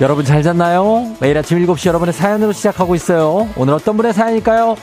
[0.00, 1.14] 여러분 잘 잤나요?
[1.20, 3.48] 매일 아침 7시 여러분의 사연으로 시작하고 있어요.
[3.56, 4.76] 오늘 어떤 분의 사연일까요?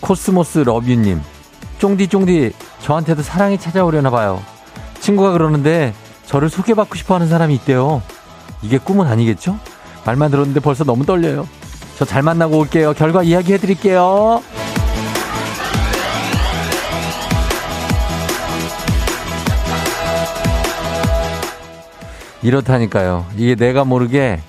[0.00, 1.20] 코스모스 러뷰님.
[1.78, 4.40] 쫑디쫑디, 저한테도 사랑이 찾아오려나 봐요.
[5.00, 5.94] 친구가 그러는데
[6.26, 8.02] 저를 소개받고 싶어 하는 사람이 있대요.
[8.62, 9.58] 이게 꿈은 아니겠죠?
[10.04, 11.46] 말만 들었는데 벌써 너무 떨려요.
[11.98, 12.94] 저 잘 만나고 올게요.
[12.94, 14.40] 결과 이야기 해 드릴게요.
[22.42, 23.26] 이렇다니까요.
[23.36, 24.40] 이게 내가 모르게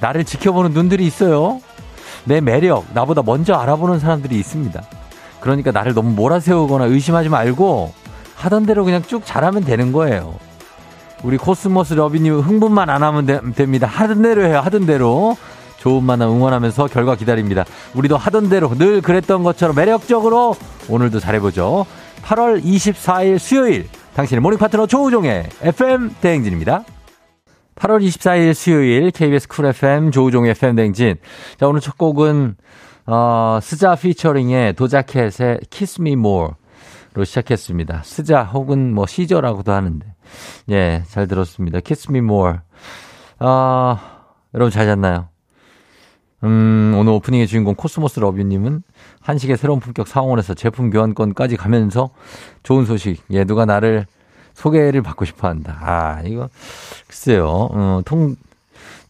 [0.00, 1.60] 나를 지켜보는 눈들이 있어요.
[2.24, 4.82] 내 매력, 나보다 먼저 알아보는 사람들이 있습니다.
[5.40, 7.92] 그러니까 나를 너무 몰아세우거나 의심하지 말고
[8.34, 10.34] 하던 대로 그냥 쭉 잘하면 되는 거예요.
[11.22, 13.86] 우리 코스모스 러비님 흥분만 안 하면 되, 됩니다.
[13.86, 14.60] 하던 대로 해요.
[14.60, 15.36] 하던 대로.
[15.78, 17.64] 좋은 만남 응원하면서 결과 기다립니다.
[17.94, 20.56] 우리도 하던 대로 늘 그랬던 것처럼 매력적으로
[20.88, 21.86] 오늘도 잘해보죠.
[22.22, 26.84] 8월 24일 수요일 당신의 모닝 파트너 조우종의 FM 대행진입니다.
[27.76, 31.16] 8월 24일 수요일 KBS Cool FM 조우종의 FM 대행진.
[31.60, 32.56] 자, 오늘 첫 곡은
[33.06, 38.00] 어, SZA 피처링의 Doja Cat의 Kiss Me More로 시작했습니다.
[38.02, 40.15] SZA 혹은 뭐 시저라고도 하는데.
[40.70, 41.80] 예, 잘 들었습니다.
[41.80, 42.58] Kiss Me More.
[43.38, 44.22] 아,
[44.54, 45.28] 여러분 잘 잤나요?
[46.44, 48.82] 음, 오늘 오프닝의 주인공 코스모스 러뷰님은
[49.20, 52.10] 한식의 새로운 품격 상원에서 제품 교환권까지 가면서
[52.62, 53.22] 좋은 소식.
[53.30, 54.06] 예, 누가 나를
[54.54, 55.78] 소개를 받고 싶어 한다.
[55.80, 56.48] 아, 이거,
[57.06, 57.46] 글쎄요.
[57.48, 58.36] 어, 통,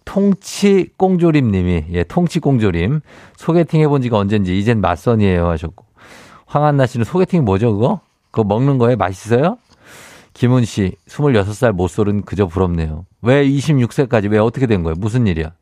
[0.05, 3.01] 통치 꽁조림 님이, 예, 통치 꽁조림.
[3.37, 5.85] 소개팅 해본 지가 언젠지, 이젠 맞선이에요 하셨고.
[6.47, 8.01] 황한나 씨는 소개팅 뭐죠, 그거?
[8.31, 9.59] 그거 먹는 거에 맛있어요?
[10.37, 13.07] 김은 씨, 26살 모쏠은 그저 부럽네요.
[13.23, 14.95] 왜 26세까지, 왜 어떻게 된 거예요?
[14.99, 15.53] 무슨 일이야?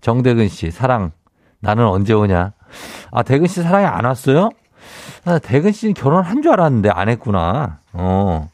[0.00, 1.12] 정대근 씨, 사랑.
[1.60, 2.52] 나는 언제 오냐?
[3.12, 4.50] 아, 대근 씨 사랑이 안 왔어요?
[5.24, 7.78] 아, 대근 씨는 결혼한 줄 알았는데 안 했구나.
[7.92, 8.50] 어.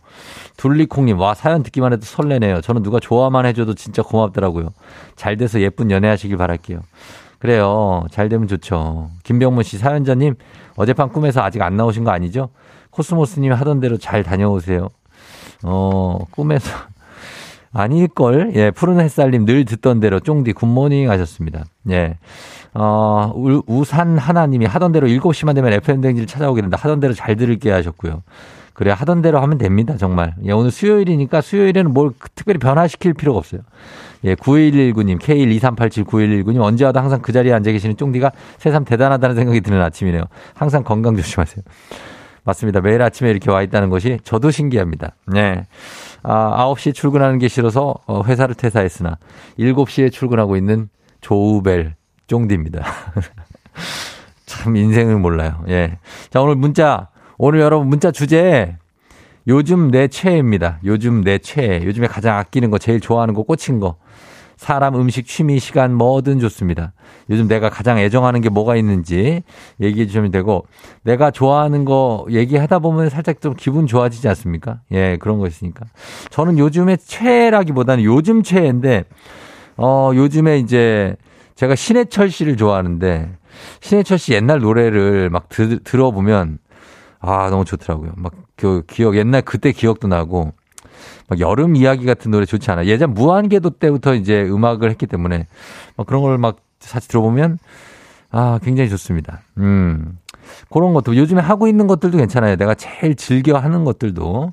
[0.59, 2.61] 둘리콩님, 와, 사연 듣기만 해도 설레네요.
[2.61, 4.75] 저는 누가 좋아만 해줘도 진짜 고맙더라고요.
[5.15, 6.81] 잘 돼서 예쁜 연애 하시길 바랄게요.
[7.39, 8.05] 그래요.
[8.11, 9.09] 잘 되면 좋죠.
[9.23, 10.35] 김병문 씨, 사연자님,
[10.77, 12.51] 어젯밤 꿈에서 아직 안 나오신 거 아니죠?
[12.91, 14.91] 코스모스님 하던 대로 잘 다녀오세요.
[15.63, 16.71] 어, 꿈에서.
[17.73, 18.53] 아닐걸?
[18.55, 21.65] 예, 푸른 햇살님 늘 듣던 대로 쫑디 굿모닝 하셨습니다.
[21.91, 22.17] 예.
[22.73, 26.79] 어, 우, 우산 하나님이 하던 대로 7시만 되면 FM댕지를 찾아오게 된다.
[26.81, 28.23] 하던 대로 잘 들을게 하셨고요.
[28.77, 30.35] 그래, 하던 대로 하면 됩니다, 정말.
[30.45, 33.63] 예, 오늘 수요일이니까 수요일에는 뭘 특별히 변화시킬 필요가 없어요.
[34.25, 39.81] 예, 9119님, K123879119님, 언제 와도 항상 그 자리에 앉아 계시는 쫑디가 새삼 대단하다는 생각이 드는
[39.81, 40.25] 아침이네요.
[40.55, 41.63] 항상 건강 조심하세요.
[42.47, 42.81] 맞습니다.
[42.81, 45.15] 매일 아침에 이렇게 와 있다는 것이 저도 신기합니다.
[45.27, 45.67] 네.
[46.23, 49.19] 아, 9시에 출근하는 게 싫어서 어, 회사를 퇴사했으나
[49.59, 50.89] 7시에 출근하고 있는
[51.21, 51.97] 조우벨
[52.29, 52.85] 쫑디입니다.
[54.47, 55.65] 참 인생을 몰라요.
[55.69, 55.99] 예.
[56.31, 58.77] 자, 오늘 문자 오늘 여러분 문자 주제
[59.49, 60.81] 요즘 내 최애입니다.
[60.85, 61.83] 요즘 내 최애.
[61.85, 63.97] 요즘에 가장 아끼는 거, 제일 좋아하는 거, 꽂힌 거.
[64.57, 66.93] 사람, 음식, 취미, 시간 뭐든 좋습니다.
[67.31, 69.43] 요즘 내가 가장 애정하는 게 뭐가 있는지
[69.81, 70.67] 얘기해 주시면 되고
[71.03, 74.81] 내가 좋아하는 거 얘기하다 보면 살짝 좀 기분 좋아지지 않습니까?
[74.93, 75.85] 예, 그런 거 있으니까.
[76.31, 79.05] 저는 요즘에 최애라기보다는 요즘 최애인데
[79.77, 81.17] 어, 요즘에 이제
[81.55, 83.31] 제가 신해철 씨를 좋아하는데
[83.81, 86.59] 신해철 씨 옛날 노래를 막 드, 들어보면
[87.21, 88.13] 아, 너무 좋더라고요.
[88.17, 90.53] 막 그 기억 옛날 그때 기억도 나고
[91.29, 92.87] 막 여름 이야기 같은 노래 좋지 않아.
[92.87, 95.47] 예전 무한궤도 때부터 이제 음악을 했기 때문에
[95.97, 97.59] 막 그런 걸 막 사실 들어보면
[98.31, 99.41] 아, 굉장히 좋습니다.
[99.59, 100.19] 음.
[100.71, 102.57] 그런 것도 요즘에 하고 있는 것들도 괜찮아요.
[102.57, 104.53] 내가 제일 즐겨 하는 것들도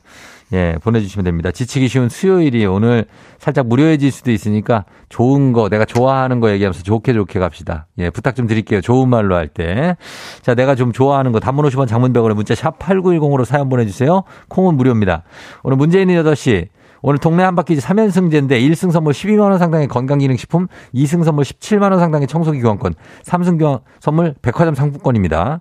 [0.53, 1.51] 예, 보내주시면 됩니다.
[1.51, 3.05] 지치기 쉬운 수요일이 오늘
[3.39, 7.87] 살짝 무료해질 수도 있으니까 좋은 거, 내가 좋아하는 거 얘기하면서 좋게 좋게 갑시다.
[7.97, 8.79] 예, 부탁 좀 드릴게요.
[8.79, 9.97] 좋은 말로 할 때.
[10.41, 14.23] 자, 내가 좀 좋아하는 거, 단문 50원 장문백원에 문자 샵 8910으로 사연 보내주세요.
[14.49, 15.23] 콩은 무료입니다.
[15.63, 16.67] 오늘 있는 8시.
[17.05, 22.95] 오늘 동네 한바퀴 3연승제인데 1승 선물 12만원 상당의 건강기능식품, 2승 선물 17만원 상당의 청소기 교환권,
[23.23, 25.59] 3승 선물 백화점 상품권입니다.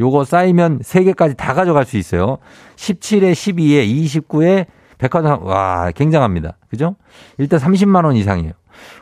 [0.00, 2.38] 요거 쌓이면 3개까지 다 가져갈 수 있어요.
[2.74, 4.66] 17에 12에 29에
[4.98, 6.56] 백화점, 와, 굉장합니다.
[6.68, 6.96] 그죠?
[7.38, 8.52] 일단 30만원 이상이에요.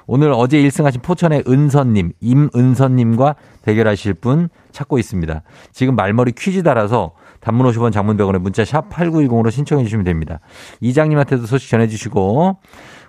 [0.06, 5.42] 오늘 어제 1승하신 포천의 은선님, 임은선님과 대결하실 분 찾고 있습니다.
[5.72, 7.12] 지금 말머리 퀴즈 달아서
[7.48, 10.40] 단문 50원 장문 100원에 문자 샵 8910으로 신청해 주시면 됩니다.
[10.80, 12.58] 이장님한테도 소식 전해 주시고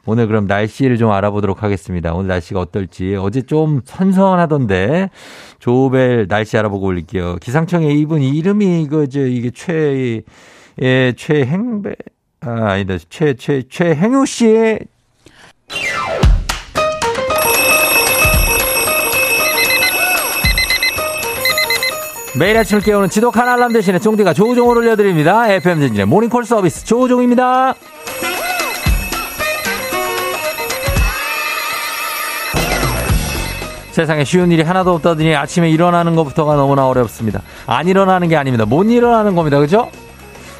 [0.06, 2.14] 오늘 그럼 날씨를 좀 알아보도록 하겠습니다.
[2.14, 3.18] 오늘 날씨가 어떨지.
[3.18, 5.10] 어제 좀 선선하던데
[5.60, 7.36] 조벨 날씨 알아보고 올릴게요.
[7.42, 10.22] 기상청에 이분 이름이 이거 저 이게 최
[10.82, 11.96] 예, 최행배
[12.40, 12.96] 아, 아니다.
[13.10, 14.80] 최, 최, 최행우 씨의
[22.40, 25.52] 매일 아침을 깨우는 지독한 알람 대신에 쫑디가 조우종을 올려드립니다.
[25.52, 27.76] FM 젠진의 모닝콜 서비스 조우종입니다.
[33.92, 37.42] 세상에 쉬운 일이 하나도 없다더니 아침에 일어나는 것부터가 너무나 어렵습니다.
[37.68, 38.66] 안 일어나는 게 아닙니다.
[38.66, 39.60] 못 일어나는 겁니다.
[39.60, 39.92] 그죠?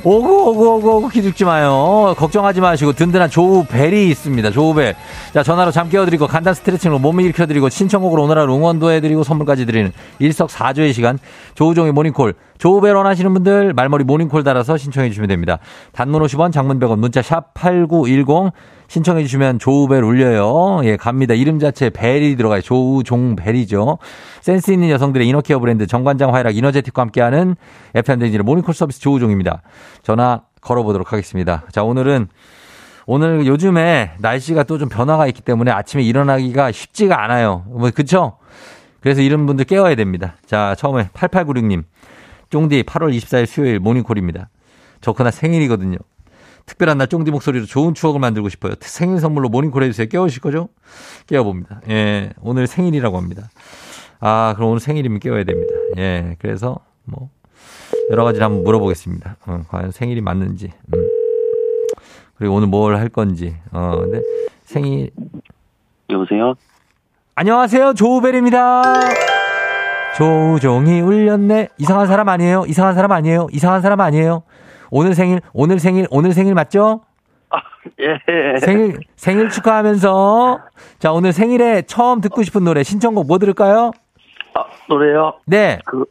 [0.02, 2.16] 오구 오구 오구 오구 기죽지 마요.
[2.18, 4.50] 걱정하지 마시고 든든한 조우 벨이 있습니다.
[4.52, 4.96] 조우 벨.
[5.34, 9.92] 자 전화로 잠 깨워드리고 간단 스트레칭으로 몸을 일으켜드리고 신청곡으로 오늘 하루 응원도 해드리고 선물까지 드리는
[10.20, 11.20] 일석사조의 시간
[11.56, 12.34] 조우종의 모닝콜.
[12.60, 15.60] 조우벨 원하시는 분들 말머리 모닝콜 달아서 신청해 주시면 됩니다.
[15.92, 18.54] 단문 50원 장문 100원 문자 샵 8910
[18.90, 20.82] 신청해 주시면 조우벨 울려요.
[20.84, 21.36] 예, 갑니다.
[21.36, 22.62] 이름 자체에 벨이 들어가요.
[22.62, 24.00] 조우종벨이죠.
[24.42, 27.56] 센스 있는 여성들의 inner care 브랜드 정관장 화이락 이너제틱과 함께하는
[27.94, 29.62] FM댕진의 모닝콜 서비스 조우종입니다.
[30.02, 31.64] 전화 걸어보도록 하겠습니다.
[31.72, 32.28] 자, 오늘은
[33.06, 37.66] 오늘 요즘에 날씨가 또 좀 변화가 있기 때문에 아침에 일어나기가 쉽지가 않아요.
[37.68, 38.38] 뭐, 그쵸?
[39.02, 40.36] 그래서 이런 분들 깨워야 됩니다.
[40.48, 41.84] 자, 처음에 8896님.
[42.50, 44.50] 쫑디 8월 24일 수요일 모닝콜입니다.
[45.02, 45.98] 저 그날 생일이거든요.
[46.66, 48.74] 특별한 날 쫑디 목소리로 좋은 추억을 만들고 싶어요.
[48.82, 50.08] 생일 선물로 모닝콜 해주세요.
[50.08, 50.70] 깨우실 거죠?
[51.28, 51.82] 깨워봅니다.
[51.90, 53.50] 예, 오늘 생일이라고 합니다.
[54.20, 55.74] 아, 그럼 오늘 생일이면 깨워야 됩니다.
[55.98, 57.30] 예, 그래서 뭐
[58.12, 59.38] 여러 가지를 한번 물어보겠습니다.
[59.48, 60.72] 어, 과연 생일이 맞는지.
[60.94, 61.08] 음.
[62.38, 63.56] 그리고 오늘 뭘 할 건지.
[63.72, 64.22] 어, 근데
[64.66, 65.10] 생일.
[66.10, 66.54] 여보세요?
[67.36, 67.94] 안녕하세요.
[67.94, 68.84] 조우벨입니다.
[70.18, 71.70] 조우종이 울렸네.
[71.78, 72.66] 이상한 사람 아니에요?
[72.68, 73.48] 이상한 사람 아니에요?
[73.52, 74.44] 이상한 사람 아니에요?
[74.92, 77.02] 오늘 생일, 오늘 생일, 오늘 생일 맞죠?
[77.50, 77.58] 아,
[78.00, 78.60] 예.
[78.60, 80.60] 생일, 생일 축하하면서.
[81.00, 83.92] 자, 오늘 생일에 처음 듣고 싶은 노래 신청곡 뭐 들을까요?
[84.54, 85.34] 아, 노래요?
[85.46, 85.80] 네.
[85.86, 86.06] 그,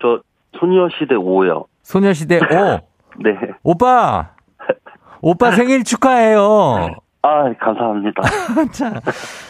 [0.00, 0.20] 저,
[0.58, 1.66] 소녀시대 5요.
[1.82, 2.80] 소녀시대 5.
[3.22, 3.36] 네.
[3.62, 4.30] 오빠!
[5.20, 6.88] 오빠 생일 축하해요.
[7.22, 8.22] 아, 감사합니다.
[8.72, 9.00] 자,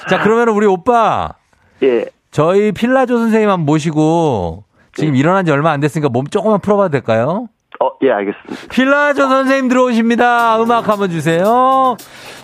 [0.08, 1.34] 자, 그러면 우리 오빠.
[1.82, 2.06] 예.
[2.30, 7.48] 저희 필라조 선생님 한번 모시고 지금 일어난 지 얼마 안 됐으니까 몸 조금만 풀어봐도 될까요?
[7.80, 8.68] 어, 예, 알겠습니다.
[8.70, 10.62] 필라조 선생님 들어오십니다.
[10.62, 11.96] 음악 한번 주세요.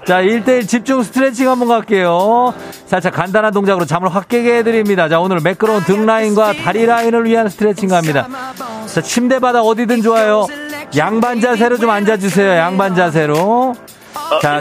[0.05, 2.53] 자, 1대1 집중 스트레칭 한번 갈게요.
[2.87, 5.09] 살짝 간단한 동작으로 잠을 확 깨게 해드립니다.
[5.09, 8.27] 자, 오늘 매끄러운 등 라인과 다리 라인을 위한 스트레칭 갑니다.
[8.87, 10.47] 자, 침대 바닥 어디든 좋아요.
[10.97, 12.51] 양반 자세로 좀 앉아주세요.
[12.53, 13.75] 양반 자세로.
[14.43, 14.61] 자,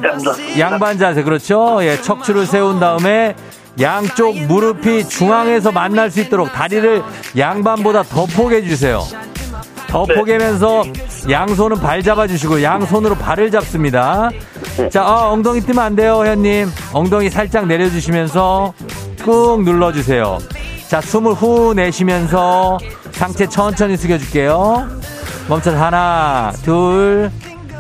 [0.60, 1.80] 양반 자세, 그렇죠?
[1.82, 3.36] 예, 척추를 세운 다음에
[3.80, 7.02] 양쪽 무릎이 중앙에서 만날 수 있도록 다리를
[7.38, 9.02] 양반보다 더 포개 주세요.
[9.90, 10.84] 더 포개면서
[11.30, 14.30] 양손은 발 잡아주시고 양손으로 발을 잡습니다.
[14.92, 16.70] 자, 어, 엉덩이 뜨면 안 돼요, 회원님.
[16.94, 18.74] 엉덩이 살짝 내려주시면서
[19.24, 20.38] 꾹 눌러주세요.
[20.88, 22.78] 자, 숨을 후 내쉬면서
[23.12, 24.88] 상체 천천히 숙여줄게요.
[25.50, 27.32] 멈춰서 하나, 둘,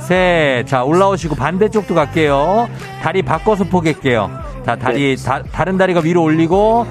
[0.01, 0.65] 셋.
[0.67, 2.67] 자, 올라오시고 반대쪽도 갈게요.
[3.01, 4.29] 다리 바꿔서 포갤게요.
[4.65, 6.85] 자, 다리, 다, 다른 다리가 위로 올리고,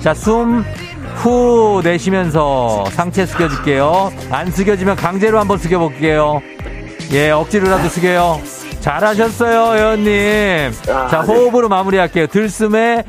[0.00, 0.64] 자, 숨,
[1.14, 4.12] 후 내쉬면서 상체 숙여줄게요.
[4.30, 6.42] 안 숙여지면 강제로 한번 숙여볼게요.
[7.12, 8.40] 예, 억지로라도 숙여요.
[8.80, 10.72] 잘하셨어요, 회원님.
[10.84, 12.26] 자, 호흡으로 마무리할게요.
[12.26, 13.04] 들숨에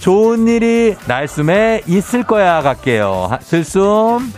[0.00, 3.28] 좋은 일이 날숨에 있을 거야 갈게요.
[3.30, 4.32] 하- 들숨,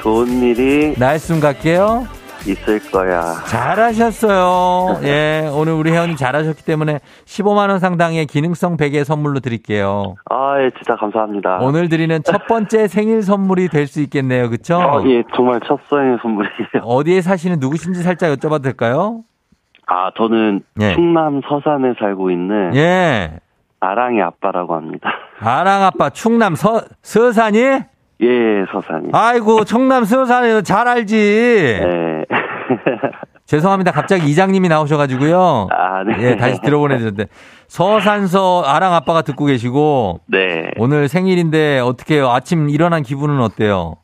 [0.00, 2.06] 좋은 일이 날숨 갈게요.
[2.46, 3.22] 있을 거야.
[3.46, 5.00] 잘하셨어요.
[5.06, 10.14] 예, 오늘 우리 회원님 잘하셨기 때문에 15만 원 상당의 기능성 베개 선물로 드릴게요.
[10.30, 11.58] 아, 예, 진짜 감사합니다.
[11.60, 14.48] 오늘 드리는 첫 번째 생일 선물이 될 수 있겠네요.
[14.48, 14.76] 그쵸?
[14.78, 16.82] 어, 예, 정말 첫 생일 선물이에요.
[16.84, 19.22] 어디에 사시는 누구신지 살짝 여쭤봐도 될까요?
[19.86, 20.94] 아, 저는 예.
[20.94, 23.38] 충남 서산에 살고 있는 예.
[23.80, 25.10] 아랑의 아빠라고 합니다.
[25.40, 27.80] 아랑 아빠 충남 서, 서산이?
[28.22, 29.08] 예, 서산이.
[29.12, 31.16] 아이고, 청남 서산에 잘 알지.
[31.16, 32.24] 예.
[33.46, 33.90] 죄송합니다.
[33.90, 35.68] 갑자기 이장님이 나오셔가지고요.
[35.72, 36.14] 아, 네.
[36.20, 37.26] 예, 다시 들어보내드렸는데.
[37.66, 40.70] 서산서 아랑 아빠가 듣고 계시고, 네.
[40.78, 42.30] 오늘 생일인데 어떻게 해요?
[42.30, 43.96] 아침 일어난 기분은 어때요?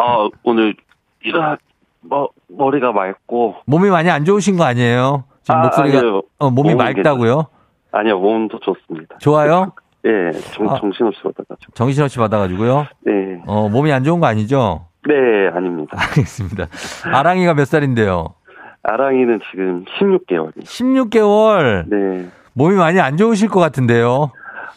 [0.00, 0.74] 어, 오늘,
[1.22, 1.56] 일어,
[2.00, 3.56] 뭐, 머리가 맑고.
[3.66, 5.24] 몸이 많이 안 좋으신 거 아니에요?
[5.42, 6.22] 지금 아, 목소리가 아니요.
[6.38, 7.46] 어, 몸이 맑다고요?
[7.92, 9.16] 아니요, 몸도 좋습니다.
[9.18, 9.72] 좋아요?
[10.04, 10.78] 예, 정, 아.
[10.78, 11.72] 정신없이 받아가지고.
[11.74, 12.64] 정신없이 받아가지고
[13.04, 13.42] 네.
[13.46, 14.86] 어, 몸이 안 좋은 거 아니죠?
[15.06, 15.14] 네,
[15.54, 15.96] 아닙니다.
[15.98, 16.66] 알겠습니다.
[17.12, 18.34] 아랑이가 몇 살인데요?
[18.82, 20.62] 아랑이는 지금 16개월이요.
[20.64, 21.88] 16개월.
[21.88, 22.28] 네.
[22.54, 24.30] 몸이 많이 안 좋으실 것 같은데요.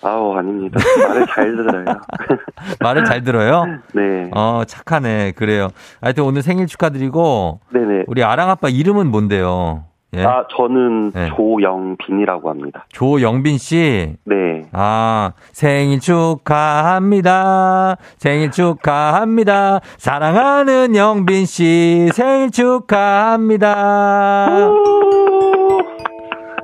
[0.04, 0.80] 아우, 아닙니다.
[1.08, 1.86] 말을 잘 들어요.
[2.82, 3.66] 말을 잘 들어요?
[3.94, 4.30] 네.
[4.34, 5.34] 어, 착하네.
[5.34, 5.70] 그래요.
[6.02, 8.06] 하여튼 오늘 생일 축하드리고, 네네.
[8.08, 9.86] 우리 아랑 아빠 이름은 뭔데요?
[10.14, 10.26] 예?
[10.26, 11.30] 아, 저는 네.
[11.36, 12.86] 조영빈이라고 합니다.
[12.90, 14.18] 조영빈 씨.
[14.26, 14.68] 네.
[14.74, 17.96] 아, 생일 축하합니다.
[18.18, 19.80] 생일 축하합니다.
[19.98, 23.70] 사랑하는 영빈 씨, 생일 축하합니다.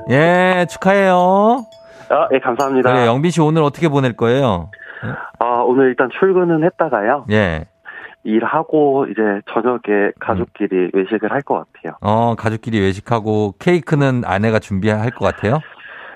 [0.10, 1.66] 예, 축하해요.
[2.10, 2.92] 아, 예, 감사합니다.
[2.92, 4.70] 그래, 영빈 씨 오늘 어떻게 보낼 거예요?
[5.40, 7.26] 아, 오늘 일단 출근은 했다가요.
[7.32, 7.66] 예.
[8.32, 9.22] 일하고 이제
[9.54, 11.96] 저녁에 가족끼리 외식을 할 것 같아요.
[12.02, 15.60] 어, 가족끼리 외식하고 케이크는 아내가 준비할 것 같아요?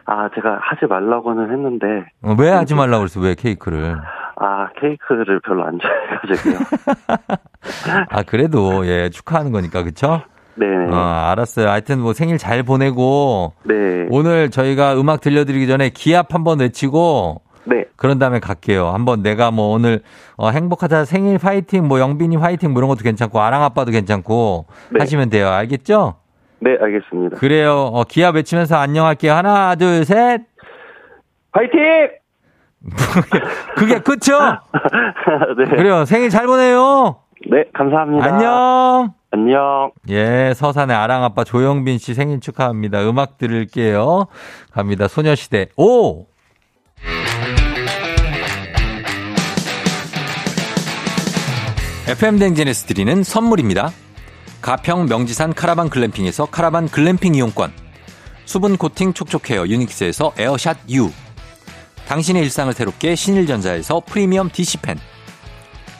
[0.06, 1.86] 아, 제가 하지 말라고는 했는데,
[2.22, 3.22] 어, 왜 하지 말라고 그랬어?
[3.22, 3.96] 왜 케이크를?
[4.36, 6.60] 아, 케이크를 별로 안 좋아해가지고요.
[8.10, 10.22] 아, 그래도, 예, 축하하는 거니까, 그쵸?
[10.56, 10.94] 네네.
[10.94, 11.70] 어, 알았어요.
[11.70, 14.08] 하여튼 뭐 생일 잘 보내고, 네.
[14.10, 17.86] 오늘 저희가 음악 들려드리기 전에 기합 한번 외치고, 네.
[17.96, 18.88] 그런 다음에 갈게요.
[18.88, 20.01] 한번 내가 뭐 오늘
[20.36, 25.00] 어, 행복하다 생일 파이팅, 뭐 영빈이 파이팅 뭐 이런 것도 괜찮고, 아랑 아빠도 괜찮고, 네.
[25.00, 25.50] 하시면 돼요.
[25.50, 26.15] 알겠죠?
[26.60, 27.38] 네, 알겠습니다.
[27.38, 27.89] 그래요.
[27.94, 29.34] 어, 기합 외치면서 안녕할게요.
[29.34, 30.41] 하나, 둘, 셋.
[31.51, 31.80] 파이팅!
[33.77, 34.58] 그게 끝이요?
[35.58, 35.75] 네.
[35.75, 36.06] 그래요.
[36.06, 37.18] 생일 잘 보내요.
[37.50, 38.25] 네, 감사합니다.
[38.25, 39.13] 안녕.
[39.32, 39.91] 안녕.
[40.10, 43.08] 예, 서산의 아랑아빠 조영빈 씨 생일 축하합니다.
[43.08, 44.27] 음악 들을게요.
[44.72, 45.08] 갑니다.
[45.08, 45.68] 소녀시대.
[45.77, 46.25] 오!
[52.08, 53.91] FM 댕진에서 드리는 선물입니다.
[54.62, 57.72] 가평 명지산 카라반 글램핑에서 카라반 글램핑 이용권.
[58.46, 61.12] 수분 코팅 촉촉헤어 유닉스에서 에어샷 U.
[62.08, 65.00] 당신의 일상을 새롭게 신일전자에서 프리미엄 DC fan.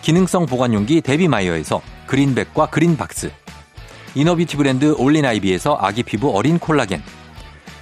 [0.02, 3.32] 기능성 보관용기 데비마이어에서 그린백과 그린박스.
[4.16, 7.02] inner beauty 브랜드 올린아이비에서 아기 피부 어린 콜라겐.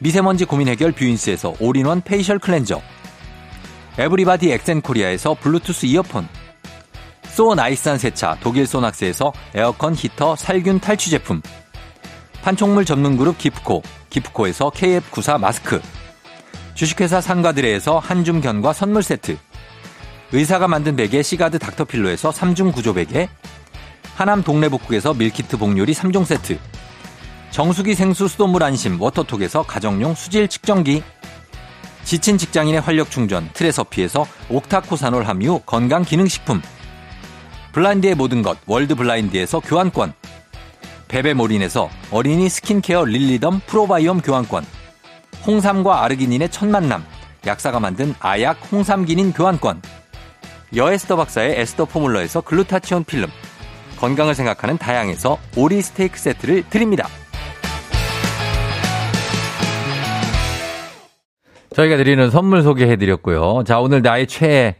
[0.00, 2.80] 미세먼지 고민 해결 뷰인스에서 all-in-one facial cleanser.
[3.98, 6.28] everybody 엑센코리아에서 블루투스 이어폰.
[7.30, 11.42] so nice한 세차 독일 소낙스에서 에어컨 히터 살균 탈취 제품.
[12.42, 13.82] 판촉물 전문 그룹 기프코.
[14.10, 15.80] 기프코에서 KF94 마스크.
[16.74, 19.36] 주식회사 상가들레에서 한줌 견과 선물 세트.
[20.30, 23.28] 의사가 만든 베개 시가드 닥터필로에서 3중 구조 베개.
[24.14, 26.58] 하남 동래북국에서 밀키트 복요리 3종 세트.
[27.50, 31.02] 정수기 생수 수돗물 안심 워터톡에서 가정용 수질 측정기.
[32.04, 36.62] 지친 직장인의 활력 충전 트레서피에서 옥타코사놀 함유 건강 기능식품.
[37.72, 40.12] 블라인드의 모든 것 월드 블라인드에서 교환권.
[41.08, 44.64] 베베몰인에서 어린이 스킨케어 릴리덤 프로바이옴 교환권.
[45.46, 47.04] 홍삼과 아르기닌의 첫 만남.
[47.46, 49.82] 약사가 만든 아약 홍삼기닌 교환권.
[50.76, 53.30] 여에스더 박사의 에스더 포뮬러에서 글루타치온 필름.
[53.98, 57.08] 건강을 생각하는 다양에서 오리 스테이크 세트를 드립니다.
[61.78, 63.62] 저희가 드리는 선물 소개해 드렸고요.
[63.64, 64.74] 자, 오늘 나의 최애.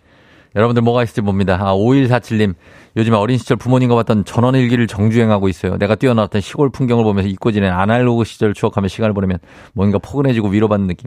[0.57, 1.57] 여러분들 뭐가 있을지 봅니다.
[1.61, 2.55] 아, 5147님.
[2.97, 5.77] 요즘에 어린 시절 부모님과 봤던 전원일기를 정주행하고 있어요.
[5.77, 9.39] 내가 뛰어나왔던 시골 풍경을 보면서 잊고 지낸 아날로그 시절 추억하며 시간을 보내면
[9.75, 11.07] 뭔가 포근해지고 위로받는 느낌.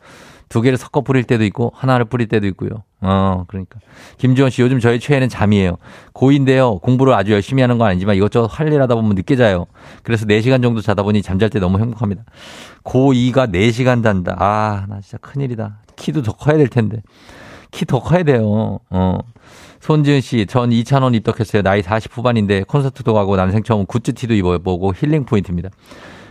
[0.49, 2.83] 두 개를 섞어 뿌릴 때도 있고 하나를 뿌릴 때도 있고요.
[2.99, 3.79] 어, 그러니까.
[4.17, 5.77] 김지원 씨 요즘 저희 최애는 잠이에요.
[6.13, 6.81] 고2인데요.
[6.81, 9.67] 공부를 아주 열심히 하는 건 아니지만 이것저것 할 일 하다 보면 늦게 자요.
[10.03, 12.23] 그래서 4시간 정도 자다 보니 잠잘 때 너무 행복합니다.
[12.83, 14.35] 고2가 4시간 잔다.
[14.37, 15.77] 아, 나 진짜 큰일이다.
[15.95, 17.01] 키도 더 커야 될 텐데.
[17.71, 18.79] 키 더 커야 돼요.
[18.89, 19.17] 어.
[19.79, 21.63] 손지은 씨, 전 2,000원 입덕했어요.
[21.63, 25.69] 나이 40 후반인데 콘서트도 가고 난생 처음 굿즈티도 입어보고 힐링 포인트입니다.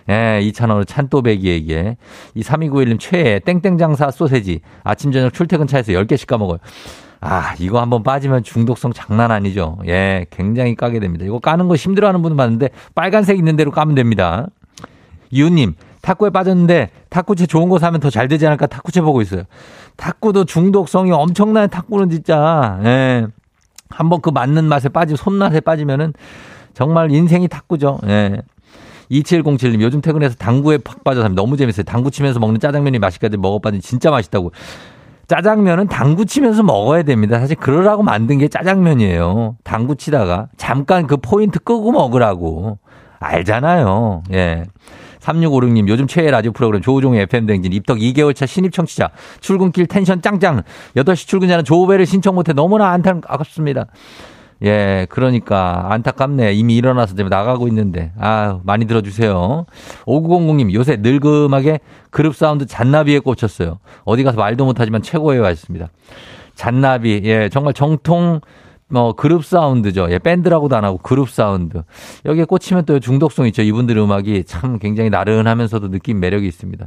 [0.09, 1.97] 예, 2,000원을 찬또배기에게.
[2.35, 4.61] 이 3291님 최애 땡땡장사 소세지.
[4.85, 6.59] 아침, 저녁 출퇴근 차에서 10개씩 까먹어요.
[7.20, 9.78] 아, 이거 한번 빠지면 중독성 장난 아니죠.
[9.87, 11.25] 예, 굉장히 까게 됩니다.
[11.25, 14.47] 이거 까는 거 힘들어 하는 분은 많은데 빨간색 있는 대로 까면 됩니다.
[15.30, 19.42] 이웃님, 탁구에 빠졌는데 탁구채 좋은 거 사면 더 잘 되지 않을까 탁구채 보고 있어요.
[20.00, 21.66] 탁구도 중독성이 엄청나요.
[21.66, 22.80] 탁구는 진짜.
[22.85, 23.26] 예.
[23.90, 26.14] 한번 그 맞는 맛에 빠지면, 손맛에 빠지면은
[26.73, 27.99] 정말 인생이 탁구죠.
[28.07, 28.40] 예.
[29.11, 31.85] 2707님, 요즘 퇴근해서 당구에 팍 빠져서 너무 재밌어요.
[31.85, 34.52] 당구 치면서 먹는 짜장면이 맛있까지 먹어봤는데 진짜 맛있다고.
[35.26, 37.38] 짜장면은 당구 치면서 먹어야 됩니다.
[37.38, 39.57] 사실 그러라고 만든 게 짜장면이에요.
[39.64, 42.78] 당구 치다가 잠깐 그 포인트 끄고 먹으라고.
[43.19, 44.23] 알잖아요.
[44.33, 44.64] 예.
[45.21, 49.11] 3656님, 요즘 최애 라디오 프로그램 조우종의 FM댕진 입덕 2개월 차 신입 청취자.
[49.41, 50.62] 출근길 텐션 짱짱.
[50.97, 53.87] 8시 출근자는 조우벨 신청 못해 너무나 안타깝습니다.
[54.62, 56.53] 예, 그러니까 안타깝네.
[56.53, 58.12] 이미 일어나서 지금 나가고 있는데.
[58.19, 59.65] 아, 많이 들어주세요.
[60.05, 63.79] 5900님 요새 느지막하게 그룹 사운드 잔나비에 꽂혔어요.
[64.05, 65.89] 어디 가서 말도 못하지만 최고예요 하셨습니다.
[66.55, 68.41] 잔나비, 예, 정말 정통
[68.90, 70.09] 뭐 그룹 사운드죠.
[70.11, 71.82] 예, 밴드라고도 안 하고 그룹 사운드.
[72.25, 73.62] 여기에 꽂히면 또 중독성 있죠.
[73.62, 76.87] 이분들의 음악이 참 굉장히 나른하면서도 느낌 매력이 있습니다.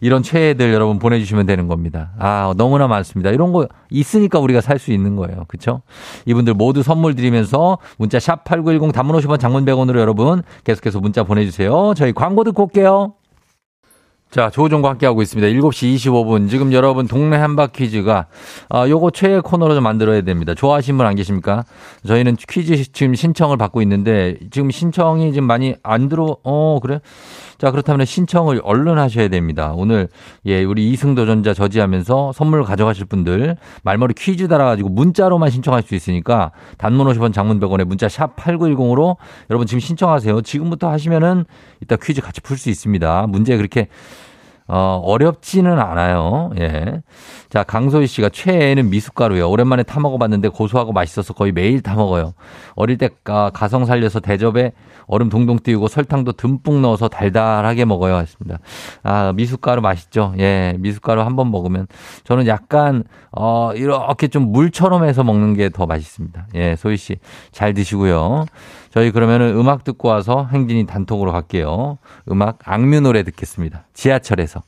[0.00, 2.10] 이런 최애들 여러분 보내주시면 되는 겁니다.
[2.18, 3.30] 아, 너무나 많습니다.
[3.30, 5.44] 이런 거 있으니까 우리가 살 수 있는 거예요.
[5.48, 5.80] 그쵸?
[6.26, 11.94] 이분들 모두 선물 드리면서 문자 샵 8910 단문 50원 장문 100원으로 여러분 계속해서 문자 보내주세요.
[11.96, 13.14] 저희 광고 듣고 올게요.
[14.36, 15.48] 자, 조우종과 함께하고 있습니다.
[15.48, 16.50] 7시 25분.
[16.50, 18.26] 지금 여러분 동네 한바 퀴즈가,
[18.68, 20.52] 아, 요거 최애 코너로 좀 만들어야 됩니다.
[20.52, 21.64] 좋아하시는 분 안 계십니까?
[22.06, 27.00] 저희는 퀴즈 지금 신청을 받고 있는데, 지금 신청이 지금 많이 안 들어, 어, 그래?
[27.58, 29.72] 자, 그렇다면 신청을 얼른 하셔야 됩니다.
[29.74, 30.08] 오늘,
[30.44, 36.52] 예, 우리 이승 도전자 저지하면서 선물 가져가실 분들, 말머리 퀴즈 달아가지고 문자로만 신청할 수 있으니까,
[36.78, 39.16] 단문 50원 장문 100원에 문자 샵 8910으로
[39.50, 40.42] 여러분 지금 신청하세요.
[40.42, 41.44] 지금부터 하시면은
[41.82, 43.26] 이따 퀴즈 같이 풀 수 있습니다.
[43.28, 43.88] 문제 그렇게
[44.68, 46.50] 어, 어렵지는 않아요.
[46.58, 47.02] 예.
[47.50, 49.48] 자, 강소희 씨가 최애는 미숫가루요.
[49.48, 52.34] 오랜만에 타 먹어봤는데 고소하고 맛있어서 거의 매일 타 먹어요.
[52.74, 54.72] 어릴 때 가성 살려서 대접에
[55.06, 58.16] 얼음 동동 띄우고 설탕도 듬뿍 넣어서 달달하게 먹어요.
[58.16, 58.58] 했습니다.
[59.04, 60.34] 아, 미숫가루 맛있죠.
[60.38, 61.86] 예, 미숫가루 한 번 먹으면
[62.24, 66.46] 저는 약간, 어, 이렇게 좀 물처럼 해서 먹는 게 더 맛있습니다.
[66.56, 67.16] 예, 소희 씨
[67.52, 68.46] 잘 드시고요.
[68.96, 71.98] 저희 그러면은 음악 듣고 와서 행진이 단톡으로 갈게요.
[72.30, 73.84] 음악 악뮤 노래 듣겠습니다.
[73.92, 74.62] 지하철에서.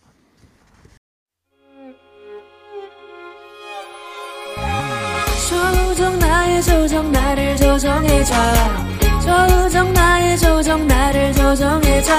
[5.48, 8.34] 조정 나의 조정 나를 조정해줘
[9.24, 12.12] 조정 나의 조정 나를 조정해줘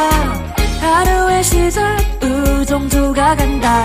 [0.81, 3.83] 하루의 시절 우정조가 간다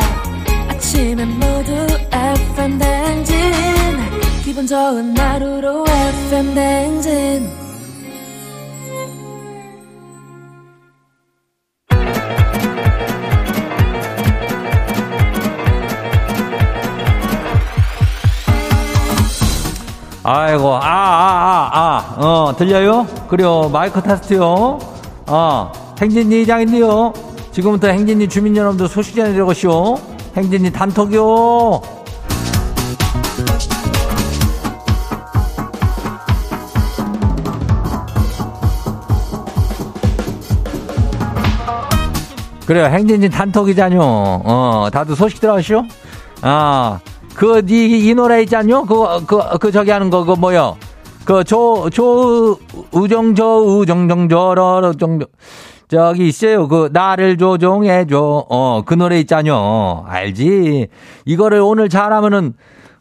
[0.70, 3.34] 아침엔 모두 FM 댕진
[4.42, 7.63] 기분 좋은 하루로 FM 댕진
[20.26, 23.06] 아이고, 아, 아, 아, 아, 어, 들려요?
[23.28, 23.68] 그래요.
[23.70, 24.78] 마이크 테스트요.
[25.26, 27.12] 어, 행진이 이장인데요.
[27.52, 29.98] 지금부터 행진이 주민 여러분들 소식 전해드려고시오.
[30.34, 31.82] 행진이 단톡이요.
[42.66, 42.86] 그래요.
[42.86, 44.00] 행진이 단톡이잖요.
[44.00, 45.84] 어, 다들 소식 들어가시오?
[46.40, 46.98] 아,
[47.34, 48.84] 그, 니, 이 노래 있잖요?
[48.84, 50.76] 그, 그, 그, 저기 하는 거, 그, 뭐요?
[51.24, 52.58] 그, 조, 조,
[52.92, 55.18] 우정, 저, 우정, 정, 저러, 정,
[55.88, 56.68] 저기 있어요.
[56.68, 58.46] 그, 나를 조종해줘.
[58.48, 60.04] 어, 그 노래 있잖요.
[60.06, 60.88] 알지?
[61.24, 62.54] 이거를 오늘 잘하면은,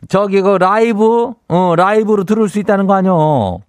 [0.10, 3.60] 저기, 그, 라이브, 어, 라이브로 들을 수 있다는 거 아뇨?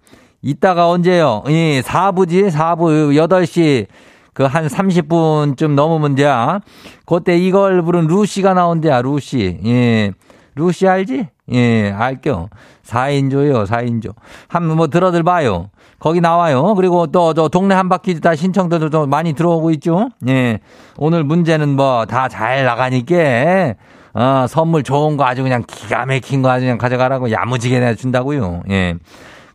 [0.41, 1.43] 이따가 언제요?
[1.47, 2.51] 예, 4부지?
[2.51, 3.85] 4부, 8시.
[4.33, 6.59] 그한 30분쯤 넘으면 돼야.
[7.05, 9.59] 그때 이걸 부른 루시가 나온대야, 루시.
[9.65, 10.11] 예.
[10.55, 11.27] 루시 알지?
[11.51, 12.49] 예, 알죠.
[12.85, 14.13] 4인조요, 4인조.
[14.47, 15.69] 한번 뭐 들어들 봐요.
[15.99, 16.73] 거기 나와요.
[16.75, 20.09] 그리고 또 저 동네 한 바퀴 다 신청들도 좀 많이 들어오고 있죠.
[20.27, 20.59] 예.
[20.97, 23.75] 오늘 문제는 뭐 다 잘 나가니까
[24.13, 28.63] 어, 선물 좋은 거 아주 그냥 기가 막힌 거 아주 그냥 가져가라고 야무지게 내준다고요.
[28.69, 28.95] 예.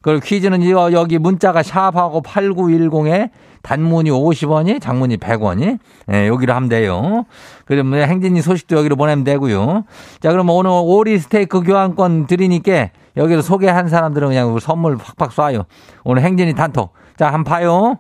[0.03, 3.31] 그리고 퀴즈는 이거 여기 문자가 샵하고 8910에
[3.62, 5.79] 단문이 50원이, 장문이 100원이.
[6.12, 7.25] 예, 여기로 하면 돼요.
[7.64, 9.85] 그러면 행진이 소식도 여기로 보내면 되고요.
[10.20, 15.64] 자, 그럼 오늘 오리 스테이크 교환권 드리니까 여기로 소개한 사람들은 그냥 선물 팍팍 쏴요.
[16.05, 16.92] 오늘 행진이 단톡.
[17.16, 17.99] 자, 한번 봐요.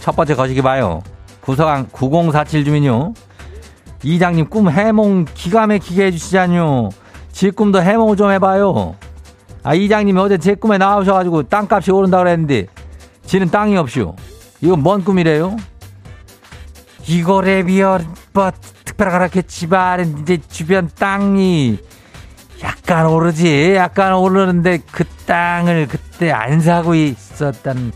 [0.00, 1.02] 첫 번째 거시기 봐요.
[1.40, 3.14] 구서강 9047 주민요.
[4.02, 6.90] 이장님 꿈 해몽 기가 막히게 해주시잖요.
[7.32, 8.94] 지 꿈도 해몽 좀 해봐요.
[9.64, 12.66] 아, 이장님이 어제 제 꿈에 나오셔가지고 땅값이 오른다 그랬는데,
[13.24, 14.14] 지는 땅이 없슈.
[14.60, 15.56] 이건 뭔 꿈이래요?
[17.06, 17.98] 이거래 비어,
[18.34, 18.50] 뭐,
[18.84, 21.78] 특별하겠지만, 이제 주변 땅이
[22.62, 23.74] 약간 오르지.
[23.74, 27.92] 약간 오르는데 그 땅을 그때 안 사고 있었단,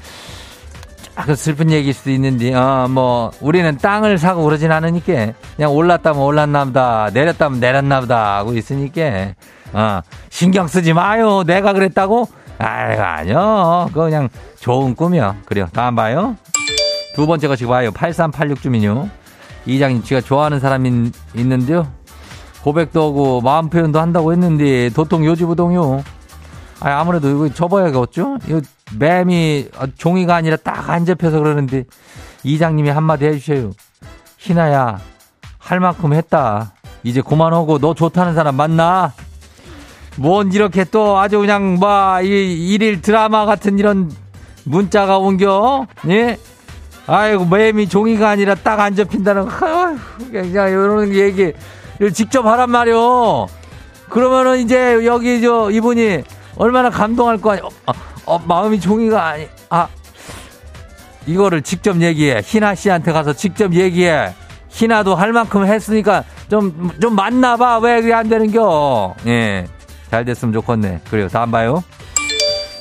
[1.26, 6.64] 그 슬픈 얘기일 수도 있는데, 어, 뭐, 우리는 땅을 사고 그러진 않으니까, 그냥 올랐다면 올랐나
[6.64, 9.35] 보다, 내렸다면 내렸나 보다 하고 있으니까,
[9.72, 10.00] 어,
[10.31, 11.42] 신경 쓰지 마요.
[11.44, 12.28] 내가 그랬다고?
[12.59, 13.88] 아유, 아니요.
[13.92, 14.28] 그냥
[14.61, 15.37] 좋은 꿈이요.
[15.44, 15.68] 그래요.
[15.72, 16.37] 다음 봐요.
[17.14, 17.90] 두 번째 거 지금 봐요.
[17.92, 19.09] 8386 주민요.
[19.66, 21.87] 이장님, 제가 좋아하는 사람이 있는데요.
[22.62, 26.02] 고백도 하고 마음 표현도 한다고 했는데 도통 요지부동요.
[26.81, 28.38] 아, 아무래도 이거 접어야겠죠?
[28.48, 28.61] 이거
[28.98, 31.85] 뱀이 종이가 아니라 딱 안 잡혀서 그러는데
[32.44, 33.72] 이장님이 한마디 해주셔요.
[34.38, 34.98] 희나야,
[35.59, 36.72] 할 만큼 했다.
[37.02, 39.12] 이제 그만하고 너 좋다는 사람 만나?
[40.18, 42.26] 뭔 이렇게 또 아주 그냥 뭐, 이,
[42.74, 44.11] 일일 드라마 같은 이런
[44.64, 45.87] 문자가 옮겨?
[46.09, 46.37] 예?
[47.07, 49.46] 아이고, 매미 종이가 아니라 딱 안 접힌다는,
[50.31, 51.52] 그냥 이런 얘기,
[52.12, 53.46] 직접 하란 말이오.
[54.11, 56.24] 그러면은 이제 여기 저 이분이
[56.57, 57.64] 얼마나 감동할 거 아니야.
[57.87, 57.92] 어,
[58.26, 59.87] 어, 마음이 종이가 아니, 아,
[61.26, 62.40] 이거를 직접 얘기해.
[62.44, 64.35] 희나 씨한테 가서 직접 얘기해.
[64.70, 67.78] 희나도 할 만큼 했으니까 좀, 좀 맞나봐.
[67.78, 69.14] 왜 그게 안 되는겨?
[69.26, 69.66] 예.
[70.10, 71.02] 잘 됐으면 좋겠네.
[71.10, 71.28] 그래요.
[71.28, 71.82] 다음 봐요.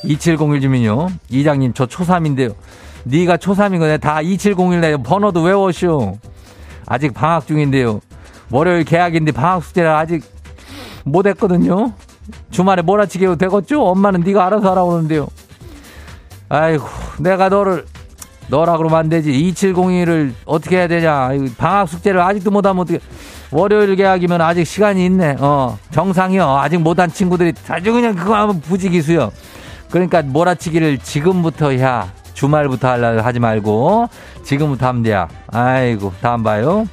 [0.04, 1.08] 2701 주민요.
[1.30, 2.56] 이장님, 저 초3인데요.
[3.04, 3.98] 네가 초3인 거네.
[3.98, 6.18] 다 2701내 번호도 외워쇼.
[6.86, 8.00] 아직 방학 중인데요.
[8.52, 10.24] 월요일 개학인데 방학 숙제를 아직
[11.04, 11.94] 못 했거든요.
[12.52, 13.84] 주말에 몰아치기 해도 되겠죠?
[13.84, 15.28] 엄마는 네가 알아서 하라고 그러는데요.
[16.50, 16.86] 아이고,
[17.20, 17.86] 내가 너를
[18.50, 19.32] 너라 그러면 안 되지.
[19.32, 21.30] 2702를 어떻게 해야 되냐.
[21.58, 23.00] 방학 숙제를 아직도 못하면 어떻게.
[23.52, 25.38] 월요일 계약이면 아직 시간이 있네.
[25.40, 26.44] 어, 정상이요.
[26.58, 29.32] 아직 못한 친구들이 아주 그냥 그거 하면 부지기수요.
[29.90, 32.12] 그러니까 몰아치기를 지금부터 해야.
[32.34, 34.10] 주말부터 하려 하지 말고
[34.44, 35.28] 지금부터 하면 돼야.
[35.52, 36.86] 아이고, 다음 봐요.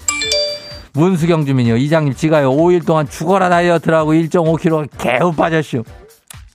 [0.95, 1.77] 문수경 주민이요.
[1.77, 2.51] 이장님 지가요.
[2.53, 5.83] 5일 동안 죽어라 다이어트라고 1.5kg 개우 빠졌슈.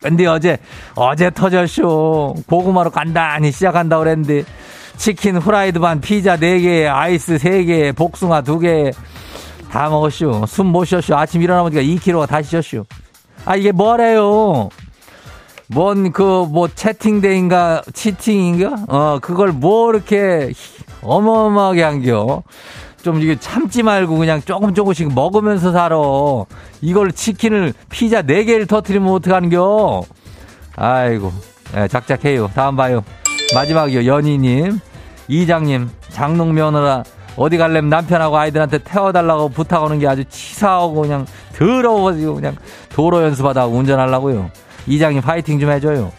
[0.02, 0.58] 근데 어제
[0.96, 2.36] 어제 터졌쇼.
[2.48, 4.44] 고구마로 간단히 시작한다 그랬는데
[4.96, 8.94] 치킨 후라이드 반 피자 4개, 아이스 3개, 복숭아 2개
[9.72, 10.44] 다 먹었슈.
[10.48, 11.16] 숨 못 쉬었슈.
[11.16, 12.86] 아침 일어나 보니까 2kg가 다시 쪘슈.
[13.46, 14.70] 아, 이게 뭐래요?
[15.68, 18.86] 뭔, 그, 뭐, 채팅데인가, 치팅인가?
[18.88, 20.52] 어, 그걸 뭐 이렇게
[21.04, 22.44] 어마어마하게 한겨?
[23.04, 25.96] 좀 이게 참지 말고 그냥 조금 조금씩 먹으면서 살아.
[26.82, 30.04] 이걸 치킨을, 피자 4개를 터트리면 어떡하는겨?
[30.76, 31.32] 아이고,
[31.74, 32.50] 네, 작작해요.
[32.56, 33.04] 다음 봐요.
[33.54, 34.80] 마지막이요, 연희님.
[35.28, 37.04] 이장님, 장롱 면허라
[37.36, 41.26] 어디 갈래면 남편하고 아이들한테 태워달라고 부탁하는 게 아주 치사하고 그냥
[41.58, 42.56] 더러워가지고 그냥
[42.94, 44.50] 도로 연습하다 운전하려고요.
[44.88, 46.12] 이장님 파이팅 좀 해줘요.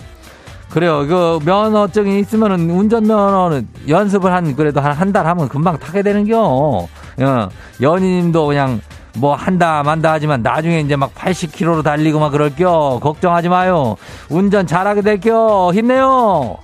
[0.70, 1.04] 그래요.
[1.06, 6.38] 그 면허증이 있으면은 운전면허는 연습을 한 그래도 한 한 달 하면 금방 타게 되는겨.
[6.40, 7.48] 어,
[7.80, 8.80] 연인님도 그냥
[9.16, 13.00] 뭐 한다 만다 하지만 나중에 이제 막 80km로 달리고 막 그럴겨.
[13.02, 13.96] 걱정하지 마요.
[14.28, 15.72] 운전 잘하게 될겨.
[15.74, 16.56] 힘내요.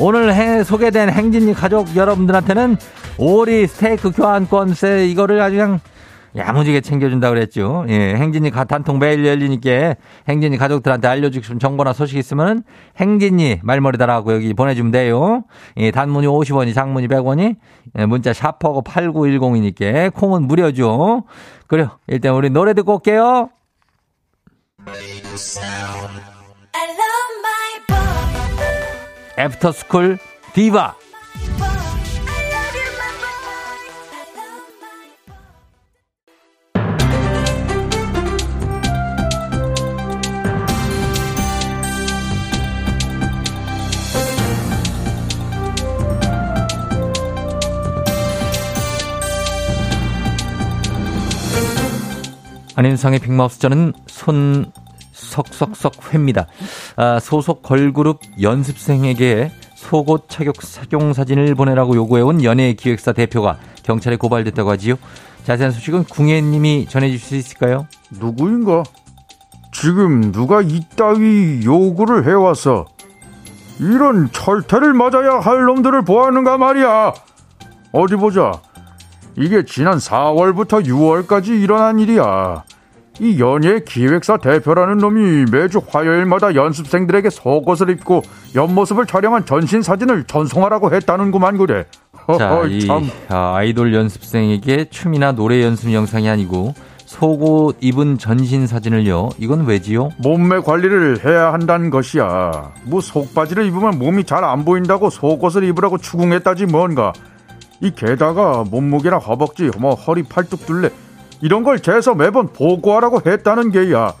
[0.00, 2.76] 오늘 해, 소개된 행진이 가족 여러분들한테는
[3.18, 5.80] 오리 스테이크 교환권 세 이거를 아주 그냥
[6.36, 7.84] 야무지게 챙겨준다 그랬죠.
[7.88, 9.96] 예, 행진이 단통 매일 열리니까
[10.28, 12.62] 행진이 가족들한테 알려주고 싶은 정보나 소식 있으면
[12.98, 15.42] 행진이 말머리 달라고 여기 보내주면 돼요.
[15.76, 17.56] 예, 단문이 50원이 장문이 100원이
[17.98, 21.24] 예, 문자 샵하고 8910이니까 콩은 무료죠.
[21.66, 21.90] 그래요.
[22.06, 23.48] 일단 우리 노래 듣고 올게요.
[29.38, 30.18] 애프터스쿨
[30.52, 30.96] 디바.
[52.74, 54.72] 안윤상의 빅마우스 저는 손
[55.46, 56.46] 석석석 회입니다.
[56.96, 64.70] 아, 소속 걸그룹 연습생에게 속옷 착용, 착용 사진을 보내라고 요구해온 연예 기획사 대표가 경찰에 고발됐다고
[64.70, 64.96] 하지요.
[65.44, 67.86] 자세한 소식은 궁예님이 전해주실 수 있을까요?
[68.10, 68.82] 누구인가?
[69.72, 72.86] 지금 누가 이따위 요구를 해와서
[73.78, 77.14] 이런 철퇴를 맞아야 할 놈들을 보았는가 말이야.
[77.92, 78.60] 어디 보자.
[79.36, 82.64] 이게 지난 4월부터 6월까지 일어난 일이야.
[83.20, 88.22] 이 연예 기획사 대표라는 놈이 매주 화요일마다 연습생들에게 속옷을 입고
[88.54, 91.84] 옆모습을 촬영한 전신 사진을 전송하라고 했다는구만 그래.
[92.38, 93.10] 자, 이 참.
[93.28, 96.74] 아이돌 연습생에게 춤이나 노래 연습 영상이 아니고
[97.06, 99.30] 속옷 입은 전신 사진을요.
[99.38, 100.10] 이건 왜지요?
[100.18, 102.72] 몸매 관리를 해야 한다는 것이야.
[102.84, 107.12] 뭐 속바지를 입으면 몸이 잘 안 보인다고 속옷을 입으라고 추궁했다지 뭔가.
[107.80, 110.90] 이 게다가 몸무게나 허벅지, 뭐 허리 팔뚝 둘레
[111.40, 114.12] 이런 걸 재서 매번 보고하라고 했다는 게야.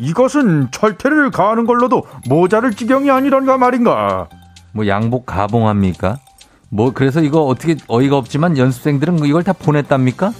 [0.00, 4.28] 이것은 철퇴를 가하는 걸로도 모자를 지경이 아니란가 말인가.
[4.72, 6.18] 뭐 양복 가봉합니까?
[6.70, 10.32] 뭐 그래서 이거 어떻게 어이가 없지만 연습생들은 이걸 다 보냈답니까?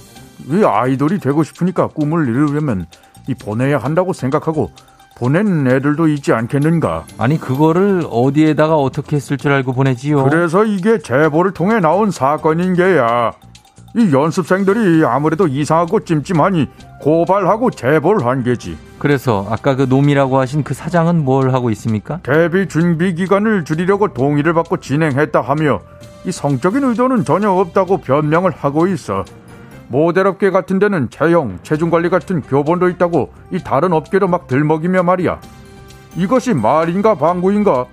[0.49, 2.87] 이 아이돌이 되고 싶으니까 꿈을 이루려면
[3.27, 4.71] 이 보내야 한다고 생각하고
[5.15, 7.05] 보낸 애들도 있지 않겠는가?
[7.19, 10.23] 아니 그거를 어디에다가 어떻게 했을 줄 알고 보내지요?
[10.23, 13.31] 그래서 이게 제보를 통해 나온 사건인 게야.
[13.95, 16.67] 이 연습생들이 아무래도 이상하고 찜찜하니
[16.99, 18.77] 고발하고 제보를 한 게지.
[18.97, 22.19] 그래서 아까 그 놈이라고 하신 그 사장은 뭘 하고 있습니까?
[22.23, 25.81] 데뷔 준비 기간을 줄이려고 동의를 받고 진행했다 하며
[26.25, 29.25] 이 성적인 의도는 전혀 없다고 변명을 하고 있어.
[29.89, 35.39] 모델업계 같은 데는 채용, 체중관리 같은 교본도 있다고 이 다른 업계로 막 들먹이며 말이야.
[36.15, 37.85] 이것이 말인가 방구인가?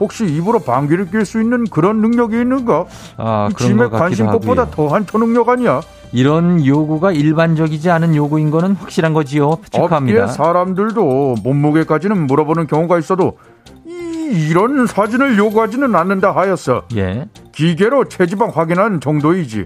[0.00, 2.86] 혹시 입으로 방귀를 낄 수 있는 그런 능력이 있는가?
[3.16, 5.80] 아, 짐의 관심법보다 더한 초능력 아니야?
[6.12, 9.58] 이런 요구가 일반적이지 않은 요구인 거는 확실한 거지요.
[9.72, 13.38] 업계 사람들도 몸무게까지는 물어보는 경우가 있어도
[13.84, 16.82] 이, 이런 사진을 요구하지는 않는다 하였어.
[16.96, 17.26] 예.
[17.52, 19.64] 기계로 체지방 확인한 정도이지.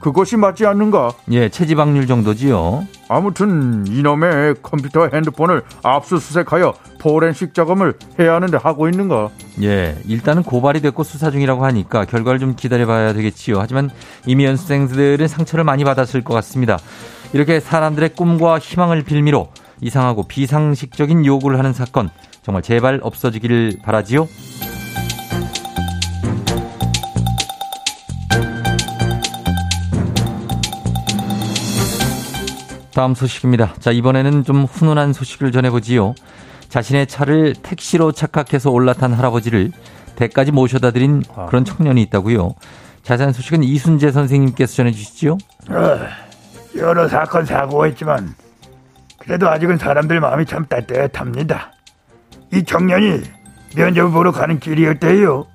[0.00, 1.12] 그것이 맞지 않는가?
[1.30, 2.86] 예, 체지방률 정도지요.
[3.14, 9.30] 아무튼 이놈의 컴퓨터 핸드폰을 압수수색하여 포렌식 작업을 해야 하는데 하고 있는가?
[9.62, 13.60] 예, 일단은 고발이 됐고 수사 중이라고 하니까 결과를 좀 기다려봐야 되겠지요.
[13.60, 13.90] 하지만
[14.26, 16.78] 이미 연수생들은 상처를 많이 받았을 것 같습니다.
[17.32, 19.48] 이렇게 사람들의 꿈과 희망을 빌미로
[19.80, 22.08] 이상하고 비상식적인 요구를 하는 사건
[22.42, 24.28] 정말 제발 없어지기를 바라지요.
[32.94, 33.74] 다음 소식입니다.
[33.80, 36.14] 자, 이번에는 좀 훈훈한 소식을 전해보지요.
[36.68, 39.72] 자신의 차를 택시로 착각해서 올라탄 할아버지를
[40.16, 41.46] 대까지 모셔다 드린 아.
[41.46, 42.54] 그런 청년이 있다고요.
[43.02, 45.38] 자세한 소식은 이순재 선생님께서 전해주시죠.
[45.70, 45.98] 어,
[46.76, 48.34] 여러 사건 사고가 있지만
[49.18, 51.72] 그래도 아직은 사람들 마음이 참 따뜻합니다.
[52.52, 53.22] 이 청년이
[53.76, 55.46] 면접을 보러 가는 길이었대요.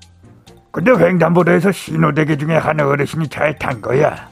[0.70, 4.28] 근데 횡단보도에서 신호대기 중에 한 어르신이 차에 탄 거야.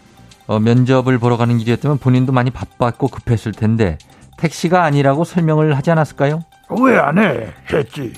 [0.47, 3.99] 어, 면접을 보러 가는 길이었다면 본인도 많이 바빴고 급했을 텐데
[4.39, 6.41] 택시가 아니라고 설명을 하지 않았을까요?
[6.81, 7.49] 왜 안 해?
[7.73, 8.13] 했지.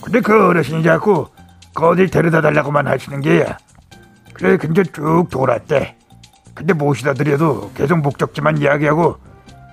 [0.00, 1.28] 근데 그 어르신이 자꾸
[1.76, 3.56] 어딜 데려다 달라고만 하시는 게야.
[4.32, 5.96] 그래 근처 쭉 돌았대.
[6.54, 9.16] 근데 모시다 드려도 계속 목적지만 이야기하고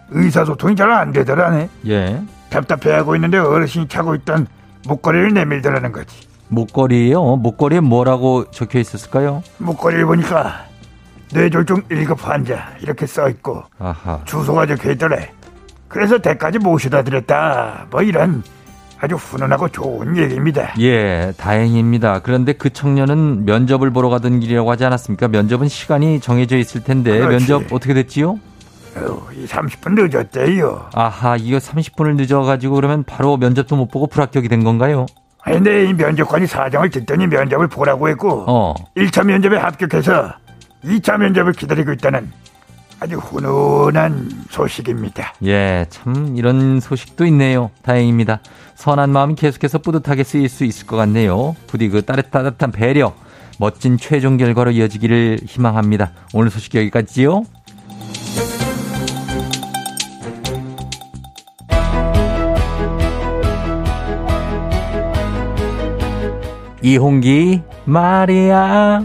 [0.09, 1.69] 의사소통이 잘 안 되더라네.
[1.87, 2.21] 예.
[2.49, 4.47] 답답해하고 있는데 어르신이 차고 있던
[4.87, 6.27] 목걸이를 내밀더라는 거지.
[6.47, 7.35] 목걸이요?
[7.37, 9.43] 목걸이에 뭐라고 적혀 있었을까요?
[9.59, 10.65] 목걸이를 보니까
[11.33, 14.19] 뇌졸중 1급 환자 이렇게 써 있고 아하.
[14.25, 15.31] 주소가 적혀 있더래
[15.87, 18.43] 그래서 대까지 모셔다 드렸다 뭐 이런
[18.99, 25.27] 아주 훈훈하고 좋은 얘기입니다 예 다행입니다 그런데 그 청년은 면접을 보러 가던 길이라고 하지 않았습니까
[25.29, 27.47] 면접은 시간이 정해져 있을 텐데 그렇지.
[27.47, 28.39] 면접 어떻게 됐지요?
[28.95, 35.05] 어, 30분 늦었대요 아하 이거 30분을 늦어가지고 그러면 바로 면접도 못 보고 불합격이 된 건가요?
[35.43, 38.73] 아니 근데 이 면접관이 사정을 듣더니 면접을 보라고 했고 어.
[38.97, 40.33] 1차 면접에 합격해서
[40.83, 42.31] 2차 면접을 기다리고 있다는
[43.01, 45.33] 아주 훈훈한 소식입니다.
[45.45, 47.71] 예, 참 이런 소식도 있네요.
[47.81, 48.41] 다행입니다.
[48.75, 51.55] 선한 마음이 계속해서 뿌듯하게 쓰일 수 있을 것 같네요.
[51.67, 53.13] 부디 그 따뜻한 배려,
[53.57, 56.11] 멋진 최종 결과로 이어지기를 희망합니다.
[56.33, 57.43] 오늘 소식 여기까지요.
[66.81, 69.03] 이홍기 마리아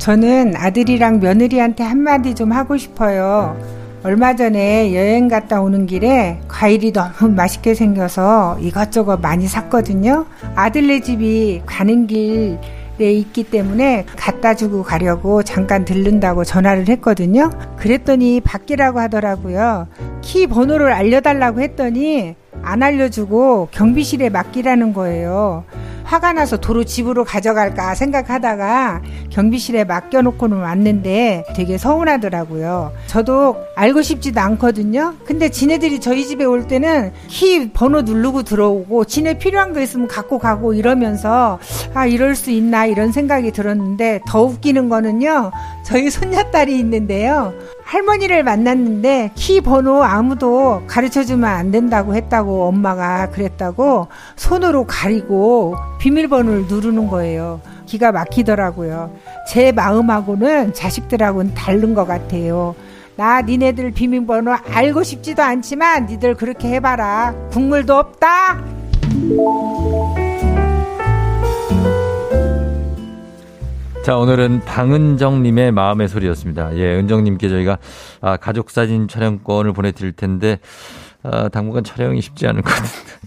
[0.00, 3.54] 저는 아들이랑 며느리한테 한마디 좀 하고 싶어요.
[4.02, 10.24] 얼마 전에 여행 갔다 오는 길에 과일이 너무 맛있게 생겨서 이것저것 많이 샀거든요.
[10.54, 12.58] 아들네 집이 가는 길에
[12.98, 17.50] 있기 때문에 갖다 주고 가려고 잠깐 들른다고 전화를 했거든요.
[17.76, 19.86] 그랬더니 밖이라고 하더라고요.
[20.22, 25.64] 키 번호를 알려달라고 했더니 안 알려주고 경비실에 맡기라는 거예요.
[26.10, 32.90] 화가 나서 도로 집으로 가져갈까 생각하다가 경비실에 맡겨놓고는 왔는데 되게 서운하더라고요.
[33.06, 35.14] 저도 알고 싶지도 않거든요.
[35.24, 40.40] 근데 지네들이 저희 집에 올 때는 키 번호 누르고 들어오고 지네 필요한 거 있으면 갖고
[40.40, 41.60] 가고 이러면서
[41.94, 45.52] 아 이럴 수 있나 이런 생각이 들었는데 더 웃기는 거는요.
[45.84, 47.52] 저희 손녀딸이 있는데요.
[47.90, 56.66] 할머니를 만났는데 키 번호 아무도 가르쳐 주면 안 된다고 했다고 엄마가 그랬다고 손으로 가리고 비밀번호를
[56.66, 57.60] 누르는 거예요.
[57.86, 59.14] 기가 막히더라고요.
[59.48, 62.74] 제 마음하고는 자식들하고는 다른 것 같아요.
[63.16, 67.34] 나 니네들 비밀번호 알고 싶지도 않지만 니들 그렇게 해봐라.
[67.50, 68.64] 국물도 없다.
[74.02, 76.74] 자, 오늘은 방은정님의 마음의 소리였습니다.
[76.76, 77.76] 예, 은정님께 저희가
[78.22, 80.58] 아, 가족 사진 촬영권을 보내드릴 텐데,
[81.22, 83.20] 아, 당분간 촬영이 쉽지 않을 것 같은데.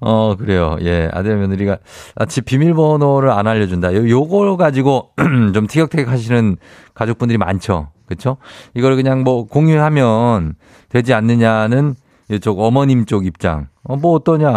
[0.00, 0.76] 어, 그래요.
[0.80, 1.78] 예, 아들 며느리가,
[2.16, 3.94] 아, 집 비밀번호를 안 알려준다.
[3.94, 5.10] 요, 요걸 가지고
[5.54, 6.56] 좀 티격태격 하시는
[6.94, 7.88] 가족분들이 많죠.
[8.06, 8.38] 그쵸?
[8.74, 10.54] 이걸 그냥 뭐 공유하면
[10.88, 11.94] 되지 않느냐는
[12.30, 13.68] 이쪽 어머님 쪽 입장.
[13.84, 14.50] 어, 뭐 어떠냐,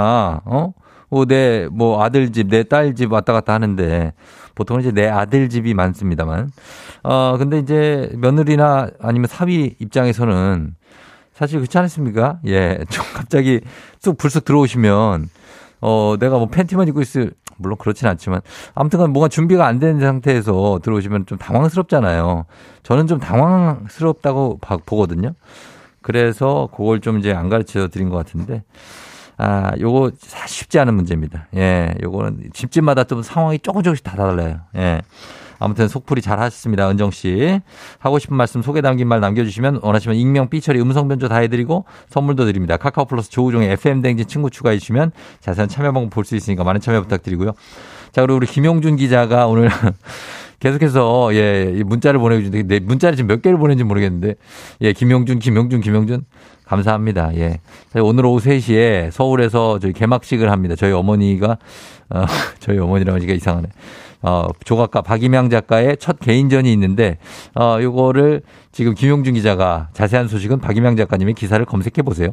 [0.46, 0.74] 어?
[1.10, 4.14] 뭐 내, 뭐 아들 집, 내 딸 집 왔다 갔다 하는데
[4.56, 6.50] 보통은 이제 내 아들 집이 많습니다만.
[7.04, 10.74] 어, 근데 이제 며느리나 아니면 사위 입장에서는
[11.34, 12.40] 사실 그렇지 않습니까?
[12.46, 12.80] 예.
[12.90, 13.62] 좀 갑자기
[14.00, 15.30] 쑥 불쑥 들어오시면
[15.82, 18.40] 어, 내가 뭐 팬티만 입고 있을, 물론 그렇진 않지만,
[18.74, 22.46] 아무튼 간 뭔가 준비가 안 된 상태에서 들어오시면 좀 당황스럽잖아요.
[22.84, 25.34] 저는 좀 당황스럽다고 보거든요.
[26.02, 28.64] 그래서 그걸 좀 이제 안 가르쳐 드린 것 같은데,
[29.38, 30.12] 아, 요거
[30.48, 31.48] 쉽지 않은 문제입니다.
[31.56, 34.62] 예, 요거는 집집마다 좀 상황이 조금 조금씩 다 달라요.
[34.78, 35.02] 예.
[35.60, 36.90] 아무튼 속풀이 잘 하셨습니다.
[36.90, 37.60] 은정 씨.
[38.00, 42.46] 하고 싶은 말씀 소개 담긴 말 남겨주시면 원하시면 익명, 삐처리, 음성 변조 다 해드리고 선물도
[42.46, 42.78] 드립니다.
[42.78, 46.80] 카카오 플러스 조우종의 FM 댕진 친구 추가해 주시면 자세한 참여 방법 볼 수 있으니까 많은
[46.80, 47.52] 참여 부탁드리고요.
[48.14, 49.70] 자, 그리고 우리 김용준 기자가 오늘
[50.60, 54.36] 계속해서 예, 문자를 보내주는데 내 문자를 지금 몇 개를 보낸지 모르겠는데
[54.82, 56.24] 예, 김용준, 김용준, 김용준
[56.66, 57.36] 감사합니다.
[57.36, 57.60] 예.
[58.02, 60.76] 오늘 오후 3시에 서울에서 저희 개막식을 합니다.
[60.78, 61.58] 저희 어머니가
[62.10, 62.26] 어,
[62.60, 63.68] 저희 어머니라고 하니까 이상하네.
[64.24, 67.18] 어, 조각가 박임양 작가의 첫 개인전이 있는데,
[67.56, 72.30] 어, 요거를 지금 김용준 기자가 자세한 소식은 박임양 작가님의 기사를 검색해 보세요.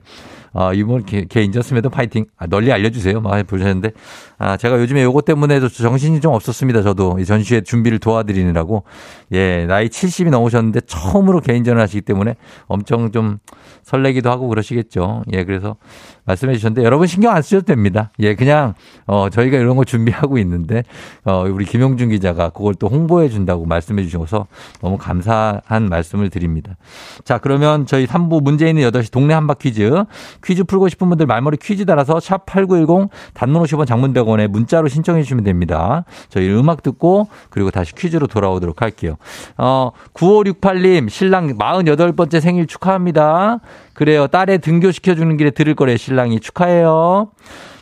[0.53, 2.27] 어, 이분 개인전 스매도 파이팅.
[2.37, 3.21] 아, 널리 알려주세요.
[3.21, 3.93] 막 보셨는데,
[4.39, 6.83] 아, 제가 요즘에 요거 때문에도 정신이 좀 없었습니다.
[6.83, 8.85] 저도 이 전시회 준비를 도와드리느라고.
[9.33, 12.35] 예, 나이 70이 넘으셨는데 처음으로 개인전을 하시기 때문에
[12.67, 13.39] 엄청 좀
[13.83, 15.25] 설레기도 하고 그러시겠죠.
[15.33, 15.77] 예, 그래서
[16.25, 18.11] 말씀해 주셨는데 여러분 신경 안 쓰셔도 됩니다.
[18.19, 18.75] 예, 그냥
[19.07, 20.83] 어 저희가 이런 거 준비하고 있는데
[21.25, 24.47] 어 우리 김용준 기자가 그걸 또 홍보해 준다고 말씀해 주셔서
[24.81, 26.77] 너무 감사한 말씀을 드립니다.
[27.25, 30.05] 자, 그러면 저희 3부 문제 있는 8시 동네 한바 퀴즈
[30.45, 35.45] 퀴즈 풀고 싶은 분들 말머리 퀴즈 달아서 샵8910 단문 50원 장문 100원에 문자로 신청해 주시면
[35.45, 36.05] 됩니다.
[36.29, 39.17] 저희 음악 듣고 그리고 다시 퀴즈로 돌아오도록 할게요.
[39.57, 43.61] 어 9568님 신랑 48번째 생일 축하합니다.
[44.01, 44.29] 그래요.
[44.29, 46.41] 딸의 등교시켜주는 길에 들을 거래, 신랑이.
[46.41, 47.33] 축하해요.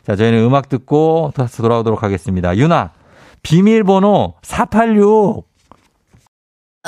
[0.05, 2.57] 자, 저희는 음악 듣고 다시 돌아오도록 하겠습니다.
[2.57, 2.91] 유나,
[3.43, 5.47] 비밀번호 486.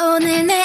[0.00, 0.64] 오늘 내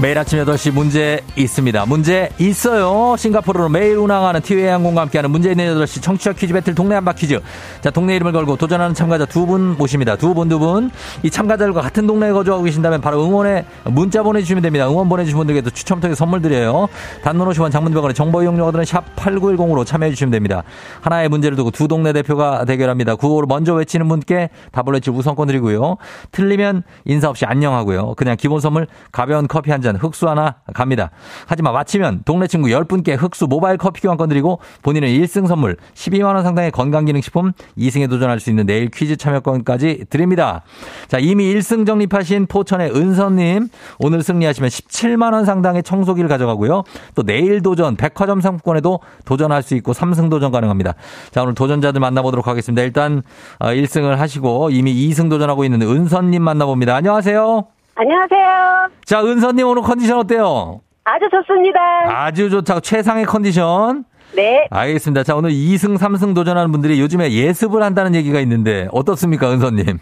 [0.00, 1.84] 매일 아침 8시 문제 있습니다.
[1.84, 3.16] 문제 있어요.
[3.18, 7.38] 싱가포르로 매일 운항하는 티웨이 항공과 함께하는 문제 있는 8시 청취자 퀴즈 배틀 동네 한바 퀴즈.
[7.82, 10.16] 자, 동네 이름을 걸고 도전하는 참가자 두 분 모십니다.
[10.16, 10.90] 두 분, 두 분.
[11.22, 14.88] 이 참가자들과 같은 동네에 거주하고 계신다면 바로 응원에 문자 보내주시면 됩니다.
[14.88, 16.88] 응원 보내주신 분들께도 추첨 통해 선물 드려요.
[17.22, 20.62] 단문 50원 장문병원의 정보 이용료들은 샵 8910으로 참여해주시면 됩니다.
[21.02, 23.16] 하나의 문제를 두고 두 동네 대표가 대결합니다.
[23.16, 25.98] 구호를 먼저 외치는 분께 답을 외칠 우선권 드리고요.
[26.32, 28.14] 틀리면 인사 없이 안녕하고요.
[28.14, 29.89] 그냥 기본 선물 가벼운 커피 한 잔.
[29.90, 31.10] 잔 흑수 하나 갑니다.
[31.46, 36.70] 하지만 마치면 동네 친구 10분께 흑수 모바일 커피 교환권 드리고 본인은 1승 선물 12만원 상당의
[36.70, 40.62] 건강기능식품 2승에 도전할 수 있는 내일 퀴즈 참여권까지 드립니다.
[41.08, 43.68] 자, 이미 1승 정립하신 포천의 은서님
[43.98, 46.84] 오늘 승리하시면 17만원 상당의 청소기를 가져가고요.
[47.14, 50.94] 또 내일 도전 백화점 상품권에도 도전할 수 있고 3승 도전 가능합니다.
[51.30, 52.82] 자, 오늘 도전자들 만나보도록 하겠습니다.
[52.82, 53.22] 일단
[53.58, 56.94] 1승을 어, 하시고 이미 2승 도전하고 있는 은서님 만나봅니다.
[56.94, 57.79] 안녕하세요.
[58.10, 58.88] 안녕하세요.
[59.04, 60.80] 자, 은서님 오늘 컨디션 어때요?
[61.04, 61.78] 아주 좋습니다.
[62.06, 62.80] 아주 좋다.
[62.80, 64.04] 최상의 컨디션.
[64.34, 64.66] 네.
[64.70, 65.22] 알겠습니다.
[65.22, 69.98] 자, 오늘 2승, 3승 도전하는 분들이 요즘에 예습을 한다는 얘기가 있는데 어떻습니까, 은서님?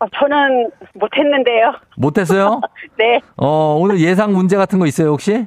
[0.00, 1.74] 어, 저는 못했는데요.
[1.96, 2.60] 못했어요?
[2.98, 3.20] 네.
[3.36, 5.46] 어, 오늘 예상 문제 같은 거 있어요, 혹시?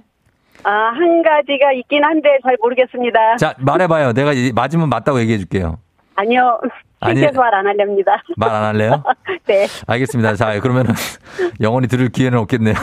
[0.63, 3.35] 아, 한 가지가 있긴 한데 잘 모르겠습니다.
[3.35, 4.13] 자, 말해봐요.
[4.13, 5.77] 내가 맞으면 맞다고 얘기해 줄게요.
[6.15, 6.57] 아니요.
[7.01, 8.21] 아니, 말안 하렵니다.
[8.37, 9.03] 말 안 할래요?
[9.47, 9.67] 네.
[9.87, 10.35] 알겠습니다.
[10.35, 10.93] 자, 그러면은
[11.61, 12.75] 영원히 들을 기회는 없겠네요.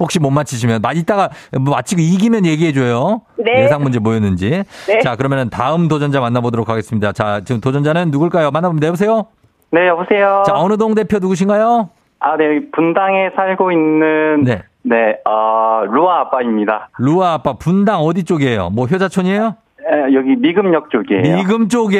[0.00, 1.30] 혹시 못 맞히시면, 이따가
[1.60, 3.22] 뭐 맞히고 이기면 얘기해 줘요.
[3.36, 3.64] 네.
[3.64, 4.64] 예상 문제 뭐였는지.
[4.86, 4.98] 네.
[5.00, 7.12] 자, 그러면은 다음 도전자 만나보도록 하겠습니다.
[7.12, 8.50] 자, 지금 도전자는 누굴까요?
[8.50, 9.26] 만나보면 여보세요?
[9.70, 10.42] 네, 여보세요?
[10.46, 11.88] 자, 어느 동 대표 누구신가요?
[12.20, 14.62] 아, 네, 분당에 살고 있는 네.
[14.84, 16.90] 네, 어, 루아 아빠입니다.
[16.98, 18.70] 루아 아빠 분당 어디 쪽이에요?
[18.70, 19.56] 뭐 효자촌이에요?
[19.90, 21.36] 에, 여기 미금역 쪽이에요.
[21.36, 21.98] 미금 쪽에.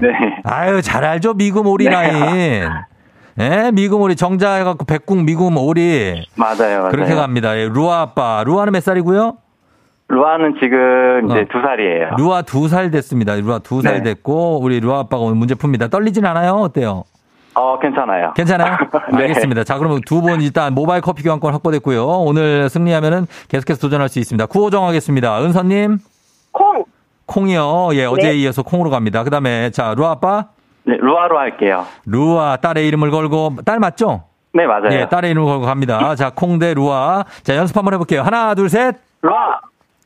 [0.00, 0.08] 네.
[0.44, 1.34] 아유, 잘 알죠.
[1.34, 1.90] 미금 오리 네.
[1.90, 2.68] 라인.
[3.38, 6.24] 예, 미금 오리 정자 해갖고 백궁 미금 오리.
[6.36, 6.88] 맞아요, 맞아요.
[6.90, 7.56] 그렇게 갑니다.
[7.56, 8.44] 예, 루아 아빠.
[8.46, 9.36] 루아는 몇 살이고요?
[10.08, 11.44] 루아는 지금 이제 어.
[11.50, 12.10] 두 살이에요.
[12.18, 13.34] 루아 두 살 됐습니다.
[13.36, 14.02] 루아 두살 네.
[14.14, 15.90] 됐고 우리 루아 아빠가 오늘 문제 풉니다.
[15.90, 16.52] 떨리진 않아요?
[16.54, 17.04] 어때요?
[17.54, 18.32] 어, 괜찮아요.
[18.34, 18.76] 괜찮아요?
[19.12, 19.22] 네.
[19.22, 19.64] 알겠습니다.
[19.64, 22.04] 자, 그러면 두 분 일단 모바일 커피 교환권 확보됐고요.
[22.06, 24.46] 오늘 승리하면은 계속해서 도전할 수 있습니다.
[24.46, 25.42] 구호 정하겠습니다.
[25.42, 25.98] 은서님,
[26.52, 26.84] 콩.
[27.34, 27.90] 콩이요.
[27.94, 28.36] 예, 어제에 네.
[28.38, 29.22] 이어서 콩으로 갑니다.
[29.22, 30.46] 그 다음에, 자, 루아 아빠,
[30.84, 31.86] 네, 루아로 할게요.
[32.06, 34.24] 루아 딸의 이름을 걸고, 딸 맞죠?
[34.52, 34.88] 네, 맞아요.
[34.90, 36.14] 예, 딸의 이름을 걸고 갑니다.
[36.16, 37.24] 자, 콩 대 루아.
[37.44, 38.22] 자, 연습 한번 해볼게요.
[38.22, 38.96] 하나, 둘, 셋.
[39.22, 39.60] 루아!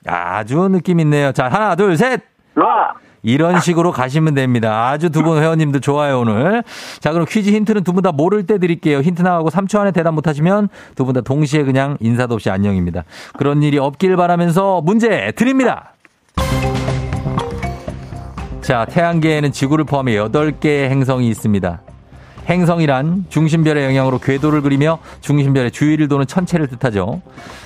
[0.07, 1.33] 아주 느낌 있네요.
[1.33, 2.21] 자, 하나, 둘, 셋.
[2.55, 2.93] 루아!
[3.23, 4.91] 이런 식으로 가시면 됩니다.
[4.91, 6.63] 아주 두 분 회원님들 좋아요, 오늘.
[7.01, 8.99] 자, 그럼 퀴즈 힌트는 두 분 다 모를 때 드릴게요.
[9.01, 13.05] 힌트 나가고 3초 안에 대답 못 하시면 두 분 다 동시에 그냥 인사도 없이 안녕입니다.
[13.39, 15.93] 그런 일이 없길 바라면서 문제 드립니다.
[18.65, 21.83] 자, 태양계에는 지구를 포함해 8개의 행성이 있습니다.
[22.49, 27.21] 행성이란 중심별의 영향으로 궤도를 그리며 중심별의 주위를 도는 천체를 뜻하죠.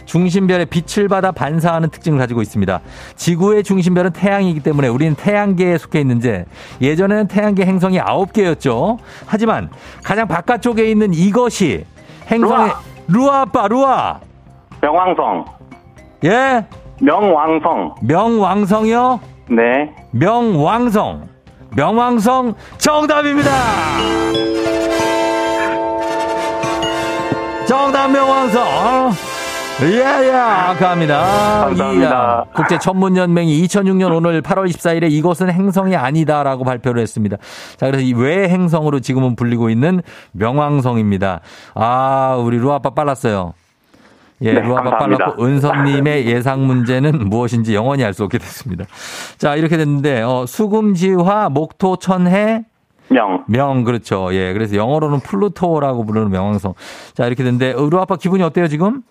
[0.06, 2.80] 중심별의 빛을 받아 반사하는 특징을 가지고 있습니다.
[3.14, 6.46] 지구의 중심별은 태양이기 때문에 우리는 태양계에 속해 있는데
[6.80, 8.98] 예전에는 태양계 행성이 9개였죠.
[9.24, 9.70] 하지만
[10.02, 11.84] 가장 바깥쪽에 있는 이것이
[12.28, 12.72] 행성의
[13.06, 14.18] 루아 아빠 루아
[14.82, 15.44] 명왕성.
[16.24, 16.66] 예
[17.00, 17.94] 명왕성.
[18.02, 19.94] 명왕성이요 네.
[20.12, 21.28] 명왕성
[21.76, 23.50] 명왕성 정답입니다.
[27.66, 29.12] 정답 명왕성.
[29.80, 29.86] 예
[30.26, 31.20] 예 감사합니다.
[31.66, 32.46] 감사합니다.
[32.50, 37.36] 이, 국제 천문 연맹이 2006년 오늘 8월 24일에 이것은 행성이 아니다라고 발표를 했습니다.
[37.76, 41.40] 자 그래서 이 외 행성으로 지금은 불리고 있는 명왕성입니다.
[41.74, 43.52] 아 우리 루아 아빠 빨랐어요.
[44.42, 45.24] 예, 네, 루아가 감사합니다.
[45.24, 48.84] 빨랐고 은선님의 예상 문제는 무엇인지 영원히 알 수 없게 됐습니다.
[49.36, 52.64] 자 이렇게 됐는데 어, 수금지화 목토천해
[53.08, 53.44] 명.
[53.48, 54.28] 명 그렇죠.
[54.32, 56.74] 예, 그래서 영어로는 플루토라고 부르는 명왕성.
[57.14, 59.02] 자 이렇게 됐는데 어, 루아 아빠 기분이 어때요 지금?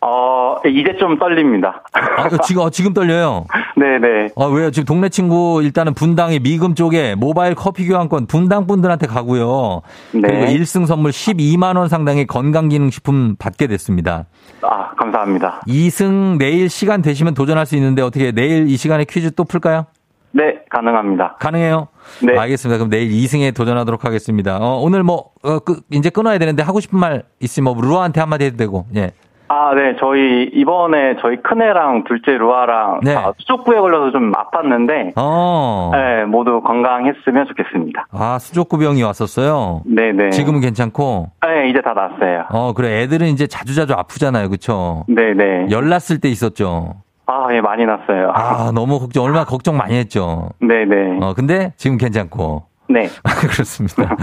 [0.00, 1.82] 어, 이제 좀 떨립니다.
[1.92, 3.46] 아 지금 어, 지금 떨려요.
[3.84, 4.28] 네네.
[4.36, 4.70] 아 왜요?
[4.70, 9.82] 지금 동네 친구 일단은 분당의 미금 쪽에 모바일 커피 교환권 분당 분들한테 가고요.
[10.12, 10.22] 네.
[10.22, 14.24] 그리고 1승 선물 12만 원 상당의 건강기능식품 받게 됐습니다.
[14.62, 15.60] 아, 감사합니다.
[15.68, 19.84] 2승 내일 시간 되시면 도전할 수 있는데 어떻게 내일 이 시간에 퀴즈 또 풀까요?
[20.32, 21.36] 네, 가능합니다.
[21.38, 21.88] 가능해요?
[22.22, 22.36] 네.
[22.36, 22.78] 알겠습니다.
[22.78, 24.58] 그럼 내일 2승에 도전하도록 하겠습니다.
[24.58, 28.46] 어, 오늘 뭐, 어, 그, 이제 끊어야 되는데 하고 싶은 말 있으면 뭐 루아한테 한마디
[28.46, 29.12] 해도 되고, 예.
[29.48, 33.14] 아, 네, 저희, 이번에 저희 큰애랑 둘째 루아랑 네.
[33.14, 35.90] 아, 수족구에 걸려서 좀 아팠는데, 어.
[35.92, 38.06] 네, 모두 건강했으면 좋겠습니다.
[38.10, 39.82] 아, 수족구병이 왔었어요?
[39.84, 40.30] 네네.
[40.30, 42.44] 지금은 괜찮고, 네, 이제 다 났어요.
[42.50, 43.02] 어, 그래.
[43.02, 44.48] 애들은 이제 자주자주 아프잖아요.
[44.48, 45.04] 그쵸?
[45.08, 45.68] 네네.
[45.70, 46.94] 열 났을 때 있었죠.
[47.26, 48.32] 아, 예, 많이 났어요.
[48.34, 50.48] 아, 너무 걱정, 얼마나 걱정 많이 했죠.
[50.60, 51.18] 네네.
[51.22, 52.64] 어, 근데 지금 괜찮고.
[52.88, 53.08] 네.
[53.50, 54.14] 그렇습니다.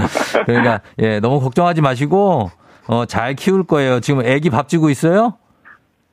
[0.46, 2.50] 그러니까, 예, 너무 걱정하지 마시고,
[2.92, 4.02] 어, 잘 키울 거예요.
[4.02, 5.36] 지금 애기 밥 주고 있어요?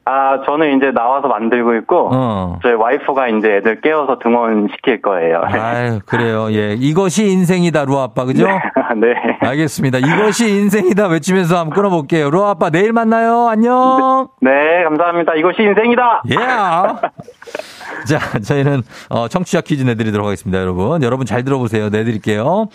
[0.04, 2.58] 아, 저는 이제 나와서 만들고 있고, 어.
[2.62, 5.42] 저희 와이프가 이제 애들 깨워서 등원 시킬 거예요.
[5.52, 6.50] 아유, 그래요.
[6.52, 6.74] 예.
[6.78, 8.46] 이것이 인생이다, 루아 아빠, 그죠?
[8.96, 9.12] 네.
[9.40, 9.98] 알겠습니다.
[9.98, 12.30] 이것이 인생이다 외치면서 한번 끊어볼게요.
[12.30, 13.48] 루아 아빠, 내일 만나요.
[13.48, 14.28] 안녕.
[14.40, 14.50] 네,
[14.84, 15.34] 감사합니다.
[15.34, 16.22] 이것이 인생이다!
[16.30, 16.36] 예.
[18.06, 21.02] 자, 저희는, 어, 청취자 퀴즈 내드리도록 하겠습니다, 여러분.
[21.02, 21.90] 여러분 잘 들어보세요.
[21.90, 22.68] 내드릴게요.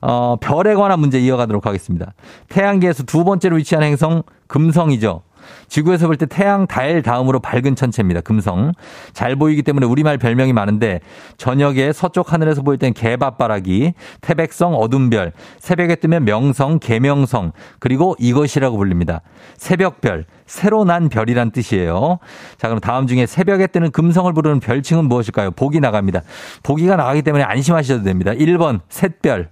[0.00, 2.14] 어, 별에 관한 문제 이어가도록 하겠습니다.
[2.48, 5.22] 태양계에서 두 번째로 위치한 행성, 금성이죠.
[5.68, 8.20] 지구에서 볼 때 태양, 달 다음으로 밝은 천체입니다.
[8.20, 8.72] 금성.
[9.12, 11.00] 잘 보이기 때문에 우리말 별명이 많은데
[11.36, 19.20] 저녁에 서쪽 하늘에서 보일 땐 개밥바라기, 태백성, 어둠별, 새벽에 뜨면 명성, 개명성, 그리고 이것이라고 불립니다.
[19.56, 22.18] 새벽별, 새로 난 별이란 뜻이에요.
[22.58, 25.52] 자, 그럼 다음 중에 새벽에 뜨는 금성을 부르는 별칭은 무엇일까요?
[25.52, 26.22] 보기 나갑니다.
[26.62, 28.32] 보기가 나가기 때문에 안심하셔도 됩니다.
[28.32, 29.50] 1번 샛별,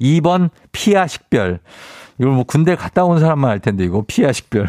[0.00, 1.60] 2번 피아 식별,
[2.18, 4.68] 이걸 뭐 군대 갔다 온 사람만 알 텐데 이거 피아식별.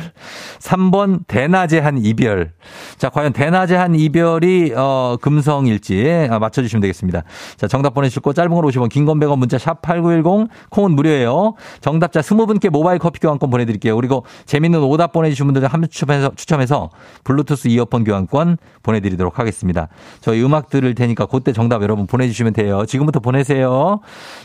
[0.60, 2.52] 3번 대낮에 한 이별.
[2.98, 7.24] 자, 과연 대낮에 한 이별이 어 금성일지 아, 맞춰 주시면 되겠습니다.
[7.58, 11.54] 자, 정답 보내실 거 짧은 걸 50원, 긴 건 100원 문자 샵 8910 콩은 무료예요.
[11.82, 13.96] 정답자 20분께 모바일 커피 교환권 보내 드릴게요.
[13.96, 16.90] 그리고 재밌는 오답 보내 주신 분들 한 분 추첨해서 추첨해서
[17.26, 19.88] 블루투스 이어폰 교환권 보내 드리도록 하겠습니다.
[20.22, 22.86] 저희 음악 들을 테니까 그때 정답 여러분 보내 주시면 돼요.
[22.88, 24.00] 지금부터 보내세요.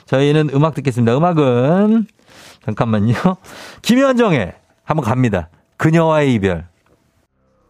[0.07, 1.16] 저희는 음악 듣겠습니다.
[1.16, 2.07] 음악은
[2.64, 3.14] 잠깐만요.
[3.82, 4.54] 김현정의
[4.84, 5.48] 한번 갑니다.
[5.76, 6.66] 그녀와의 이별.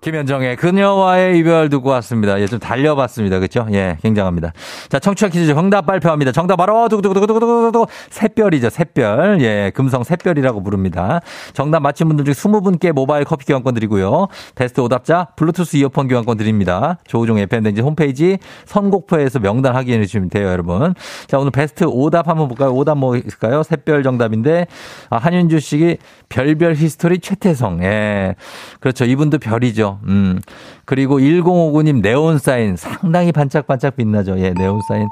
[0.00, 2.40] 김현정의 그녀와의 이별 듣고 왔습니다.
[2.40, 3.38] 예, 좀 달려봤습니다.
[3.38, 3.66] 그렇죠?
[3.72, 4.52] 예, 굉장합니다.
[4.88, 6.32] 자, 청취자 퀴즈 정답 발표합니다.
[6.32, 8.70] 정답 바로 두구두구두구두구두구 샛별이죠.
[8.70, 9.42] 샛별.
[9.42, 11.20] 예, 금성 샛별이라고 부릅니다.
[11.52, 14.28] 정답 맞힌 분들 중 20분께 모바일 커피 교환권 드리고요.
[14.54, 16.98] 베스트 오답자 블루투스 이어폰 교환권 드립니다.
[17.06, 20.94] 조우종 FM댕지 홈페이지 선곡표에서 명단 확인해 주시면 돼요, 여러분.
[21.26, 22.72] 자, 오늘 베스트 오답 한번 볼까요?
[22.74, 23.62] 오답 뭐 있을까요?
[23.62, 24.66] 샛별 정답인데
[25.10, 25.98] 아, 한윤주 씨기
[26.30, 27.82] 별별 히스토리 최태성.
[27.82, 28.36] 예.
[28.78, 29.04] 그렇죠.
[29.04, 29.98] 이분도 별이죠.
[30.04, 30.40] 음.
[30.86, 34.38] 그리고 1059님 네온 사인 상당히 반짝반짝 빛나죠.
[34.38, 35.08] 예, 네온 사인.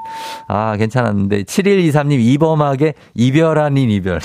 [0.47, 1.43] 아, 괜찮았는데.
[1.43, 4.19] 7123님 이범하게 이별 아닌 이별.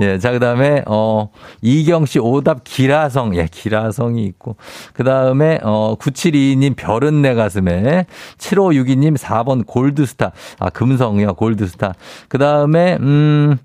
[0.00, 1.28] 예, 자, 그 다음에, 어,
[1.60, 3.36] 이경 씨 오답 기라성.
[3.36, 4.56] 예, 기라성이 있고.
[4.94, 8.06] 그 다음에, 어, 9722님 별은 내 가슴에.
[8.38, 10.32] 7562님 4번 골드스타.
[10.58, 11.94] 아, 금성이요, 골드스타.
[12.28, 13.58] 그 다음에, 음,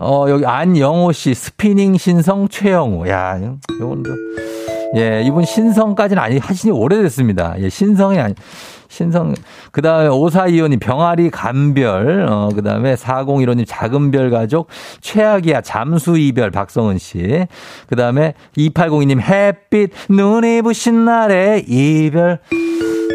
[0.00, 3.08] 어, 여기 안영호 씨 스피닝 신성 최영우.
[3.08, 4.16] 야, 이건 좀.
[4.96, 7.56] 예, 이분 신성까지는 아니, 하신지 오래됐습니다.
[7.58, 8.34] 예, 신성이 아니,
[8.88, 9.34] 신성.
[9.72, 12.26] 그 다음에 오사이원님 병아리 간별.
[12.28, 14.68] 어, 그 다음에 4015님 작은 별 가족.
[15.00, 17.46] 최악이야 잠수 이별 박성은 씨.
[17.88, 22.38] 그 다음에 2802님 햇빛 눈이 부신 날의 이별.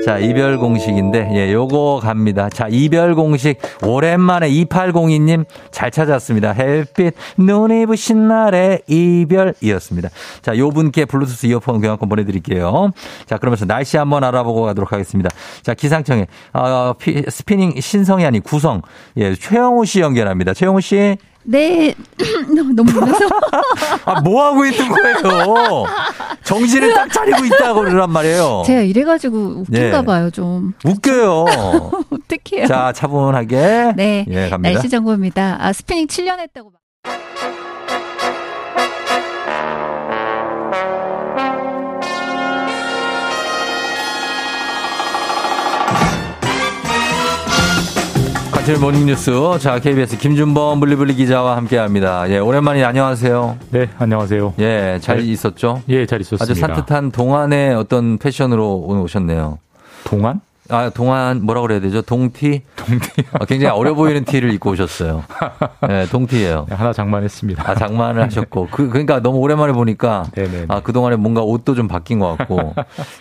[0.05, 2.49] 자, 이별 공식인데, 예, 요거 갑니다.
[2.49, 3.59] 자, 이별 공식.
[3.83, 6.53] 오랜만에 2802님 잘 찾았습니다.
[6.53, 10.09] 햇빛, 눈이 부신 날의 이별이었습니다.
[10.41, 12.91] 자, 요 분께 블루투스 이어폰 교환권 보내드릴게요.
[13.25, 15.29] 자, 그러면서 날씨 한번 알아보고 가도록 하겠습니다.
[15.61, 18.81] 자, 기상청에, 어, 피, 스피닝 신성이 아닌 구성.
[19.17, 20.53] 예, 최영우 씨 연결합니다.
[20.53, 21.17] 최영우 씨.
[21.43, 21.93] 네.
[22.55, 23.25] 너무 놀라서.
[24.05, 25.85] 아, 뭐 하고 있는 거예요?
[26.43, 28.63] 정신을 딱 차리고 있다고 그러란 말이에요.
[28.65, 30.05] 제가 이래가지고 웃긴가 예.
[30.05, 30.73] 봐요, 좀.
[30.83, 31.45] 웃겨요.
[32.11, 32.67] 어떡해요.
[32.67, 33.93] 자, 차분하게.
[33.95, 34.25] 네.
[34.29, 34.73] 예, 갑니다.
[34.73, 35.57] 날씨 정보입니다.
[35.59, 36.71] 아, 스피닝 7년 했다고.
[48.60, 49.32] 관철 morning 뉴스.
[49.62, 52.30] 자, KBS 김준범 블리블리 기자와 함께 합니다.
[52.30, 53.57] 예, 오랜만에 안녕하세요.
[53.72, 54.55] 네, 안녕하세요.
[54.60, 55.24] 예, 잘 네.
[55.24, 55.82] 있었죠?
[55.88, 56.43] 예, 잘 있었습니다.
[56.43, 59.60] 아주 산뜻한 동안의 어떤 패션으로 오늘 오셨네요.
[60.03, 60.41] 동안?
[60.72, 62.01] 아, 동안 뭐라 그래야 되죠?
[62.01, 62.62] 동티?
[62.76, 63.24] 동티.
[63.39, 65.24] 아, 굉장히 어려 보이는 티를 입고 오셨어요.
[65.89, 66.66] 예, 동티예요.
[66.70, 67.64] 네, 하나 장만했습니다.
[67.66, 68.68] 아, 장만을 하셨고.
[68.72, 70.26] 그, 그러니까 너무 오랜만에 보니까.
[70.36, 70.66] 네네.
[70.68, 72.76] 아, 그 동안에 뭔가 옷도 좀 바뀐 것 같고.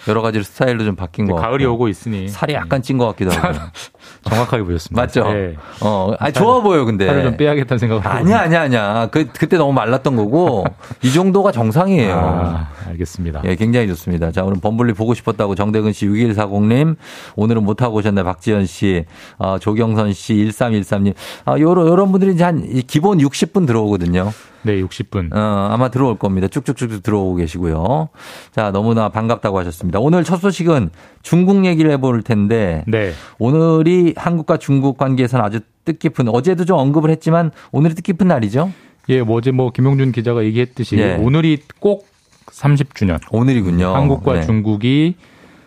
[0.08, 1.48] 여러 가지 스타일도 좀 바뀐 것 같고.
[1.48, 3.56] 가을이 오고 있으니 살이 약간 찐 것 같기도 하고.
[4.22, 5.02] 정확하게 보였습니다.
[5.02, 5.32] 맞죠?
[5.32, 5.54] 네.
[5.80, 7.06] 어, 아 좋아 보여, 근데.
[7.06, 9.08] 살을 좀 빼야겠다는 생각을 하고 아니야, 아니야, 아니야.
[9.10, 10.64] 그, 그때 너무 말랐던 거고,
[11.02, 12.14] 이 정도가 정상이에요.
[12.14, 13.42] 아, 알겠습니다.
[13.44, 14.32] 예, 굉장히 좋습니다.
[14.32, 16.96] 자, 오늘 범블리 보고 싶었다고 정대근 씨 6140님,
[17.36, 18.22] 오늘은 못 하고 오셨네.
[18.22, 19.04] 박지현 씨,
[19.38, 21.14] 어, 조경선 씨, 1313님.
[21.44, 24.32] 아, 요런, 요런 분들이 이제 한이 기본 60분 들어오거든요.
[24.62, 25.34] 네, 60분.
[25.34, 26.48] 어, 아마 들어올 겁니다.
[26.48, 28.08] 쭉쭉쭉 들어오고 계시고요.
[28.52, 29.98] 자, 너무나 반갑다고 하셨습니다.
[30.00, 30.90] 오늘 첫 소식은
[31.22, 33.12] 중국 얘기를 해볼 텐데, 네.
[33.38, 38.72] 오늘이 한국과 중국 관계에서는 아주 뜻깊은, 어제도 좀 언급을 했지만, 오늘이 뜻깊은 날이죠?
[39.10, 41.14] 예, 뭐 어제 뭐 김용준 기자가 얘기했듯이 예.
[41.14, 42.06] 오늘이 꼭
[42.50, 43.18] 30주년.
[43.30, 43.94] 오늘이군요.
[43.94, 44.42] 한국과 네.
[44.42, 45.14] 중국이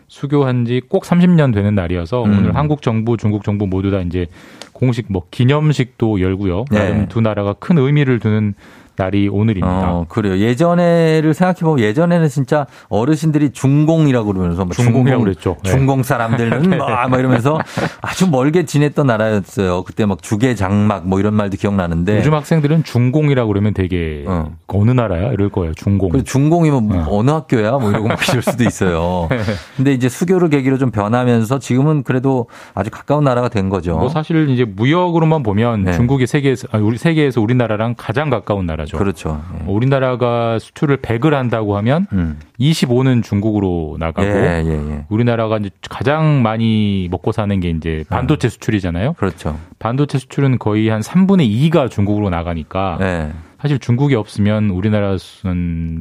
[0.07, 2.37] 수교한 지 꼭 30년 되는 날이어서 음.
[2.37, 4.27] 오늘 한국 정부, 중국 정부 모두 다 이제
[4.73, 6.65] 공식 뭐 기념식도 열고요.
[6.69, 6.79] 네.
[6.79, 8.53] 나름 두 나라가 큰 의미를 두는
[8.95, 9.91] 날이 오늘입니다.
[9.91, 10.37] 어, 그래요.
[10.37, 15.57] 예전에를 생각해보면 예전에는 진짜 어르신들이 중공이라고 그러면서 뭐 중공이라고 중공, 그랬죠.
[15.63, 15.71] 네.
[15.71, 17.59] 중공 사람들은 뭐, 막 이러면서
[18.01, 19.83] 아주 멀게 지냈던 나라였어요.
[19.83, 22.17] 그때 막 주계 장막 뭐 이런 말도 기억나는데.
[22.17, 24.51] 요즘 학생들은 중공이라고 그러면 되게 어.
[24.67, 25.73] 어느 나라야 이럴 거예요.
[25.73, 26.09] 중공.
[26.09, 27.19] 그 중공이면 뭐 어.
[27.19, 27.71] 어느 학교야?
[27.77, 29.27] 뭐 이러고 막 이럴 수도 있어요.
[29.77, 33.97] 근데 이제 수교를 계기로 좀 변하면서 지금은 그래도 아주 가까운 나라가 된 거죠.
[33.97, 35.93] 뭐 사실 이제 무역으로만 보면 네.
[35.93, 38.97] 중국이 세계에서 아니, 우리 세계에서 우리나라랑 가장 가까운 나라 죠.
[38.97, 39.41] 그렇죠.
[39.53, 39.65] 예.
[39.65, 42.39] 어, 우리나라가 수출을 100을 한다고 하면 음.
[42.59, 45.05] 25는 중국으로 나가고 예, 예, 예.
[45.09, 49.13] 우리나라가 이제 가장 많이 먹고 사는 게 이제 반도체 수출이잖아요.
[49.13, 49.57] 그렇죠.
[49.79, 53.31] 반도체 수출은 거의 한 3분의 2가 중국으로 나가니까 예.
[53.61, 55.47] 사실 중국이 없으면 우리나라 수-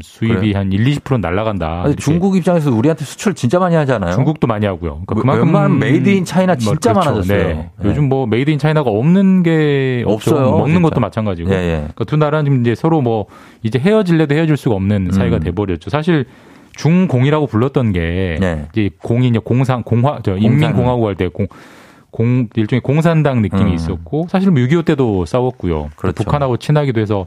[0.02, 0.56] 수입이 그래요?
[0.58, 1.66] 한 1, 20%는 날아간다.
[1.82, 1.96] 아니, 이렇게.
[2.02, 4.12] 중국 입장에서 우리한테 수출 진짜 많이 하잖아요.
[4.14, 5.02] 중국도 많이 하고요.
[5.06, 7.10] 그러니까 왜- 그만큼 made in China 진짜 뭐, 그렇죠.
[7.10, 7.48] 많아졌어요.
[7.48, 7.54] 네.
[7.54, 7.70] 네.
[7.84, 10.30] 요즘 뭐 made in China가 없는 게 없죠.
[10.36, 10.88] 없어요, 먹는 진짜.
[10.88, 11.50] 것도 마찬가지고.
[11.52, 11.70] 예, 예.
[11.80, 13.26] 그러니까 두 나라는 지금 이제 서로 뭐
[13.62, 15.40] 이제 헤어질래도 헤어질 수가 없는 사이가 음.
[15.42, 15.90] 돼 버렸죠.
[15.90, 16.24] 사실
[16.76, 18.66] 중공이라고 불렀던 게 네.
[18.72, 21.46] 이제 공이 공산 공화 저 인민공화국 할 때 공
[22.12, 23.74] 공 일종의 공산당 느낌이 음.
[23.74, 25.90] 있었고 사실 뭐6.25 때도 싸웠고요.
[25.94, 26.14] 그렇죠.
[26.24, 27.24] 북한하고 친하기도 해서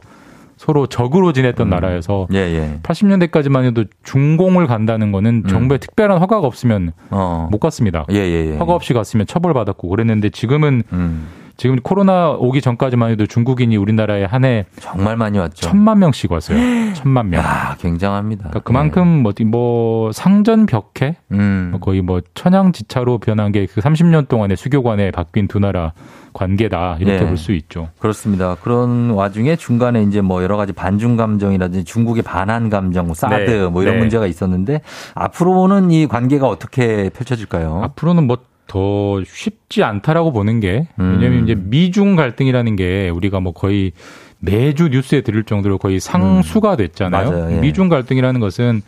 [0.56, 2.78] 서로 적으로 지냈던 나라여서 예, 예.
[2.82, 5.48] 80년대까지만 해도 중공을 간다는 거는 음.
[5.48, 7.48] 정부의 특별한 허가가 없으면 어.
[7.50, 8.06] 못 갔습니다.
[8.10, 8.56] 예, 예, 예.
[8.56, 11.26] 허가 없이 갔으면 처벌받았고 그랬는데 지금은 음.
[11.56, 15.68] 지금 코로나 오기 전까지만 해도 중국인이 우리나라에 한 해 정말 많이 왔죠.
[15.68, 16.58] 천만 명씩 왔어요.
[16.94, 17.40] 천만 명.
[17.42, 18.50] 야, 굉장합니다.
[18.50, 21.68] 그러니까 그만큼 뭐, 어디 뭐 상전 벽해 음.
[21.70, 25.92] 뭐 거의 뭐 천양지차로 변한 게 그 30년 동안의 수교관에 바뀐 두 나라
[26.34, 27.26] 관계다 이렇게 네.
[27.26, 27.88] 볼수 있죠.
[27.98, 28.56] 그렇습니다.
[28.56, 33.66] 그런 와중에 중간에 이제 뭐 여러 가지 반중 감정이라든지 중국의 반한 감정, 뭐 사드 네.
[33.68, 34.00] 뭐 이런 네.
[34.00, 34.80] 문제가 있었는데
[35.14, 37.82] 앞으로는 이 관계가 어떻게 펼쳐질까요?
[37.84, 41.12] 앞으로는 뭐 더 쉽지 않다라고 보는 게 음.
[41.14, 43.92] 왜냐하면 이제 미중 갈등이라는 게 우리가 뭐 거의
[44.40, 47.30] 매주 뉴스에 들을 정도로 거의 상수가 됐잖아요.
[47.30, 47.56] 맞아요.
[47.56, 47.60] 예.
[47.60, 48.82] 미중 갈등이라는 것은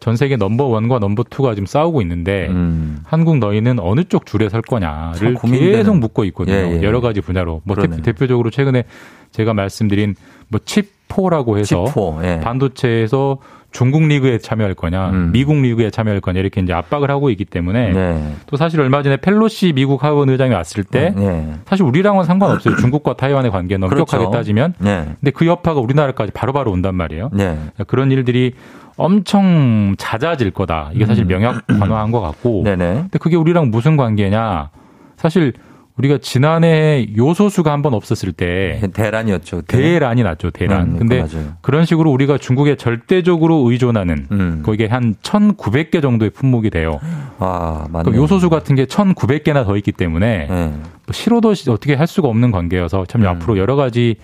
[0.00, 2.98] 전 세계 number one과 number two가 지금 싸우고 있는데 음.
[3.04, 5.34] 한국 너희는 어느 쪽 줄에 설 거냐를.
[5.42, 6.56] 계속 묻고 있거든요.
[6.56, 6.82] 예, 예.
[6.82, 7.62] 여러 가지 분야로.
[7.64, 8.02] 뭐 그러네요.
[8.02, 8.84] 대, 표적으로 최근에
[9.32, 10.14] 제가 말씀드린
[10.48, 12.40] 뭐 칩4라고 해서 치포, 예.
[12.40, 13.38] 반도체에서
[13.70, 15.30] 중국 리그에 참여할 거냐, 음.
[15.32, 18.34] 미국 리그에 참여할 거냐 이렇게 이제 압박을 하고 있기 때문에 네.
[18.46, 21.54] 또 사실 얼마 전에 펠로시 미국 하원 의장이 왔을 때 네.
[21.66, 22.76] 사실 우리랑은 상관없어요.
[22.80, 24.30] 중국과 타이완의 관계는 엄격하게 그렇죠.
[24.30, 24.74] 따지면.
[24.78, 25.04] 네.
[25.20, 27.30] 근데 그 여파가 우리나라까지 바로바로 온단 말이에요.
[27.32, 27.58] 네.
[27.86, 28.54] 그런 일들이
[28.96, 30.90] 엄청 잦아질 거다.
[30.94, 31.28] 이게 사실 음.
[31.28, 32.64] 명약 관화한 것 같고.
[32.64, 34.70] 근데 그게 우리랑 무슨 관계냐?
[35.16, 35.52] 사실
[35.98, 39.62] 우리가 지난해 요소수가 한 번 없었을 때 대란이었죠.
[39.62, 40.50] 대란이 났죠.
[40.50, 40.92] 대란.
[40.92, 41.52] 음, 근데 맞아요.
[41.60, 44.62] 그런 식으로 우리가 중국에 절대적으로 의존하는 음.
[44.64, 46.98] 거기에 한 1,900개 정도의 품목이 돼요.
[47.38, 48.16] 아, 맞네.
[48.16, 50.68] 요소수 같은 게 1,900개나 더 있기 때문에 네.
[50.68, 53.26] 뭐 싫어도 어떻게 할 수가 없는 관계여서 참 음.
[53.28, 54.16] 앞으로 여러 가지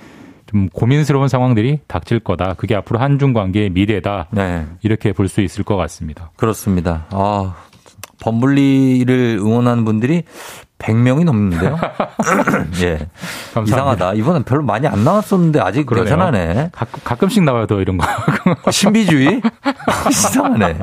[0.47, 2.55] 좀 고민스러운 상황들이 닥칠 거다.
[2.55, 4.29] 그게 앞으로 한중 관계의 미래다.
[4.33, 4.66] 네.
[4.83, 6.31] 이렇게 볼 수 있을 것 같습니다.
[6.37, 7.07] 그렇습니다.
[7.11, 7.55] 아,
[8.20, 10.22] 범블리를 응원하는 분들이
[10.79, 11.79] 100명이 넘는데요.
[12.83, 13.07] 예.
[13.55, 13.62] 감사합니다.
[13.64, 14.14] 이상하다.
[14.14, 16.12] 이번엔 별로 많이 안 나왔었는데 아직 그러네요.
[16.12, 16.70] 여전하네.
[17.05, 18.07] 가끔, 씩 나와요, 더 이런 거.
[18.70, 19.41] 신비주의?
[20.11, 20.79] 이상하네.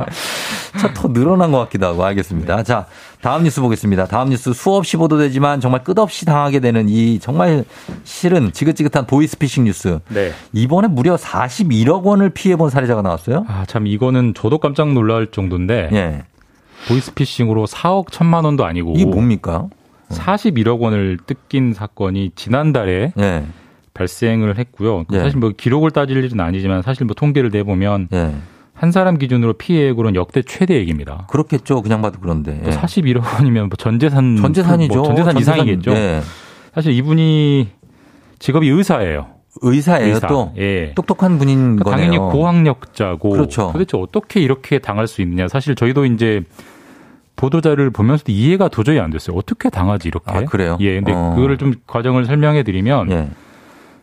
[0.79, 2.63] 자, 더 늘어난 것 같기도 하고 알겠습니다.
[2.63, 2.85] 자,
[3.21, 4.05] 다음 뉴스 보겠습니다.
[4.05, 7.63] 다음 뉴스 수없이 보도되지만 정말 끝없이 당하게 되는 이 정말
[8.03, 9.99] 싫은 지긋지긋한 보이스피싱 뉴스.
[10.09, 10.31] 네.
[10.53, 13.45] 이번에 무려 41억 원을 피해본 사례자가 나왔어요.
[13.47, 16.23] 아, 참 이거는 저도 깜짝 놀랄 정도인데 예.
[16.87, 19.67] 보이스피싱으로 4억 1천만 원도 아니고 이게 뭡니까?
[20.11, 23.43] 41억 원을 뜯긴 사건이 지난달에 예.
[23.93, 25.05] 발생을 했고요.
[25.11, 25.19] 예.
[25.19, 28.31] 사실 뭐 기록을 따질 일은 아니지만 사실 뭐 통계를 내보면 예.
[28.73, 31.27] 한 사람 기준으로 피해액으로는 역대 최대액입니다.
[31.29, 31.81] 그렇죠.
[31.81, 32.61] 그냥 봐도 그런데.
[32.65, 32.69] 예.
[32.69, 34.93] 41억 원이면 뭐 전재산 전재산이죠.
[34.93, 35.91] 뭐 전재산 이상이겠죠.
[35.91, 36.21] 예.
[36.73, 37.69] 사실 이분이
[38.39, 39.27] 직업이 의사예요.
[39.61, 40.27] 의사예요 의사.
[40.27, 40.53] 또.
[40.57, 40.93] 예.
[40.95, 42.11] 똑똑한 분인 그러니까 거네요.
[42.11, 43.71] 당연히 고학력자고 그렇죠.
[43.73, 45.47] 도대체 어떻게 이렇게 당할 수 있느냐.
[45.47, 46.43] 사실 저희도 이제
[47.41, 49.35] 보도자를 보면서도 이해가 도저히 안 됐어요.
[49.35, 50.31] 어떻게 당하지 이렇게?
[50.31, 50.77] 아, 그래요?
[50.79, 50.95] 예.
[50.95, 51.33] 근데 어.
[51.35, 53.29] 그거를 좀 과정을 설명해 드리면 예.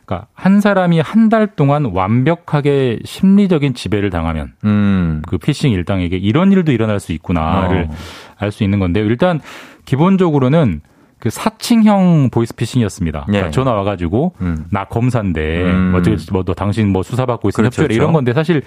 [0.04, 5.22] 그러니까 한 사람이 한 달 동안 완벽하게 심리적인 지배를 당하면 음.
[5.28, 7.94] 그 피싱 일당에게 이런 일도 일어날 수 있구나를 어.
[8.38, 9.04] 알수 있는 건데요.
[9.04, 9.40] 일단
[9.84, 10.80] 기본적으로는
[11.18, 13.24] 그 사칭형 보이스피싱이었습니다.
[13.26, 13.50] 그러니까 예.
[13.50, 14.64] 전화 와가지고 음.
[14.70, 15.90] 나 검사인데 음.
[15.90, 18.12] 뭐 어떻게 뭐너 당신 뭐 수사받고 있으면 그렇죠, 협조해 이런 그렇죠.
[18.14, 18.62] 건데 사실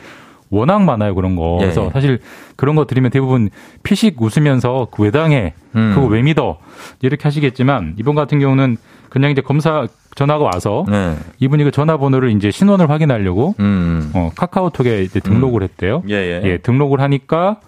[0.51, 1.55] 워낙 많아요 그런 거.
[1.61, 1.63] 예.
[1.63, 2.19] 그래서 사실
[2.55, 3.49] 그런 거 들으면 대부분
[3.81, 5.53] 피식 웃으면서 그왜 당해?
[5.75, 5.93] 음.
[5.95, 6.57] 그거 왜 믿어?
[7.01, 8.77] 이렇게 하시겠지만 이번 같은 경우는
[9.09, 11.15] 그냥 이제 검사 전화가 와서 네.
[11.39, 14.11] 이분이 그 전화번호를 이제 신원을 확인하려고 음.
[14.13, 16.03] 어, 카카오톡에 이제 등록을 했대요.
[16.09, 16.41] 예, 예.
[16.43, 17.61] 예, 등록을 하니까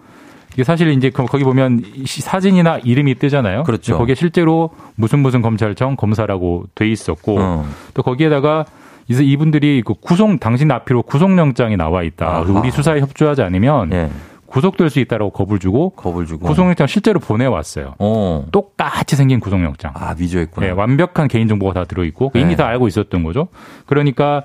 [0.53, 3.63] 이게 사실 이제 그- 거기 보면 사진이나 이름이 뜨잖아요.
[3.63, 3.97] 그렇죠.
[3.97, 7.65] 거기에 실제로 무슨 무슨 검찰청 검사라고 돼 있었고 어.
[7.93, 8.65] 또 거기에다가
[9.07, 12.27] 이제 이분들이 그 구속 당신 앞으로 구속영장이 나와 있다.
[12.27, 12.41] 아하.
[12.41, 14.09] 우리 수사에 협조하지 않으면 예.
[14.45, 16.45] 구속될 수 있다라고 겁을 주고 겁을 주고.
[16.47, 17.95] 구속영장 실제로 보내왔어요.
[17.99, 18.45] 어.
[18.51, 19.93] 똑같이 생긴 구속영장.
[19.95, 20.67] 아, 위조했구나.
[20.67, 22.41] 예, 완벽한 개인 정보가 다 들어있고 네.
[22.41, 23.47] 이미 다 알고 있었던 거죠.
[23.87, 24.43] 그러니까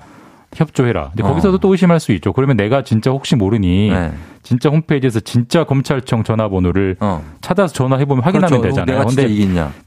[0.55, 1.09] 협조해라.
[1.09, 1.27] 근데 어.
[1.27, 2.33] 거기서도 또 의심할 수 있죠.
[2.33, 4.11] 그러면 내가 진짜 혹시 모르니 네.
[4.41, 7.23] 진짜 홈페이지에서 진짜 검찰청 전화번호를 어.
[7.41, 8.83] 찾아서 전화해보면 확인하면 그렇죠.
[8.83, 9.05] 되잖아요.
[9.05, 9.27] 근데.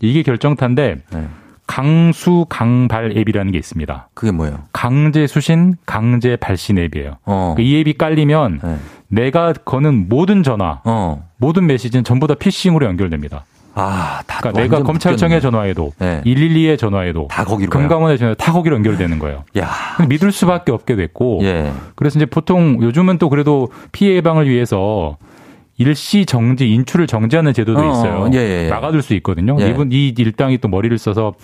[0.01, 1.27] 이게 결정타인데 네.
[1.67, 4.09] 강수 강발 앱이라는 게 있습니다.
[4.15, 4.59] 그게 뭐예요?
[4.73, 7.17] 강제 수신, 강제 발신 앱이에요.
[7.25, 7.55] 어.
[7.59, 8.77] 이 앱이 깔리면 네.
[9.09, 11.29] 내가 거는 모든 전화, 어.
[11.37, 13.45] 모든 메시지는 전부 다 피싱으로 연결됩니다.
[13.75, 15.41] 아, 다 그러니까 내가 검찰청에.
[15.41, 16.21] 전화해도 네.
[16.27, 17.71] 112에 전화해도 다 거기로?
[17.71, 19.45] 금감원에 전화해도 다 거기로 연결되는 거예요.
[19.57, 19.71] 야.
[20.11, 21.73] 믿을 수밖에 없게 됐고 예.
[21.95, 25.17] 그래서 이제 보통 요즘은 또 그래도 피해 예방을 위해서
[25.83, 28.31] 일시 정지 인출을 정지하는 제도도 어, 있어요.
[28.33, 28.69] 예, 예, 예.
[28.71, 29.57] 막아둘 수 있거든요.
[29.61, 29.69] 예.
[29.71, 31.35] 이분 이 일당이 또 머리를 써서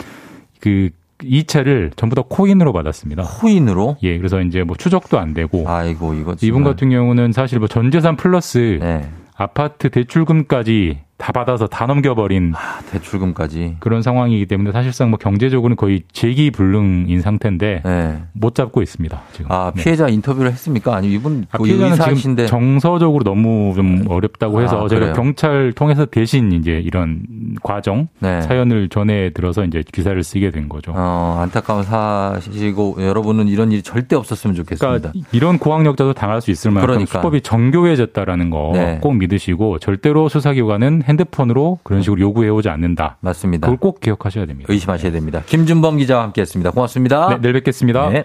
[0.61, 0.91] 그
[1.23, 3.25] 이체를 전부 다 코인으로 받았습니다.
[3.25, 3.97] 코인으로?
[4.05, 6.63] 예, 그래서 이제 뭐 추적도 안 되고 아이고, 이거 이분.
[6.63, 9.09] 같은 경우는 사실 뭐 전재산 플러스 네.
[9.37, 16.05] 아파트 대출금까지 다 받아서 다 넘겨버린 아, 대출금까지 그런 상황이기 때문에 사실상 뭐 경제적으로는 거의
[16.13, 18.23] 재기불능인 상태인데 네.
[18.33, 19.21] 못 잡고 있습니다.
[19.33, 19.51] 지금.
[19.51, 19.83] 아 네.
[19.83, 20.95] 피해자 인터뷰를 했습니까?
[20.95, 25.13] 아니 이분 아, 뭐 피해자는 의사이신데 지금 정서적으로 너무 좀 어렵다고 해서 아, 저희가?
[25.15, 27.23] 경찰 통해서 대신 이제 이런
[27.65, 28.41] 과정 네.
[28.43, 30.93] 사연을 전해 들어서 이제 기사를 쓰게 된 거죠.
[30.95, 35.11] 어, 안타까운 사실이고 여러분은 이런 일이 절대 없었으면 좋겠습니다.
[35.11, 37.19] 그러니까 이런 고학력자도 당할 수 있을 만큼 그러니까.
[37.19, 39.01] 수법이 정교해졌다라는 거꼭 네.
[39.19, 43.17] 믿으시고 절대로 수사기관은 핸드폰으로 그런 식으로 요구해오지 않는다.
[43.21, 43.67] 맞습니다.
[43.67, 44.73] 그걸 꼭 기억하셔야 됩니다.
[44.73, 45.43] 의심하셔야 됩니다.
[45.47, 46.71] 김준범 기자와 함께했습니다.
[46.73, 47.29] 고맙습니다.
[47.31, 48.09] 네, 내일 뵙겠습니다.
[48.11, 48.25] 네.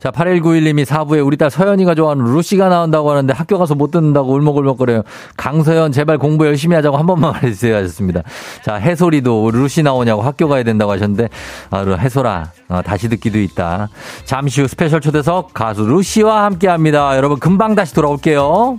[0.00, 5.02] 자, 8191님이 4부에 우리 딸 서연이가 좋아하는 루시가 나온다고 하는데 학교 가서 못 듣는다고 울먹울먹거려요.
[5.36, 8.22] 강서연 제발 공부 열심히 하자고 한 번만 말해주세요 하셨습니다.
[8.62, 11.28] 자, 해솔이도 루시 나오냐고 학교 가야 된다고 하셨는데,
[11.70, 13.88] 아, 루- 해솔아, 어, 다시 듣기도 있다.
[14.24, 17.16] 잠시 후 special 초대석 가수 루시와 함께 합니다.
[17.16, 18.78] 여러분 금방 다시 돌아올게요.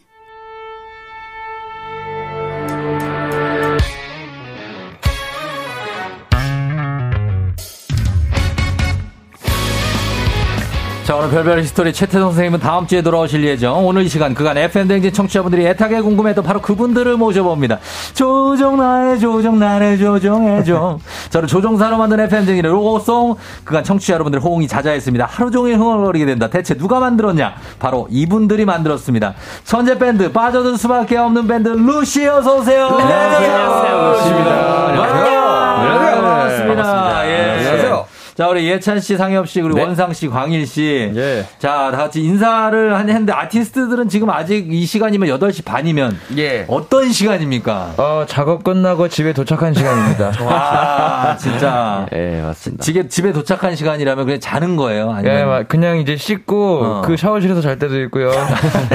[11.21, 13.85] 오늘 별별 히스토리 최태성 선생님은 다음 주에 돌아오실 예정.
[13.85, 17.77] 오늘 이 시간 그간 FM댕진 청취자분들이 애타게 궁금했던 바로 그분들을 모셔봅니다.
[18.15, 20.97] 조종 나를 조종 나를 조종해줘.
[21.29, 25.27] 저는 조종사로 만든 FM댕진의 로고송 그간 청취자 여러분들의 호응이 자자했습니다.
[25.29, 26.47] 하루 종일 흥얼거리게 된다.
[26.49, 27.53] 대체 누가 만들었냐?
[27.77, 29.35] 바로 이분들이 만들었습니다.
[29.63, 32.87] 천재 밴드 빠져들 수밖에 없는 밴드 루시 어서 오세요.
[32.87, 34.11] 안녕하세요.
[34.13, 34.87] 루시입니다.
[34.87, 35.39] 안녕하세요.
[35.39, 36.21] 안녕하세요.
[36.23, 37.27] 반갑습니다.
[37.29, 37.51] 예.
[37.59, 38.10] 안녕하세요.
[38.35, 41.11] 자, 우리 예찬 씨, 상엽 씨, 그리고 원상 씨, 광일 씨.
[41.15, 41.45] 예.
[41.59, 46.65] 자, 다 같이 인사를 한- 했는데 아티스트들은 지금 아직 이 시간이면 8시 반이면 예.
[46.67, 47.93] 어떤 시간입니까?
[47.97, 50.31] 어, 작업 끝나고 집에 도착한 시간입니다.
[50.45, 52.05] 와, 진짜.
[52.13, 52.83] 예, 맞습니다.
[52.83, 55.11] 집에, 집에 도착한 시간이라면 그냥 자는 거예요?
[55.11, 57.01] 아니면 예, 막 그냥 이제 씻고 어.
[57.03, 58.31] 그 샤워실에서 잘 때도 있고요.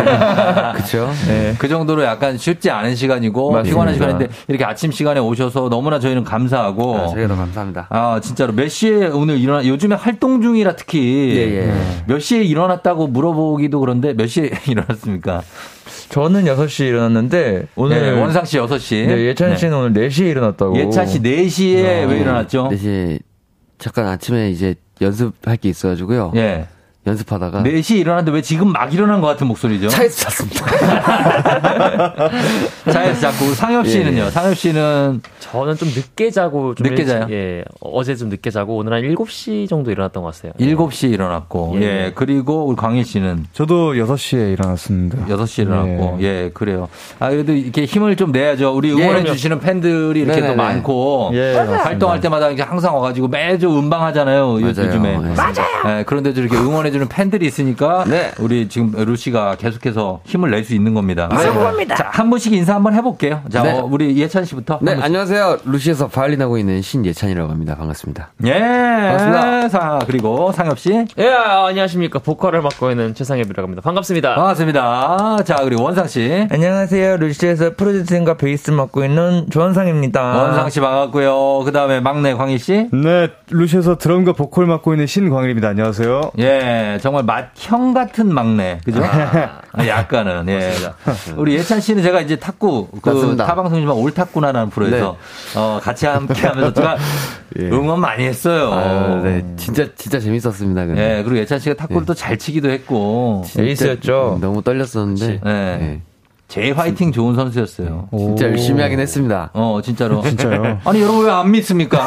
[0.74, 1.10] 그렇죠.
[1.28, 1.54] 예.
[1.58, 3.68] 그 정도로 약간 쉽지 않은 시간이고 맞습니다.
[3.70, 7.86] 피곤한 시간인데 이렇게 아침 시간에 오셔서 너무나 저희는 감사하고 아, 저희가 더 감사합니다.
[7.90, 11.74] 아, 진짜로 몇 시에 오늘 일어나 요즘에 활동 중이라 특히 예, 예.
[12.06, 15.42] 몇 시에 일어났다고 물어보기도 그런데 몇 시에 일어났습니까?
[16.10, 19.06] 저는 6시에 일어났는데 오늘 네, 원상 씨 6시.
[19.08, 20.78] 네, 예찬 씨는 오늘 4시에 일어났다고.
[20.78, 22.08] 예찬 씨 4시에 어.
[22.08, 22.68] 왜 일어났죠?
[22.70, 23.18] 4시에
[23.78, 26.30] 잠깐 아침에 이제 연습할 게 있어 가지고요.
[26.36, 26.68] 예.
[27.06, 29.88] 연습하다가 4시 일어났는데 왜 지금 막 일어난 것 같은 목소리죠?
[29.88, 30.66] 차에서 잤습니다.
[32.90, 34.24] 차에서 자꾸 상엽 씨는요.
[34.26, 34.30] 예.
[34.30, 37.26] 상엽 씨는 저는 좀 늦게 자고 좀 늦게 자요?
[37.30, 37.64] 예.
[37.80, 40.52] 어제 좀 늦게 자고 오늘 한 7시 정도 일어났던 것 같아요.
[40.58, 41.80] 7시 일어났고 예.
[42.06, 42.12] 예.
[42.14, 45.26] 그리고 우리 광일 씨는 저도 6시에 일어났습니다.
[45.26, 46.88] 6시 일어났고 예, 그래요.
[47.18, 48.74] 아 그래도 이렇게 힘을 좀 내야죠.
[48.74, 49.26] 우리 응원해 그럼요.
[49.32, 50.62] 주시는 팬들이 이렇게 또 네네네.
[50.62, 51.84] 많고 예, 맞습니다.
[51.84, 54.36] 활동할 때마다 항상 와 가지고 매주 음방하잖아요.
[54.38, 54.88] 요- 맞아요.
[54.88, 55.18] 요즘에.
[55.18, 55.34] 네.
[55.34, 56.04] 맞아요.
[56.04, 58.32] 그런데도 이렇게 응원해 주는 팬들이 있으니까 네.
[58.38, 61.28] 우리 지금 루시가 계속해서 힘을 낼 수 있는 겁니다.
[61.30, 61.94] 맞습니다.
[61.94, 63.42] 자, 한 분씩 인사 한번 해볼게요.
[63.50, 63.72] 자, 네.
[63.78, 64.78] 어, 우리 예찬 씨부터.
[64.80, 64.96] 네.
[65.00, 65.58] 안녕하세요.
[65.64, 67.76] 루시에서 바이올린 하고 있는 신예찬이라고 합니다.
[67.76, 68.30] 반갑습니다.
[68.46, 68.52] 예.
[68.52, 69.68] 반갑습니다.
[69.68, 71.04] 자, 그리고 상엽 씨.
[71.18, 72.18] 예, 아, 안녕하십니까.
[72.20, 73.82] 보컬을 맡고 있는 최상엽이라고 합니다.
[73.82, 74.34] 반갑습니다.
[74.34, 75.36] 반갑습니다.
[75.44, 76.48] 자, 그리고 원상 씨.
[76.50, 77.18] 안녕하세요.
[77.18, 80.20] 루시에서 프로듀싱과 베이스 맡고 있는 조원상입니다.
[80.22, 81.60] 원상 씨 반갑고요.
[81.64, 82.88] 그 다음에 막내 광희 씨.
[82.92, 85.68] 네, 루시에서 드럼과 보컬 맡고 있는 신광일입니다.
[85.68, 86.32] 안녕하세요.
[86.38, 88.80] 예, 정말 맏형 같은 막내.
[88.84, 89.02] 그죠?
[89.04, 90.72] 아, 약간은, 예.
[91.36, 93.36] 우리 예찬 씨는 제가 이제 탁구, 그.
[93.36, 95.16] 타방송이지만 올 탁구나라는 프로에서,
[95.54, 96.96] 어, 같이 함께 하면서 제가
[97.60, 98.72] 응원 많이 했어요.
[98.72, 100.86] 아, 네, 진짜 진짜 재밌었습니다.
[100.86, 101.18] 근데.
[101.18, 103.44] 예, 그리고 예찬 씨가 탁구를 또잘 치기도 했고.
[103.58, 104.38] 에이스였죠.
[104.40, 106.00] 너무 떨렸었는데 예.
[106.48, 108.08] 네, 제일 화이팅 좋은 선수였어요.
[108.16, 109.50] 진짜 열심히 하긴 했습니다.
[109.52, 110.22] 어, 진짜로.
[110.22, 110.78] 진짜요?
[110.86, 111.98] 아니, 여러분 왜 안 믿습니까?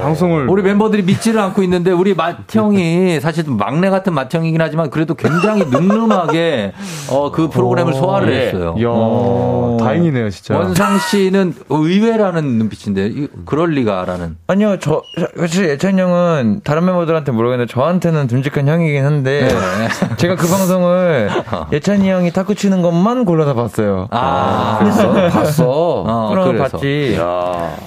[0.00, 5.14] 방송을 우리 멤버들이 믿지를 않고 있는데 우리 맏형이 사실 좀 막내 같은 맏형이긴 하지만 그래도
[5.14, 6.72] 굉장히 늠름하게
[7.10, 8.46] 어, 그 프로그램을 소화를 예.
[8.46, 8.74] 했어요.
[8.78, 9.76] 이야, 어.
[9.80, 10.56] 다행이네요, 진짜.
[10.56, 14.36] 원상 씨는 의외라는 눈빛인데 이- 그럴 리가라는.
[14.46, 15.02] 아니요, 저,
[15.38, 20.16] 사실 예찬 형은 다른 멤버들한테 모르겠는데 저한테는 듬직한 형이긴 한데 네.
[20.16, 21.28] 제가 그 방송을
[21.72, 23.63] 예찬이 형이 탁구 치는 것만 골라서 봤어요.
[24.10, 25.12] 아, 그랬어?
[25.30, 25.64] 봤어.
[25.68, 26.76] 어, 그럼 그래서.
[26.76, 27.18] 봤지.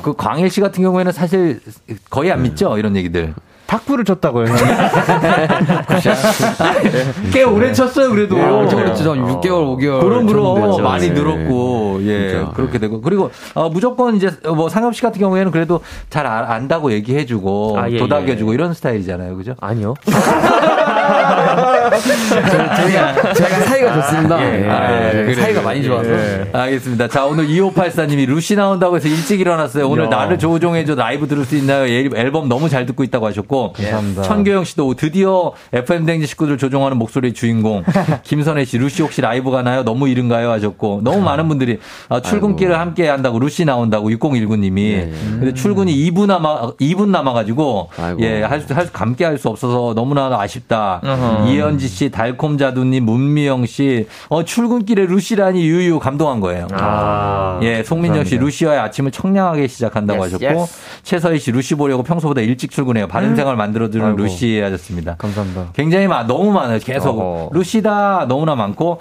[0.02, 1.60] 그 광일 씨 같은 경우에는 사실
[2.10, 3.34] 거의 안 믿죠 이런 얘기들.
[3.68, 4.62] 탁구를 쳤다고요, 형이.
[7.34, 8.38] 꽤 오래 쳤어요, 그래도.
[8.38, 9.12] 예, 엄청 오래 쳤죠.
[9.12, 10.82] 한 6개월, 5개월 그럼, 그럼.
[10.82, 11.14] 많이 네.
[11.14, 12.30] 늘었고, 예.
[12.30, 12.52] 진짜.
[12.54, 13.02] 그렇게 되고.
[13.02, 17.92] 그리고, 어, 무조건 이제, 뭐, 상엽 씨 같은 경우에는 그래도 잘 아- 안다고 얘기해주고, 아,
[17.92, 19.36] 예, 도닥여주고 이런 스타일이잖아요.
[19.36, 19.54] 그죠?
[19.60, 19.96] 아니요.
[22.76, 24.42] 저희가, 저희가 사이가 좋습니다.
[24.42, 25.62] 예, 예, 아, 예, 예, 사이가.
[25.62, 26.10] 많이 좋아서.
[26.12, 26.50] 예.
[26.54, 27.08] 알겠습니다.
[27.08, 29.88] 자, 오늘 2584님이 루시 나온다고 해서 일찍 일어났어요.
[29.90, 30.10] 오늘 야.
[30.10, 31.86] 나를 조종해줘 라이브 들을 수 있나요?
[31.88, 33.74] 앨- 앨범 너무 잘 듣고 있다고 하셨고.
[33.74, 34.22] 감사합니다.
[34.24, 37.84] 천교영 씨도 드디어 FM댕진 식구들 조종하는 목소리의 주인공.
[38.24, 39.84] 김선혜 씨, 루시 혹시 라이브 가나요?
[39.84, 40.52] 너무 이른가요?
[40.52, 41.02] 하셨고.
[41.04, 41.80] 너무 많은 분들이
[42.10, 45.10] 아, 출근길을 함께 한다고 루시 나온다고 6019님이.
[45.40, 47.90] 근데 출근이 2분 남아, 2분 남아가지고.
[47.98, 48.22] 아이고.
[48.22, 50.97] 예, 할 수, 할 수, 함께 할수 없어서 너무나 아쉽다.
[51.04, 51.48] 어허.
[51.50, 54.08] 이현지 씨, 달콤 자두님, 문미영 씨.
[54.30, 56.68] 어, 출근길에 루시라니 유유 감동한 거예요.
[56.74, 57.60] 아.
[57.64, 60.76] 예, 송민정 씨 루시와의 아침을 청량하게 시작한다고 Yes, 하셨고 yes.
[61.04, 63.08] 최서희 씨 루시 보려고 평소보다 일찍 출근해요.
[63.08, 64.18] 바른 생활 만들어주는 아이고.
[64.18, 65.16] 루시 하셨습니다.
[65.18, 65.68] 감사합니다.
[65.74, 66.80] 굉장히 많, 너무 많아요.
[66.80, 67.50] 계속 어허.
[67.54, 69.00] 루시다 너무나 많고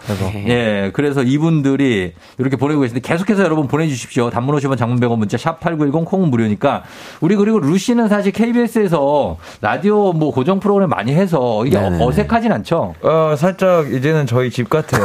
[0.48, 4.30] 예, 그래서 이분들이 이렇게 보내고 계시는데 계속해서 여러분 보내주십시오.
[4.30, 6.82] 단문 50원, 장문 100원 문자 샵 #8910 콩은 무료니까
[7.20, 11.98] 우리 그리고 루시는 사실 KBS에서 라디오 뭐 고정 프로그램 많이 해서 이게 네 네.
[12.04, 12.94] 어색하진 않죠.
[13.02, 15.04] 어, 살짝 이제는 저희 집 같아요.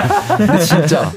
[0.60, 1.10] 진짜.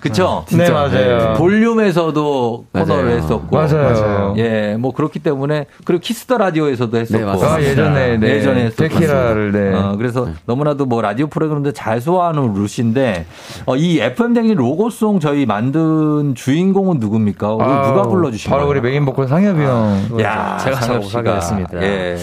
[0.00, 0.46] 그쵸?
[0.52, 1.34] 네, 맞아요.
[1.34, 3.16] 볼륨에서도 코너를 맞아요.
[3.18, 3.54] 했었고.
[3.54, 4.34] 맞아요.
[4.38, 7.18] 예, 뭐 그렇기 때문에 그리고 키스 더 라디오에서도 했었고.
[7.42, 7.46] 네.
[7.46, 8.28] 아, 예전에, 네.
[8.36, 8.82] 예전에 했었고.
[8.88, 9.74] 데키라를, 네.
[9.74, 13.26] 어, 그래서 너무나도 뭐 라디오 프로그램들 잘 소화하는 루시인데
[13.66, 17.52] 어, 이 FM 댕진 로고송 저희 만든 주인공은 누굽니까?
[17.54, 18.80] 우리 아우, 누가 불러주신 바로 거예요?
[18.80, 20.20] 우리 메인 보컬 상엽이 형.
[20.22, 21.30] 야, 제가 상엽 작곡하게.
[21.34, 21.82] 됐습니다.
[21.82, 22.16] 예.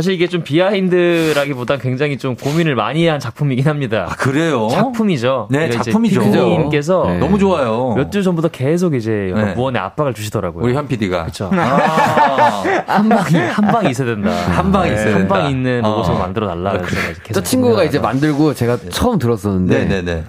[0.00, 4.06] 사실 이게 좀 behind라기보단 굉장히 좀 고민을 많이 한 작품이긴 합니다.
[4.08, 4.68] 아, 그래요?
[4.70, 5.48] 작품이죠.
[5.50, 6.22] 네, 이제 작품이죠.
[6.22, 7.18] PD님께서 네.
[7.18, 7.92] 너무 좋아요.
[7.94, 9.52] 몇 주 전부터 계속 이제 네.
[9.54, 10.64] 무언의 압박을 주시더라고요.
[10.64, 11.20] 우리 현 PD가.
[11.24, 11.50] 그렇죠.
[11.52, 14.30] 아, 한 방이 한 방이 있어야 된다.
[14.30, 15.34] 한 방이 있어야 한 된다.
[15.34, 16.18] 방이 있는 로고송을 어.
[16.18, 16.72] 만들어 달라.
[16.72, 20.24] 그래서 계속 저 친구가 이제 만들고 제가 처음 들었었는데.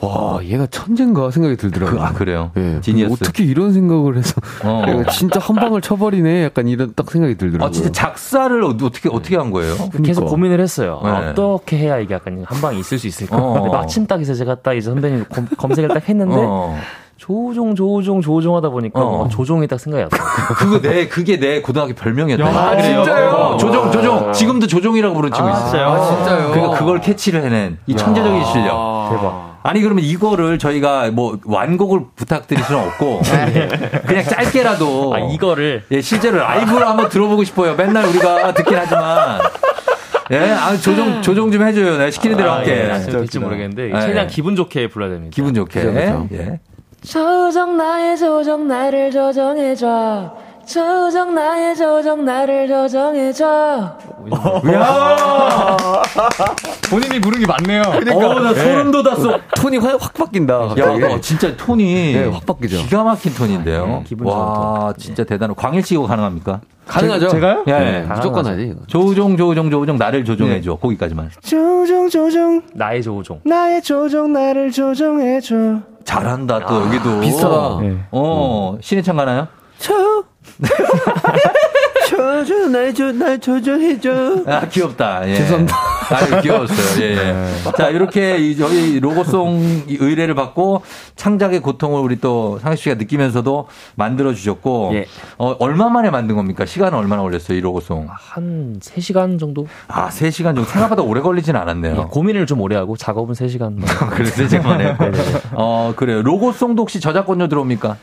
[0.00, 1.98] 와, 얘가 천재인가 생각이 들더라고요.
[1.98, 2.50] 그, 아, 그래요?
[2.56, 2.80] 예.
[2.82, 3.14] 지니어스.
[3.14, 4.34] 어떻게 이런 생각을 해서.
[4.62, 4.84] 어.
[5.10, 6.44] 진짜 한 방을 쳐버리네.
[6.44, 7.66] 약간 이런 딱 생각이 들더라고요.
[7.66, 9.74] 아, 진짜 작사를 어떻게, 어떻게 한 거예요?
[9.74, 10.20] 계속 그러니까.
[10.26, 11.00] 고민을 했어요.
[11.02, 11.26] 아, 네.
[11.30, 13.36] 어떻게 해야 이게 약간 한 방이 있을 수 있을까?
[13.36, 13.54] 어.
[13.54, 16.76] 근데 마침 딱 이제 제가 딱 이제 선배님 검, 검색을 딱 했는데 어.
[17.16, 19.28] 조종 조종 조종 하다 보니까 어.
[19.28, 20.28] 조종이 딱 생각이 났어요.
[20.58, 22.44] 그거 내, 그게 내 고등학교 별명이었다.
[22.44, 23.30] 야, 진짜요?
[23.30, 24.32] 어, 조종, 조종.
[24.34, 25.62] 지금도 조종이라고 부르는 친구 있어요.
[25.70, 25.88] 진짜요?
[25.88, 26.50] 아, 진짜요?
[26.50, 29.08] 그러니까 그걸 캐치를 해낸 이 천재적인 실력.
[29.10, 29.55] 대박.
[29.66, 33.20] 아니 그러면 이거를 저희가 뭐 완곡을 부탁드릴 수는 없고
[34.06, 37.74] 그냥 짧게라도 아 이거를 예, 실제로 라이브로 한번 들어보고 싶어요.
[37.74, 39.40] 맨날 우리가 듣긴 하지만
[40.30, 41.98] 예, 아 조종 조종 좀 해줘요.
[41.98, 42.90] 내가 시키는 대로 아, 할게.
[42.92, 44.00] 예, 될지 모르겠는데 예.
[44.00, 45.34] 최대한 기분 좋게 불러야 됩니다.
[45.34, 45.80] 기분 좋게.
[45.80, 46.28] 그죠, 그죠.
[46.32, 46.60] 예.
[47.02, 53.96] 조정 나의 조정 나를 조정해줘 조정 나의 조정 나를 조정해줘
[56.90, 57.82] 본인이 부른 게 맞네요.
[57.82, 59.38] 어, 나 소름 돋았어.
[59.56, 60.54] 톤이 확, 확 바뀐다.
[60.78, 61.08] 야.
[61.14, 62.78] 어, 진짜 톤이 네, 확 바뀌죠.
[62.78, 64.02] 기가 막힌 톤인데요.
[64.04, 65.54] 기분 와, 진짜 대단해.
[65.56, 66.60] 광일 씨 이거 가능합니까?
[66.86, 67.28] 가능하죠?
[67.28, 67.64] 제 가요?
[67.68, 67.72] 예.
[67.72, 68.74] 네, 무조건 하지.
[68.88, 70.76] 조종, 조종, 조종, 나를 조종해줘.
[70.76, 71.30] 거기까지만.
[71.42, 73.40] 조정, 조정, 나의 조종.
[73.44, 75.54] 나의 조정, 나를 조정해줘.
[76.04, 77.20] 잘한다, 또 여기도.
[77.20, 77.80] 비슷하다.
[77.82, 77.96] 네.
[78.10, 79.46] 어, 신해창 가나요?
[82.08, 84.44] 조정, 날, 조, 날 조정해줘.
[84.46, 85.28] 아, 귀엽다.
[85.28, 85.34] 예.
[85.34, 85.76] 죄송합니다.
[86.08, 87.02] 아, 귀여웠어요.
[87.04, 87.72] 예, 예.
[87.76, 90.82] 자, 이렇게 이 저희 로고송 이 의뢰를 받고
[91.16, 95.06] 창작의 고통을 우리 또 상희 씨가 느끼면서도 만들어 주셨고 예.
[95.38, 96.64] 어, 얼마 만에 만든 겁니까?
[96.64, 98.06] 시간은 얼마나 걸렸어요, 이 로고송?
[98.08, 99.66] 한 3 시간 정도?
[99.88, 102.08] 아, 3시간 정도 생각보다 오래 걸리진 예, 않았네요.
[102.08, 103.80] 고민을 좀 오래 하고 작업은 3 시간.
[104.10, 104.96] 그래서 3 시간 만에.
[105.52, 106.22] 어, 그래요.
[106.22, 107.96] 로고송도 혹시 저작권료 들어옵니까?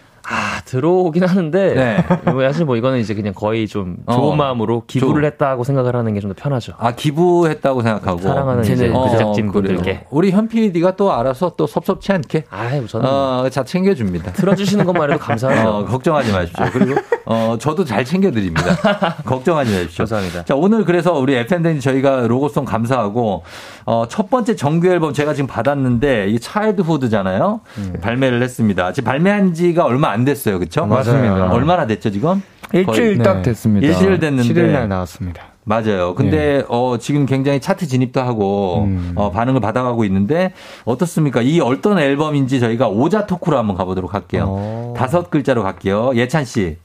[0.73, 2.31] 아, 들어오긴 하는데 네.
[2.31, 4.13] 뭐 사실 뭐 이거는 이제 그냥 거의 좀 어.
[4.15, 6.73] 좋은 마음으로 기부를 조- 했다고 생각을 하는 게 좀 더 편하죠.
[6.79, 8.19] 아, 기부했다고 생각하고.
[8.21, 9.75] 사랑하는 이제 어, 제작진 그래요.
[9.77, 10.05] 분들께.
[10.09, 12.45] 우리 현 PD가 또 알아서 또 섭섭치 않게.
[12.49, 14.31] 아유, 저는 어, 자, 챙겨줍니다.
[14.33, 15.69] 들어주시는 것만 해도 감사하죠.
[15.69, 16.65] 어, 걱정하지 마십시오.
[16.71, 18.63] 그리고 어, 저도 잘 챙겨드립니다.
[19.25, 19.97] 걱정하지 마십시오.
[20.03, 20.45] 감사합니다.
[20.45, 23.43] 자, 오늘 그래서 우리 FM댕 저희가 로고송 감사하고
[23.85, 27.61] 어, 첫 번째 정규 앨범 제가 지금 받았는데 이게 차일드후드잖아요.
[28.01, 28.93] 발매를 했습니다.
[28.93, 30.59] 지금 발매한 지가 얼마 안 됐어요.
[30.59, 30.85] 그렇죠?
[30.85, 31.51] 맞습니다.
[31.51, 32.41] 얼마나 됐죠, 지금?
[32.73, 33.41] 일주일 거의- 딱 네.
[33.43, 33.85] 됐습니다.
[33.87, 35.43] 일주일 됐는데 7일 날 나왔습니다.
[35.65, 36.13] 맞아요.
[36.15, 39.13] 근데 어 지금 굉장히 차트 진입도 하고 음.
[39.15, 40.51] 어 반응을 받아가고 있는데
[40.83, 41.41] 어떻습니까?
[41.41, 44.45] 이 어떤 앨범인지 저희가 오자 토크로 한번 가보도록 할게요.
[44.49, 44.93] 어.
[44.97, 46.11] 다섯 글자로 갈게요.
[46.15, 46.75] 예찬 씨,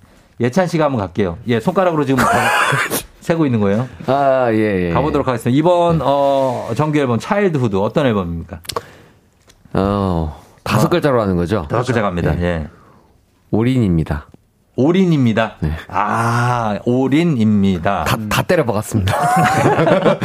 [0.41, 1.39] 예찬 씨가 한번 갈게요.
[1.49, 2.31] 예, 손가락으로 지금 가-
[3.29, 3.87] 세고 있는 거예요.
[4.07, 4.91] 아, 예, 예.
[4.91, 5.55] 가보도록 하겠습니다.
[5.59, 8.61] 이번 어 정규 앨범 차일드후드 어떤 앨범입니까?
[9.75, 11.67] 어, 다섯 글자로 하는 거죠?
[11.69, 12.35] 다섯 글자 갑니다.
[12.39, 12.43] 예.
[12.43, 12.69] 예.
[13.51, 14.29] 올인입니다.
[14.77, 15.57] 올인입니다.
[15.89, 18.05] 아, 올인입니다.
[18.05, 19.13] 다, 다 때려 박았습니다.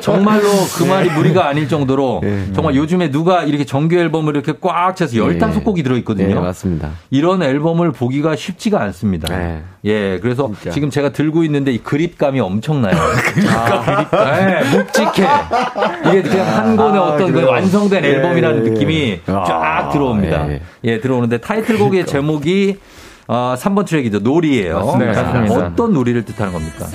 [0.00, 0.42] 정말로
[0.76, 2.22] 그 말이 무리가 아닐 정도로
[2.54, 6.34] 정말 요즘에 누가 이렇게 정규 앨범을 이렇게 꽉 채서 15곡이 들어있거든요.
[6.34, 6.90] 네, 맞습니다.
[7.10, 9.34] 이런 앨범을 보기가 쉽지가 않습니다.
[9.84, 12.94] 예, 그래서 지금 제가 들고 있는데 이 그립감이 엄청나요.
[13.34, 14.46] 그립감.
[14.46, 15.28] 네, 묵직해.
[16.08, 17.44] 이게 그냥 한 권의 아, 어떤 그?
[17.44, 19.20] 완성된 예, 앨범이라는 예, 느낌이 예.
[19.26, 20.50] 쫙 아, 들어옵니다.
[20.50, 22.78] 예, 예, 들어오는데 타이틀곡의 제목이
[23.26, 24.20] 어, 3번 트랙이죠.
[24.20, 24.78] 놀이에요.
[24.78, 25.66] 맞습니다.
[25.66, 26.86] 어떤 놀이를 뜻하는 겁니까?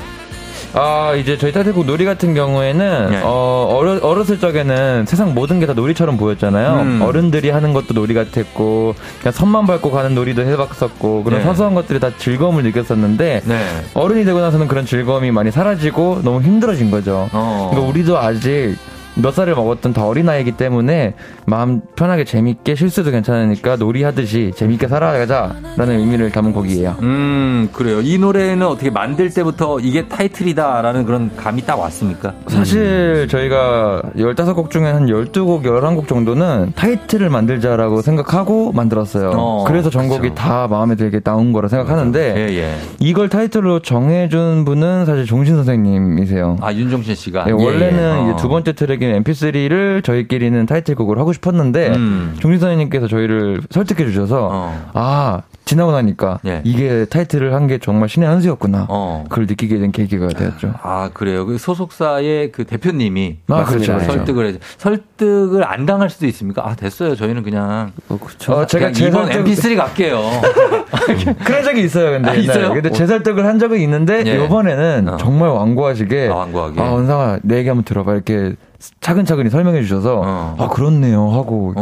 [0.73, 3.21] 아, 이제 저희 타이틀곡 놀이 같은 경우에는, 네.
[3.23, 6.81] 어, 어려, 어렸을 적에는 세상 모든 게 다 놀이처럼 보였잖아요.
[6.81, 7.01] 음.
[7.01, 11.45] 어른들이 하는 것도 놀이 같았고, 그냥 선만 밟고 가는 놀이도 해봤었고, 그런 네.
[11.45, 13.65] 사소한 것들이 다 즐거움을 느꼈었는데, 네.
[13.93, 17.29] 어른이 되고 나서는 그런 즐거움이 많이 사라지고 너무 힘들어진 거죠.
[17.33, 17.69] 어.
[17.71, 18.75] 그러니까 우리도 아직
[19.21, 21.13] 몇 살을 먹었던 더 어린아이기 때문에
[21.45, 26.95] 마음 편하게 재밌게 실수도 괜찮으니까 놀이하듯이 재밌게 살아가자라는 의미를 담은 곡이에요.
[27.01, 28.01] 음, 그래요.
[28.01, 32.33] 이 노래는 어떻게 만들 때부터 이게 타이틀이다라는 그런 감이 딱 왔습니까?
[32.47, 39.31] 사실 저희가 15곡 중에 한 12곡, 11곡 정도는 타이틀을 만들자라고 생각하고 만들었어요.
[39.35, 42.75] 어, 그래서 전곡이 다 마음에 들게 나온 거라 생각하는데 예, 예.
[42.99, 46.57] 이걸 타이틀로 정해준 분은 사실 종신 선생님이세요.
[46.61, 47.45] 아, 윤종신 씨가.
[47.45, 48.31] 네, 원래는 예, 예.
[48.31, 52.35] 이제 두 번째 트랙인 MP3를 저희끼리는 타이틀곡으로 하고 싶었는데 음.
[52.39, 54.89] 종신 선생님께서 저희를 설득해 주셔서 어.
[54.93, 56.61] 아 지나고 나니까 예.
[56.63, 58.87] 이게 타이틀을 한 게 정말 신의 한 수였구나.
[58.89, 59.23] 어.
[59.29, 60.73] 그걸 느끼게 된 계기가 되었죠.
[60.81, 61.45] 아, 그래요.
[61.45, 64.05] 그 소속사의 그 대표님이 아, 그렇죠, 그렇죠.
[64.11, 64.53] 설득을 해.
[64.79, 66.67] 설득을 안 당할 수도 있습니까?
[66.67, 67.15] 아, 됐어요.
[67.15, 68.17] 저희는 그냥 어,
[68.65, 70.19] 제가 그냥 제 이번 설득- MP3 갈게요.
[71.45, 72.29] 그런 적이 있어요, 근데.
[72.31, 72.33] 아.
[72.33, 72.73] 있어요?
[72.73, 74.45] 근데 제 설득을 한 적은 있는데, 예.
[74.45, 76.29] 이번에는 정말 완고하시게.
[76.31, 76.81] 아, 완고하게.
[76.81, 78.13] 아, 원상아, 내 얘기 한번 들어봐.
[78.13, 78.53] 이렇게
[79.01, 81.29] 차근차근히 설명해 주셔서, 아, 그렇네요.
[81.29, 81.73] 하고,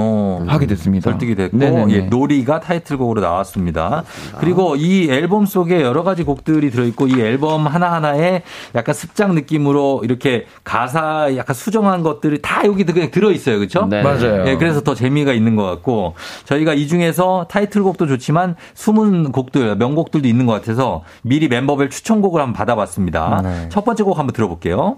[0.48, 1.10] 하게 됐습니다.
[1.10, 1.12] 어.
[1.12, 1.94] 설득이 됐고 네네네.
[1.94, 4.04] 예, 놀이가 타이틀곡으로 나왔습니다.
[4.40, 8.42] 그리고 이 앨범 속에 여러 가지 곡들이 들어있고 이 앨범 하나하나에
[8.76, 13.58] 약간 습작 느낌으로 이렇게 가사 약간 수정한 것들이 다 여기 그냥 들어있어요.
[13.58, 13.86] 그렇죠?
[13.86, 14.02] 네.
[14.02, 14.48] 맞아요.
[14.48, 20.28] 예, 그래서 더 재미가 있는 것 같고 저희가 이 중에서 타이틀곡도 좋지만 숨은 곡들, 명곡들도
[20.28, 23.42] 있는 것 같아서 미리 멤버별 추천곡을 한번 받아봤습니다.
[23.44, 23.70] 네.
[23.70, 24.98] 첫 번째 곡 한번 들어볼게요.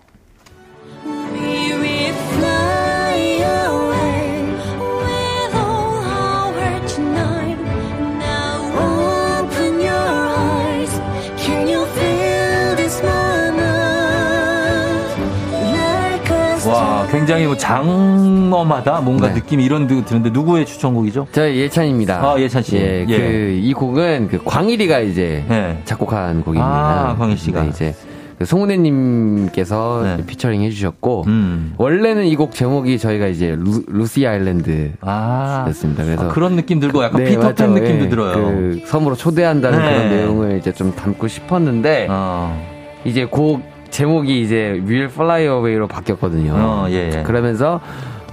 [17.30, 19.36] 굉장히 뭐 장엄하다 뭔가 네.
[19.36, 21.28] 느낌 이런 드 드는데 누구의 추천곡이죠?
[21.32, 22.16] 저 예찬입니다.
[22.24, 22.76] 아, 예찬 씨.
[22.78, 23.18] 예, 예.
[23.18, 25.44] 그, 이 곡은 그 광일이가 이제
[25.86, 26.66] 작곡한 곡입니다.
[27.12, 27.62] 아, 광일 씨가.
[27.62, 27.96] 네, 이제
[28.40, 30.26] 그 송은혜님께서 네.
[30.26, 31.74] 피처링 해주셨고, 음.
[31.78, 34.94] 원래는 이 곡 제목이 저희가 이제 루, 루시 아일랜드.
[35.02, 35.66] 아.
[35.68, 36.04] 였습니다.
[36.06, 36.24] 그래서.
[36.24, 37.68] 아, 그런 느낌 들고 약간 네, 피터팬 맞죠.
[37.68, 38.34] 느낌도 예, 들어요.
[38.34, 39.86] 그 섬으로 초대한다는 네.
[39.94, 42.58] 그런 내용을 이제 좀 담고 싶었는데, 어.
[43.06, 43.62] 이제 곡
[43.92, 46.54] 제목이 이제 We'll Fly Away로 바뀌었거든요.
[46.56, 47.24] 어, 예, 예.
[47.24, 47.80] 그러면서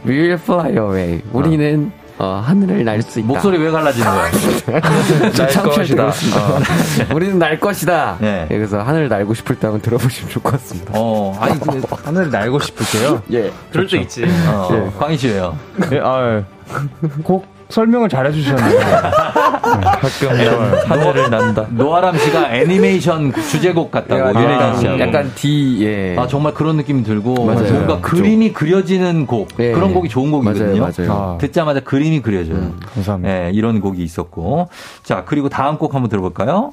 [0.06, 1.22] We'll Fly Away.
[1.32, 3.28] 우리는 어, 하늘을 날 수 있다.
[3.28, 4.30] 목소리 왜 갈라지는 거야?
[5.36, 6.06] 날 것이다.
[6.06, 7.12] 어.
[7.14, 8.16] 우리는 날 것이다.
[8.20, 8.46] 네.
[8.48, 10.92] 그래서 하늘을 날고 싶을 때 한번 들어보시면 좋을 것 같습니다.
[10.96, 13.22] 어, 아니, 그, 하늘을 날고 싶을 때요?
[13.32, 13.52] 예.
[13.70, 14.24] 그럴 때 있지.
[14.48, 14.90] 어, 예.
[14.98, 15.58] 광희 씨예요
[15.92, 16.42] 예, 아,
[17.22, 18.78] 곡 설명을 잘 해주셨네요.
[20.00, 20.28] 가끔
[20.86, 21.66] 하늘을 난다.
[21.70, 25.00] 노아람 씨가 애니메이션 주제곡 같다고 약간, 유래진 씨하고.
[25.00, 26.16] 약간 D, 예.
[26.18, 27.72] 아, 정말 그런 느낌이 들고 맞아요.
[27.72, 28.00] 뭔가.
[28.00, 29.72] 그림이 그려지는 곡 예.
[29.72, 30.80] 그런 곡이 좋은 곡이거든요.
[30.80, 31.12] 맞아요, 맞아요.
[31.34, 31.38] 아.
[31.38, 32.56] 듣자마자 그림이 그려져요.
[32.56, 33.46] 음, 감사합니다.
[33.46, 34.68] 예, 이런 곡이 있었고
[35.02, 36.72] 자 그리고 다음 곡 한번 들어볼까요?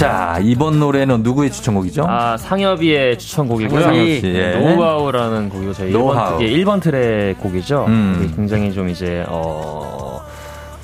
[0.00, 2.06] 자 이번 노래는 누구의 추천곡이죠?
[2.08, 3.82] 아 상엽이의 추천곡이고요.
[3.82, 4.56] 상엽 씨, 예.
[4.56, 6.38] 노하우라는 곡이고 저희 노하우.
[6.38, 7.84] 1번, 예, 1번 트랙 곡이죠.
[7.86, 8.22] 음.
[8.24, 10.09] 이게 굉장히 좀 이제 어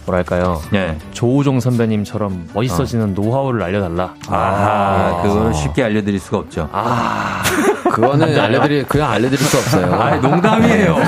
[0.06, 0.60] 뭐랄까요?
[0.74, 0.96] 예.
[1.12, 4.14] 조우종 선배님처럼 멋있어지는 노하우를 알려달라.
[4.28, 6.68] 아, 그걸 쉽게 알려드릴 수가 없죠.
[6.72, 7.42] 아,
[7.90, 9.92] 그거는 알려드릴, 그냥 알려드릴 수 없어요.
[9.94, 10.94] 아, 농담이에요.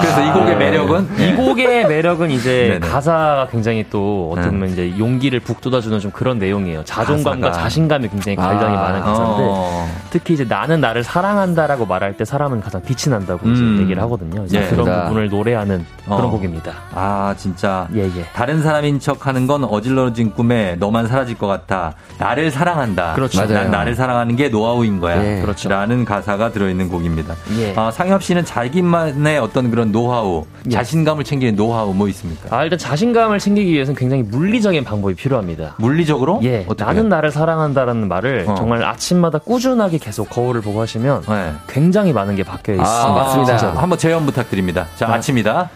[0.00, 2.88] 그래서 이 곡의 매력은 이 곡의 매력은 이제 네네.
[2.88, 6.84] 가사가 굉장히 또 어떤 보면 이제 용기를 북돋아주는 좀 그런 내용이에요.
[6.84, 7.62] 자존감과 가사가.
[7.64, 9.88] 자신감이 굉장히 관련이 아, 많은 가사인데 어.
[10.10, 13.78] 특히 이제 나는 나를 사랑한다라고 말할 때 사람은 가장 빛이 난다고 이제 음.
[13.82, 14.44] 얘기를 하거든요.
[14.52, 14.66] 예.
[14.68, 14.84] 그런.
[15.04, 16.72] 부분을 노래하는 그런 그런 곡입니다.
[16.94, 17.88] 아, 진짜.
[17.94, 18.24] 예, 예.
[18.34, 21.94] 다른 사람인 척 하는 건 어질러진 꿈에 너만 사라질 것 같아.
[22.18, 23.14] 나를 사랑한다.
[23.14, 23.40] 그렇죠.
[23.44, 23.68] 난 맞아요.
[23.70, 25.22] 나를 사랑하는 게 노하우인 거야.
[25.24, 25.40] 예.
[25.40, 25.68] 그렇죠.
[25.68, 27.34] 라는 가사가 들어있는 곡입니다.
[27.58, 27.74] 예.
[27.76, 32.56] 아, 상엽 씨는 자기만의 어떤 그런 노하우, 자신감을 챙기는 노하우 뭐 있습니까?
[32.56, 35.74] 아, 일단 자신감을 챙기기 위해서는 굉장히 물리적인 방법이 필요합니다.
[35.78, 36.40] 물리적으로?
[36.44, 36.64] 예.
[36.68, 36.84] 어떻게?
[36.84, 38.54] 나는 나를 사랑한다라는 말을 어.
[38.54, 41.22] 정말 아침마다 꾸준하게 계속 거울을 보고 하시면
[41.68, 42.90] 굉장히 많은 게 바뀌어 있습니다.
[43.20, 43.78] 아, 진짜로.
[43.78, 44.86] 한번 재연 부탁드립니다.
[44.96, 45.70] 자, 나- 아침이다.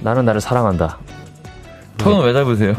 [0.00, 0.98] 나는 나를 사랑한다.
[1.98, 2.74] 톤은 왜 잡으세요?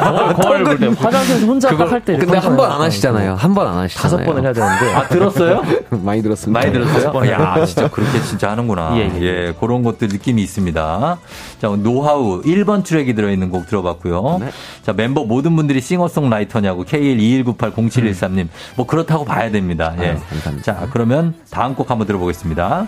[0.00, 2.16] 거울, 거울 볼때 화장실에서 혼자 딱 할 때.
[2.16, 3.34] 근데 한 번 안 하시잖아요.
[3.34, 4.00] 한 번 안 하시잖아요.
[4.16, 4.94] 다섯 번을 해야 되는데.
[4.94, 5.62] 아, 들었어요?
[5.90, 6.60] 많이 들었습니다.
[6.60, 7.30] 많이 들었어요?
[7.32, 8.92] 야, 진짜 그렇게 진짜 하는구나.
[8.96, 11.18] 예, 예, 예, 그런 것들 느낌이 있습니다.
[11.60, 14.36] 자, 노하우 1번 트랙이 들어있는 곡 들어봤고요.
[14.38, 14.50] 네.
[14.84, 18.46] 자, 멤버 모든 분들이 싱어송라이터냐고 K121980713님.
[18.76, 19.94] 뭐 그렇다고 봐야 됩니다.
[19.98, 20.16] 예.
[20.62, 22.86] 자, 그러면 다음 곡 한번 들어보겠습니다.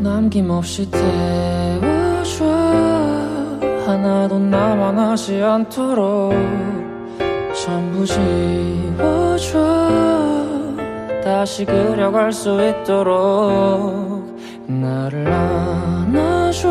[0.00, 1.91] 남김없이 태워줘
[3.86, 6.32] 하나도 남아나지 않도록
[7.64, 9.58] 전부 지워줘.
[11.24, 16.68] 다시 그려갈 수 있도록 나를 안아줘.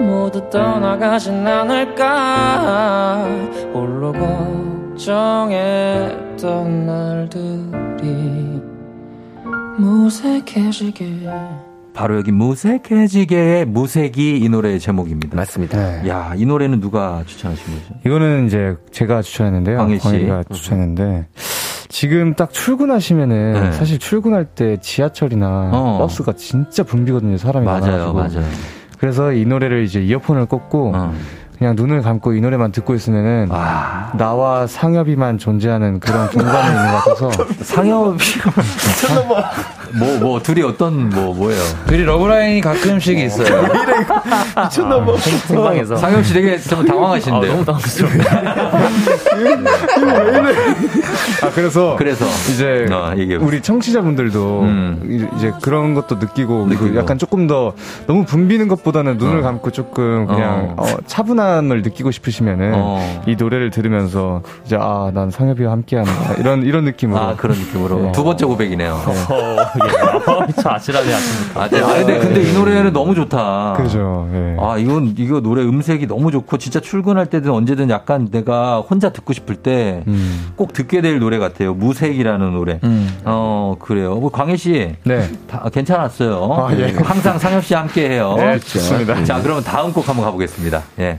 [0.00, 3.24] 모두 떠나가진 않을까.
[3.72, 4.12] 홀로
[4.94, 8.62] 걱정했던 날들이
[9.78, 11.28] 무색해지게
[11.94, 15.36] 바로 여기 무색해지게의 무색이 이 노래의 제목입니다.
[15.36, 16.06] 맞습니다.
[16.08, 17.94] 야, 이 노래는 누가 추천하신 거죠?
[18.04, 19.78] 이거는 이제 제가 추천했는데요.
[19.78, 20.02] 광희 씨.
[20.02, 21.26] 광희 가 추천했는데
[21.88, 23.72] 지금 딱 출근하시면은 네.
[23.72, 25.98] 사실 출근할 때 지하철이나 어.
[25.98, 27.36] 버스가 진짜 붐비거든요.
[27.36, 27.80] 사람이 맞아요,
[28.12, 28.12] 많아가지고.
[28.12, 28.38] 맞아요.
[28.40, 28.50] 어.
[28.98, 30.92] 그래서 이 노래를 이제 이어폰을 꽂고
[31.64, 33.48] 그냥 눈을 감고 이 노래만 듣고 있으면은
[34.18, 37.30] 나와 상엽이만 존재하는 그런 공간에 있는 것 같아서
[37.64, 38.18] 상엽이
[39.98, 41.62] 뭐, 뭐, 둘이 어떤, 뭐, 뭐예요?
[41.86, 43.62] 둘이 러브라인이 가끔씩 있어요.
[44.64, 45.12] 미쳤나봐.
[45.12, 45.96] 아, 생방에서.
[45.96, 47.48] 상엽 씨 되게 좀 당황하신데.
[47.48, 48.12] 아, 너무 당황스러워.
[51.42, 52.86] 아 그래서 그래서 이제
[53.40, 54.64] 우리 청취자분들도
[55.04, 57.74] 이- 이제 그런 것도 느끼고, 그리고 약간 조금 더
[58.06, 63.22] 너무 붐비는 것보다는 눈을 감고 조금 그냥 어, 차분함을 느끼고 싶으시면은 어.
[63.26, 68.00] 이 노래를 들으면서 이제 아 난 상엽이와 함께한다 이런 이런 느낌으로 아, 그런 느낌으로.
[68.00, 68.12] 네.
[68.12, 69.00] 두 번째 고백이네요.
[69.08, 70.52] 예.
[70.60, 71.60] 저 아찔하네, 아침부터.
[71.60, 71.80] 아, 네.
[71.80, 73.74] 아, 근데, 근데 이 노래는 너무 좋다.
[73.76, 74.28] 그죠.
[74.32, 74.56] 예.
[74.60, 79.23] 아, 이건, 이거 노래 음색이 너무 좋고, 진짜 출근할 때든 언제든 약간 내가 혼자 듣고
[79.32, 80.68] 싶을 때꼭 음.
[80.72, 81.74] 듣게 될 노래 같아요.
[81.74, 82.80] 무색이라는 노래.
[83.24, 84.16] 어, 그래요.
[84.16, 84.94] 뭐, 광희 씨.
[85.04, 85.30] 네.
[85.48, 86.52] 다, 괜찮았어요.
[86.52, 86.92] 아, 예.
[87.02, 88.34] 항상 상엽 씨 함께 해요.
[88.36, 89.24] 네, 좋습니다.
[89.24, 90.82] 자, 그러면 다음 곡 한번 가보겠습니다.
[90.98, 91.18] 예.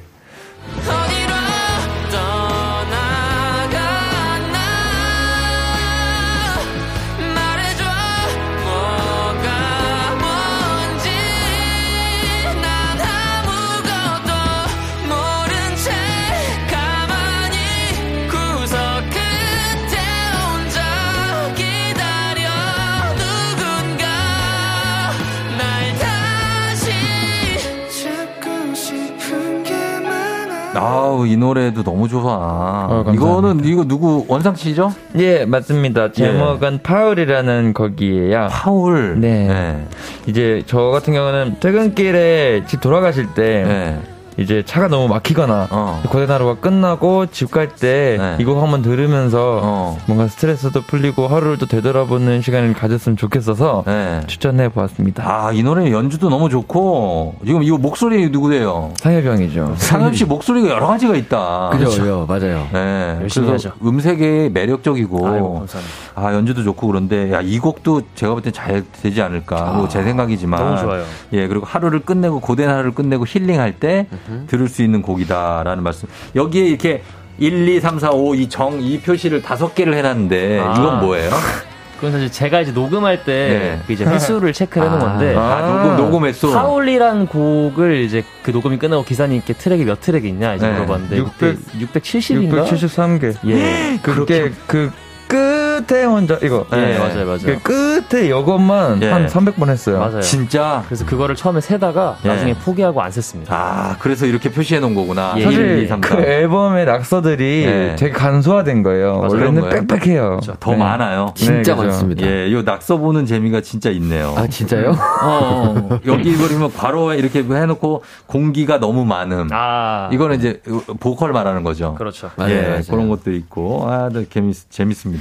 [30.76, 33.04] 아 아우, 이 노래도 너무 좋아.
[33.14, 34.94] 이거는, 이거 누구, 원상 씨죠?
[35.18, 36.12] 예, 맞습니다.
[36.12, 38.48] 제목은 파울이라는 곡이에요.
[38.50, 39.20] 파울.
[39.20, 39.86] 네.
[40.26, 44.00] 이제 저 같은 경우는 퇴근길에 집 돌아가실 때 네.
[44.38, 46.04] 이제 차가 너무 막히거나 어.
[46.10, 48.36] 고된 하루가 끝나고 집 갈때 네.
[48.40, 49.98] 이곡 한번 들으면서 어.
[50.08, 53.84] 뭔가 스트레스도 풀리고 하루를 또 되돌아보는 시간을 가졌으면 좋겠어서
[54.28, 55.24] 추천해 보았습니다.
[55.24, 55.30] 네.
[55.30, 58.92] 아, 이 노래 연주도 너무 좋고, 지금 이거 목소리 누구세요?
[58.98, 59.74] 상엽이 형이죠.
[59.78, 61.70] 상엽 씨 목소리가 여러 가지가 있다.
[61.72, 62.68] 그죠, 맞아요.
[62.74, 63.18] 네.
[63.22, 63.72] 열심히 하죠.
[63.84, 65.96] 음색이 매력적이고, 아이고, 감사합니다.
[66.16, 69.74] 아, 연주도 좋고 그런데, 야, 이 곡도 제가 볼 땐 잘 되지 않을까.
[69.74, 70.60] 뭐제 생각이지만.
[70.64, 71.04] 너무 좋아요.
[71.34, 74.08] 예, 그리고 하루를 끝내고, 고된 하루를 끝내고 힐링할 때
[74.48, 76.08] 들을 수 있는 곡이다라는 말씀.
[76.36, 77.04] 여기에 이렇게
[77.38, 80.74] 1, 2, 3, 4, 5, 이 정, 이 표시를 다섯 개를 해놨는데, 아.
[80.78, 81.32] 이건 뭐예요?
[81.96, 83.82] 그건 사실 제가 이제 녹음할 때 네.
[83.88, 86.52] 그 이제 횟수를 체크를 해놓은 아, 건데 아, 녹음, 녹음 횟수.
[86.52, 90.74] 파울이란 곡을 이제 그 녹음이 끝나고 기사님께 트랙이 몇 트랙이 있냐 이제 네.
[90.74, 93.36] 물어봤는데 600 670인가 673개.
[93.48, 94.00] 예.
[94.04, 94.92] 그게 그
[95.28, 96.66] 끝에 혼자 이거.
[96.74, 97.60] 예, 맞아요, 맞아요.
[97.64, 99.10] 그 끝에 이것만 예.
[99.10, 100.00] 한 300번 했어요.
[100.00, 100.22] 맞아요.
[100.22, 100.84] 진짜?
[100.86, 102.28] 그래서 그거를 처음에 세다가 예.
[102.28, 103.56] 나중에 포기하고 안 셌습니다.
[103.56, 105.34] 아, 그래서 이렇게 표시해 놓은 거구나.
[105.38, 105.42] 예.
[105.42, 106.16] 1, 2, 사실 3, 4.
[106.16, 107.96] 그 앨범의 낙서들이 네.
[107.98, 109.20] 되게 간소화된 거예요.
[109.20, 109.30] 맞아요.
[109.30, 109.88] 원래는?
[109.88, 110.40] 빽빽해요.
[110.60, 110.78] 더 네.
[110.78, 111.34] 많아요.
[111.36, 111.88] 진짜 그죠.
[111.88, 112.26] 많습니다.
[112.26, 114.34] 예, 요 낙서 보는 재미가 진짜 있네요.
[114.38, 114.92] 아, 진짜요?
[114.92, 116.00] 어, 어.
[116.06, 119.50] 여기 그러면 괄호에 이렇게 해놓고 공기가 너무 많음.
[119.52, 120.62] 아, 이거는 이제
[121.00, 121.96] 보컬 말하는 거죠.
[121.96, 122.30] 그렇죠.
[122.40, 122.82] 예, 맞아요, 맞아요.
[122.90, 125.15] 그런 것도 있고, 아, 네, 재밌, 재밌습니다.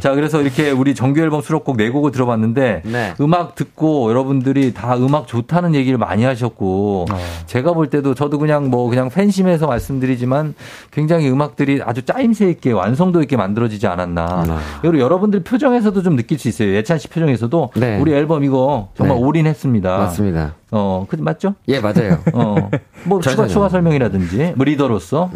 [0.00, 3.14] 자, 그래서 이렇게 우리 정규 앨범 수록곡 네 곡을 들어봤는데 네.
[3.20, 7.06] 음악 듣고 여러분들이 다 음악 좋다는 얘기를 많이 하셨고
[7.46, 10.54] 제가 볼 때도 저도 그냥 뭐 그냥 팬심에서 말씀드리지만
[10.90, 14.44] 굉장히 음악들이 아주 짜임새 있게 완성도 있게 만들어지지 않았나.
[14.82, 16.74] 그리고 여러분들 표정에서도 좀 느낄 수 있어요.
[16.74, 17.98] 예찬 씨 표정에서도 네.
[17.98, 19.22] 우리 앨범 이거 정말 네.
[19.24, 19.98] 올인했습니다.
[19.98, 20.54] 맞습니다.
[20.70, 21.54] 어, 그 맞죠?
[21.68, 22.18] 예, 맞아요.
[22.32, 22.56] 어.
[23.04, 23.46] 뭐 추가.
[23.46, 25.30] 추가 설명이라든지 뭐 리더로서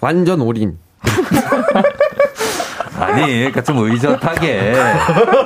[0.00, 0.78] 완전 올인.
[3.02, 4.74] 아니, 그러니까 좀 의젓하게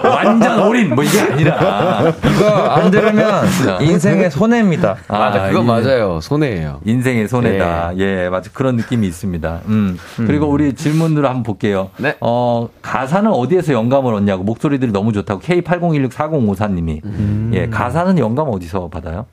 [0.05, 3.45] 완전 올인 뭐 이게 아니라 이거 안 들으면
[3.81, 4.97] 인생의 손해입니다.
[5.09, 6.20] 맞아, 그건 맞아요.
[6.20, 6.81] 손해예요.
[6.85, 7.97] 인생의 손해다.
[7.99, 8.51] 예, 맞아.
[8.53, 9.61] 그런 느낌이 있습니다.
[9.66, 9.99] 음.
[10.16, 11.91] 그리고 우리 질문으로 한번 볼게요.
[11.97, 12.15] 네.
[12.20, 17.53] 어, 가사는 어디에서 영감을 얻냐고 목소리들이 너무 좋다고 K80164054님이.
[17.55, 19.27] 예, 가사는 영감 어디서 받아요?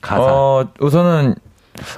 [0.00, 0.22] 가사.
[0.22, 1.34] 어, 우선은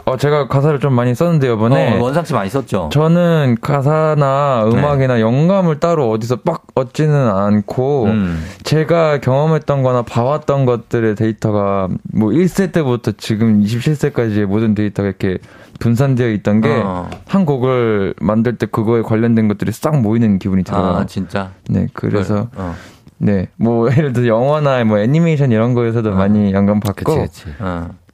[0.04, 2.90] 어, 제가 가사를 좀 많이 썼는데 이번에 어, 원상 씨 많이 썼죠.
[2.92, 4.76] 저는 가사나 네.
[4.76, 8.44] 음악이나 영감을 따로 어디서 빡 얻지는 않고 음.
[8.62, 15.38] 제가 경험했던 거나 봐왔던 것들의 데이터가 뭐 1세 때부터 지금 27세까지의 모든 데이터가 이렇게
[15.78, 17.44] 분산되어 있던 게한 어.
[17.44, 20.96] 곡을 만들 때 그거에 관련된 것들이 싹 모이는 기분이 들어요.
[20.96, 21.52] 아, 진짜.
[21.68, 22.74] 네, 그래서 어.
[23.18, 27.54] 네, 뭐 예를 들어 영화나 뭐 애니메이션 이런 거에서도 많이 영감 받고 그치, 그치.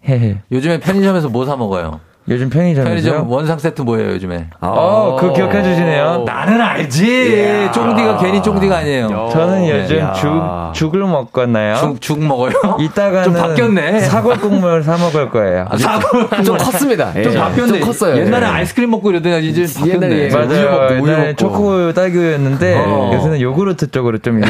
[0.02, 0.08] 어.
[0.08, 0.38] 헤헤.
[0.50, 2.00] 요즘에 편의점에서 뭐 사 먹어요?
[2.28, 2.84] 요즘 편의점에서요?
[2.94, 4.46] 편의점 원상 세트 뭐예요, 요즘에?
[4.60, 6.22] 어, 그거 기억해 주시네요.
[6.24, 7.70] 나는 알지.
[7.74, 9.28] 쫑디가 괜히 쫑디가 아니에요.
[9.32, 9.80] 저는 네.
[9.82, 10.12] 요즘 야.
[10.12, 10.30] 죽,
[10.72, 11.74] 죽을 먹었나요?
[11.76, 12.52] 죽, 죽 먹어요?
[12.78, 14.00] 이따가는 좀 바뀌었네.
[14.00, 15.66] 사골 국물 사 먹을 거예요.
[15.68, 17.12] 아, 사골 좀 컸습니다.
[17.16, 17.24] 예.
[17.24, 17.72] 좀 바뀌었네.
[17.72, 18.16] 좀 컸어요.
[18.16, 18.50] 옛날에 예.
[18.50, 20.06] 아이스크림 먹고 이러더니 이제 바뀌었네.
[20.06, 20.28] 옛날에 예.
[20.30, 20.88] 맞아요.
[21.02, 21.36] 우유 옛날에 먹고.
[21.36, 23.10] 초코우유 딸기우유였는데 어.
[23.14, 24.48] 요새는 요구르트 쪽으로 좀 이게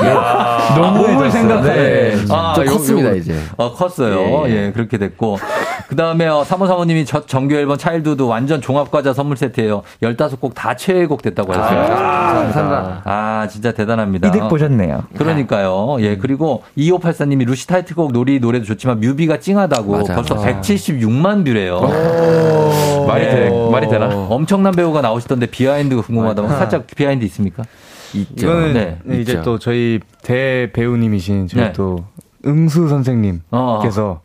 [0.76, 1.72] 너무 너무 생각해.
[1.72, 2.16] 네.
[2.26, 3.34] 좀 컸습니다, 요- 이제.
[3.56, 4.44] 어, 컸어요.
[4.48, 4.72] 예, 예.
[4.72, 5.38] 그렇게 됐고.
[5.88, 11.22] 그 다음에, 어, 사모사모님이 첫 정규 앨범 차일드도 완전 종합과자 선물 세트예요 15곡 다 최애곡
[11.22, 11.86] 됐다고 하셨어요.
[11.86, 13.02] 감사합니다.
[13.04, 14.28] 아, 진짜 대단합니다.
[14.28, 15.04] 이득 보셨네요.
[15.16, 15.96] 그러니까요.
[16.00, 20.14] 예, 그리고 2584님이 루시 타이틀곡 놀이 노래도 좋지만 뮤비가 찡하다고 맞아.
[20.14, 20.38] 벌써 아.
[20.38, 21.80] 176만 뷰래요.
[23.06, 24.06] 말이 돼 말이 되나?
[24.28, 27.62] 엄청난 배우가 나오시던데 비하인드가 궁금하다면 살짝 비하인드 있습니까?
[28.14, 28.46] 있죠.
[28.46, 29.20] 이거는 네.
[29.20, 29.42] 이제 있죠.
[29.42, 31.72] 또 저희 대 배우님이신 저희 네.
[31.72, 32.04] 또
[32.46, 34.20] 응수 선생님께서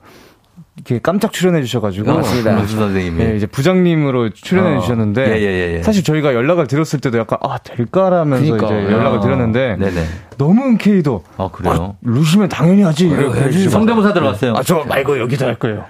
[0.78, 2.52] 이렇게 깜짝 출연해 주셔가지고 맞습니다.
[2.58, 3.24] 응수 선생님이.
[3.24, 4.80] 네, 이제 부장님으로 출연해 어.
[4.80, 5.84] 주셨는데 예, 예, 예.
[5.84, 8.80] 사실 저희가 연락을 드렸을 때도 약간 아 될까라면서 그러니까.
[8.84, 9.22] 이제 연락을 어.
[9.22, 10.06] 드렸는데 네네.
[10.38, 11.96] 너무 흔쾌히도 아, 그래요?
[12.04, 13.70] 루시면 당연히 하지 이렇게 그래요.
[13.70, 14.54] 성대모사 들어갔어요.
[14.56, 15.84] 아 저 말고 여기서 할 거예요.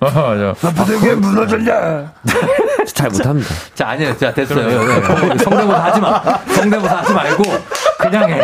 [0.00, 0.52] 아, 맞아.
[0.72, 2.12] 바닥에 무너졌냐?
[2.96, 3.54] 잘 못합니다.
[3.74, 4.16] 자, 아니에요.
[4.16, 4.66] 자, 됐어요.
[4.66, 5.38] 네.
[5.38, 6.22] 성대모사 하지 마.
[6.48, 7.42] 성대모사 하지 말고,
[7.98, 8.40] 그냥 해.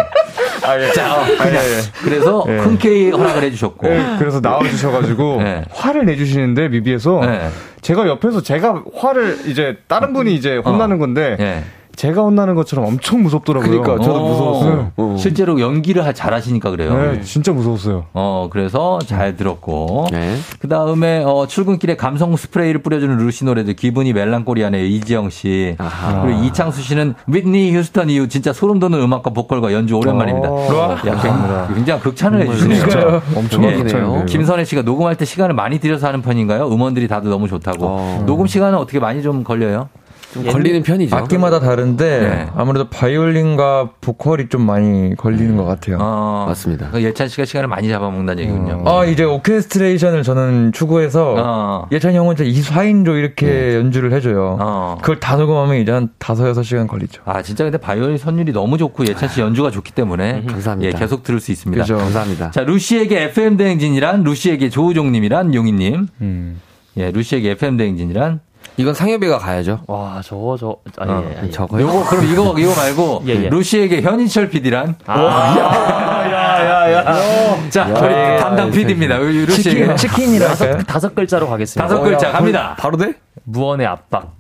[0.95, 1.63] 자, 어, 그냥.
[2.05, 2.59] 그래서 예.
[2.59, 3.89] 흔쾌히 허락을 해주셨고.
[3.89, 5.65] 네, 그래서 나와주셔가지고 네.
[5.73, 7.49] 화를 내주시는데 뮤비에서 네.
[7.81, 11.65] 제가 옆에서 제가 화를 이제 다른 분이 이제 혼나는 건데 예.
[12.03, 13.81] 제가 혼나는 것처럼 엄청 무섭더라고요.
[13.81, 14.93] 그러니까 저도 어, 무서웠어요.
[14.97, 15.17] 어.
[15.17, 16.97] 실제로 연기를 하- 잘하시니까 그래요.
[16.97, 18.07] 네, 진짜 무서웠어요.
[18.13, 20.09] 어, 그래서 잘 들었고.
[20.11, 20.35] 네.
[20.59, 24.85] 그 다음에, 어, 출근길에 감성 스프레이를 뿌려주는 루시 노래들, 기분이 멜랑꼬리하네요.
[24.85, 25.77] 이지영 씨.
[25.79, 26.23] 아하.
[26.23, 30.51] 그리고 이창수 씨는 윗니 휴스턴 이후 진짜 소름 돋는 음악과 보컬과 연주 오랜만입니다.
[30.51, 32.83] 어, 야, 굉장히 극찬을 해주시네요.
[32.85, 33.23] 그러니까요.
[33.37, 33.77] 엄청 예.
[33.77, 34.25] 하기네요.
[34.27, 36.67] 김선혜 씨가 녹음할 때 시간을 많이 들여서 하는 편인가요?
[36.67, 37.87] 음원들이 다들 너무 좋다고.
[37.87, 38.23] 어.
[38.27, 39.89] 녹음 시간은 어떻게 많이 좀 걸려요?
[40.33, 41.15] 좀 걸리는 편이죠.
[41.15, 42.47] 악기마다 다른데 네.
[42.55, 45.99] 아무래도 바이올린과 보컬이 좀 많이 걸리는 것 같아요.
[46.01, 46.91] 어, 맞습니다.
[46.91, 48.83] 그 예찬 씨가 시간을 많이 잡아먹는다는 얘기군요.
[48.87, 51.89] 아 이제 오케스트레이션을 저는 추구해서 어.
[51.93, 54.57] 예찬이 형은 진짜 24인조 이렇게 연주를 해줘요.
[54.61, 54.99] 어.
[55.01, 57.23] 그걸 다 녹음하면 이제 한 5, 6시간 걸리죠.
[57.27, 60.89] 아, 진짜 근데 바이올린 선율이 너무 좋고 예찬 씨 연주가 좋기 때문에 감사합니다.
[60.89, 61.83] 예, 계속 들을 수 있습니다.
[61.83, 61.99] 그죠.
[61.99, 62.51] 감사합니다.
[62.53, 66.07] 자, 루시에게 FM 대행진이란 루시에게 조우종님이란 용희님.
[66.23, 66.61] 음.
[66.97, 68.41] 예, 루시에게 FM 대행진이란
[68.77, 69.81] 이건 상엽이가 가야죠.
[69.87, 71.51] 와, 저거, 저, 아니, 어, 예, 예.
[71.51, 71.83] 저거요?
[71.87, 73.49] 요거 그럼 이거 이거 말고 예, 예.
[73.51, 77.71] 루시에게 현인철 PD란 야야 야.
[77.71, 79.19] 자, 우리 담당 PD입니다.
[79.19, 80.79] 루시에게 치킨, 치킨이랄까요?
[80.85, 81.87] 다섯 글자로 가겠습니다.
[81.87, 82.75] 다섯 글자 갑니다.
[82.79, 83.15] 바로 돼?
[83.45, 84.35] 무언의 압박.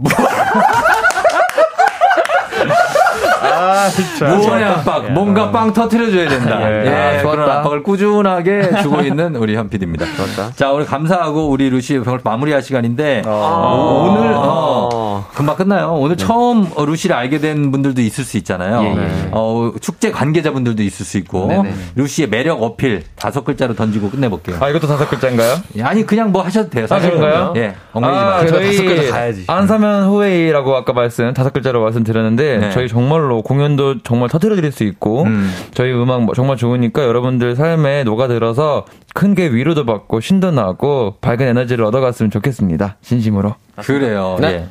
[3.72, 4.28] 아 진짜.
[4.34, 6.70] 무언의 압박, 뭔가 빵 터트려줘야 된다.
[6.70, 6.86] 예.
[6.86, 7.48] 예, 아, 그런.
[7.50, 10.04] 압박을 꾸준하게 주고 있는 우리 현 PD입니다.
[10.16, 10.52] 좋았다.
[10.54, 13.30] 자, 오늘 감사하고 우리 루시 오늘 마무리할 시간인데 어.
[13.30, 15.94] 어, 오늘 어, 금방 끝나요.
[15.98, 18.82] 오늘 처음 어, 루시를 알게 된 분들도 있을 수 있잖아요.
[18.82, 19.28] 예, 예.
[19.32, 21.74] 어, 축제 관계자분들도 있을 수 있고 네네.
[21.96, 24.56] 루시의 매력 어필 다섯 글자로 던지고 끝내볼게요.
[24.60, 25.56] 아 이것도 다섯 글자인가요?
[25.82, 26.86] 아니 그냥 뭐 하셔도 돼요.
[26.86, 27.10] 사실.
[27.10, 27.52] 그런가요?
[27.56, 29.44] 예, 엉덩이 아, 아, 저희 다섯 글자 가야지.
[29.46, 32.70] 안사면 후웨이라고 아까 말씀 다섯 글자로 말씀드렸는데 네.
[32.70, 35.50] 저희 정말로 공연 도 정말 터트려 드릴 수 있고 음.
[35.74, 38.84] 저희 음악 뭐 정말 좋으니까 여러분들 삶에 녹아들어서
[39.14, 42.96] 큰 게 위로도 받고 신도 나고 밝은 에너지를 얻어갔으면 좋겠습니다.
[43.02, 43.54] 진심으로.
[43.76, 44.36] 그래요.
[44.40, 44.46] 네.
[44.48, 44.66] 예.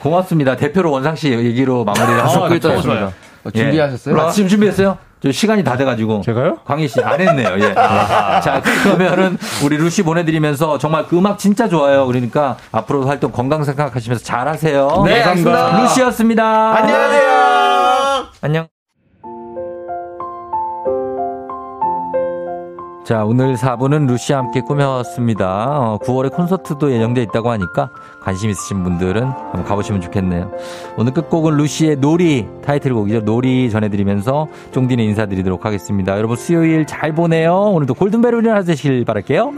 [0.00, 0.56] 고맙습니다.
[0.56, 2.72] 대표로 원상 씨 얘기로 마무리를 다섯 하도록 글자요.
[2.78, 3.12] 하겠습니다.
[3.54, 4.20] 준비하셨어요?
[4.20, 4.98] 아, 지금 준비했어요?
[5.22, 6.20] 저 시간이 다 돼가지고.
[6.20, 6.58] 제가요?
[6.66, 7.56] 광희 씨 안 했네요.
[7.58, 7.74] 예.
[7.74, 12.06] 자, 그러면은 우리 루시 보내드리면서 정말 그 음악 진짜 좋아요.
[12.06, 15.02] 그러니까 앞으로 활동 건강 생각하시면서 잘하세요.
[15.06, 15.80] 네, 알겠습니다.
[15.82, 16.76] 루시였습니다.
[16.76, 17.95] 안녕하세요.
[18.40, 18.68] 안녕.
[23.06, 25.46] 자, 오늘 4부는 루시와 함께 꾸며왔습니다.
[25.78, 27.88] 어, 9월에 콘서트도 예정돼 있다고 하니까
[28.20, 30.50] 관심 있으신 분들은 한번 가보시면 좋겠네요.
[30.96, 33.20] 오늘 끝곡은 루시의 놀이 타이틀곡이죠.
[33.20, 36.16] 놀이 전해드리면서 쫑디는 인사드리도록 하겠습니다.
[36.16, 37.54] 여러분 수요일 잘 보내요.
[37.54, 39.52] 오늘도 골든벨 울려 하시길 바랄게요.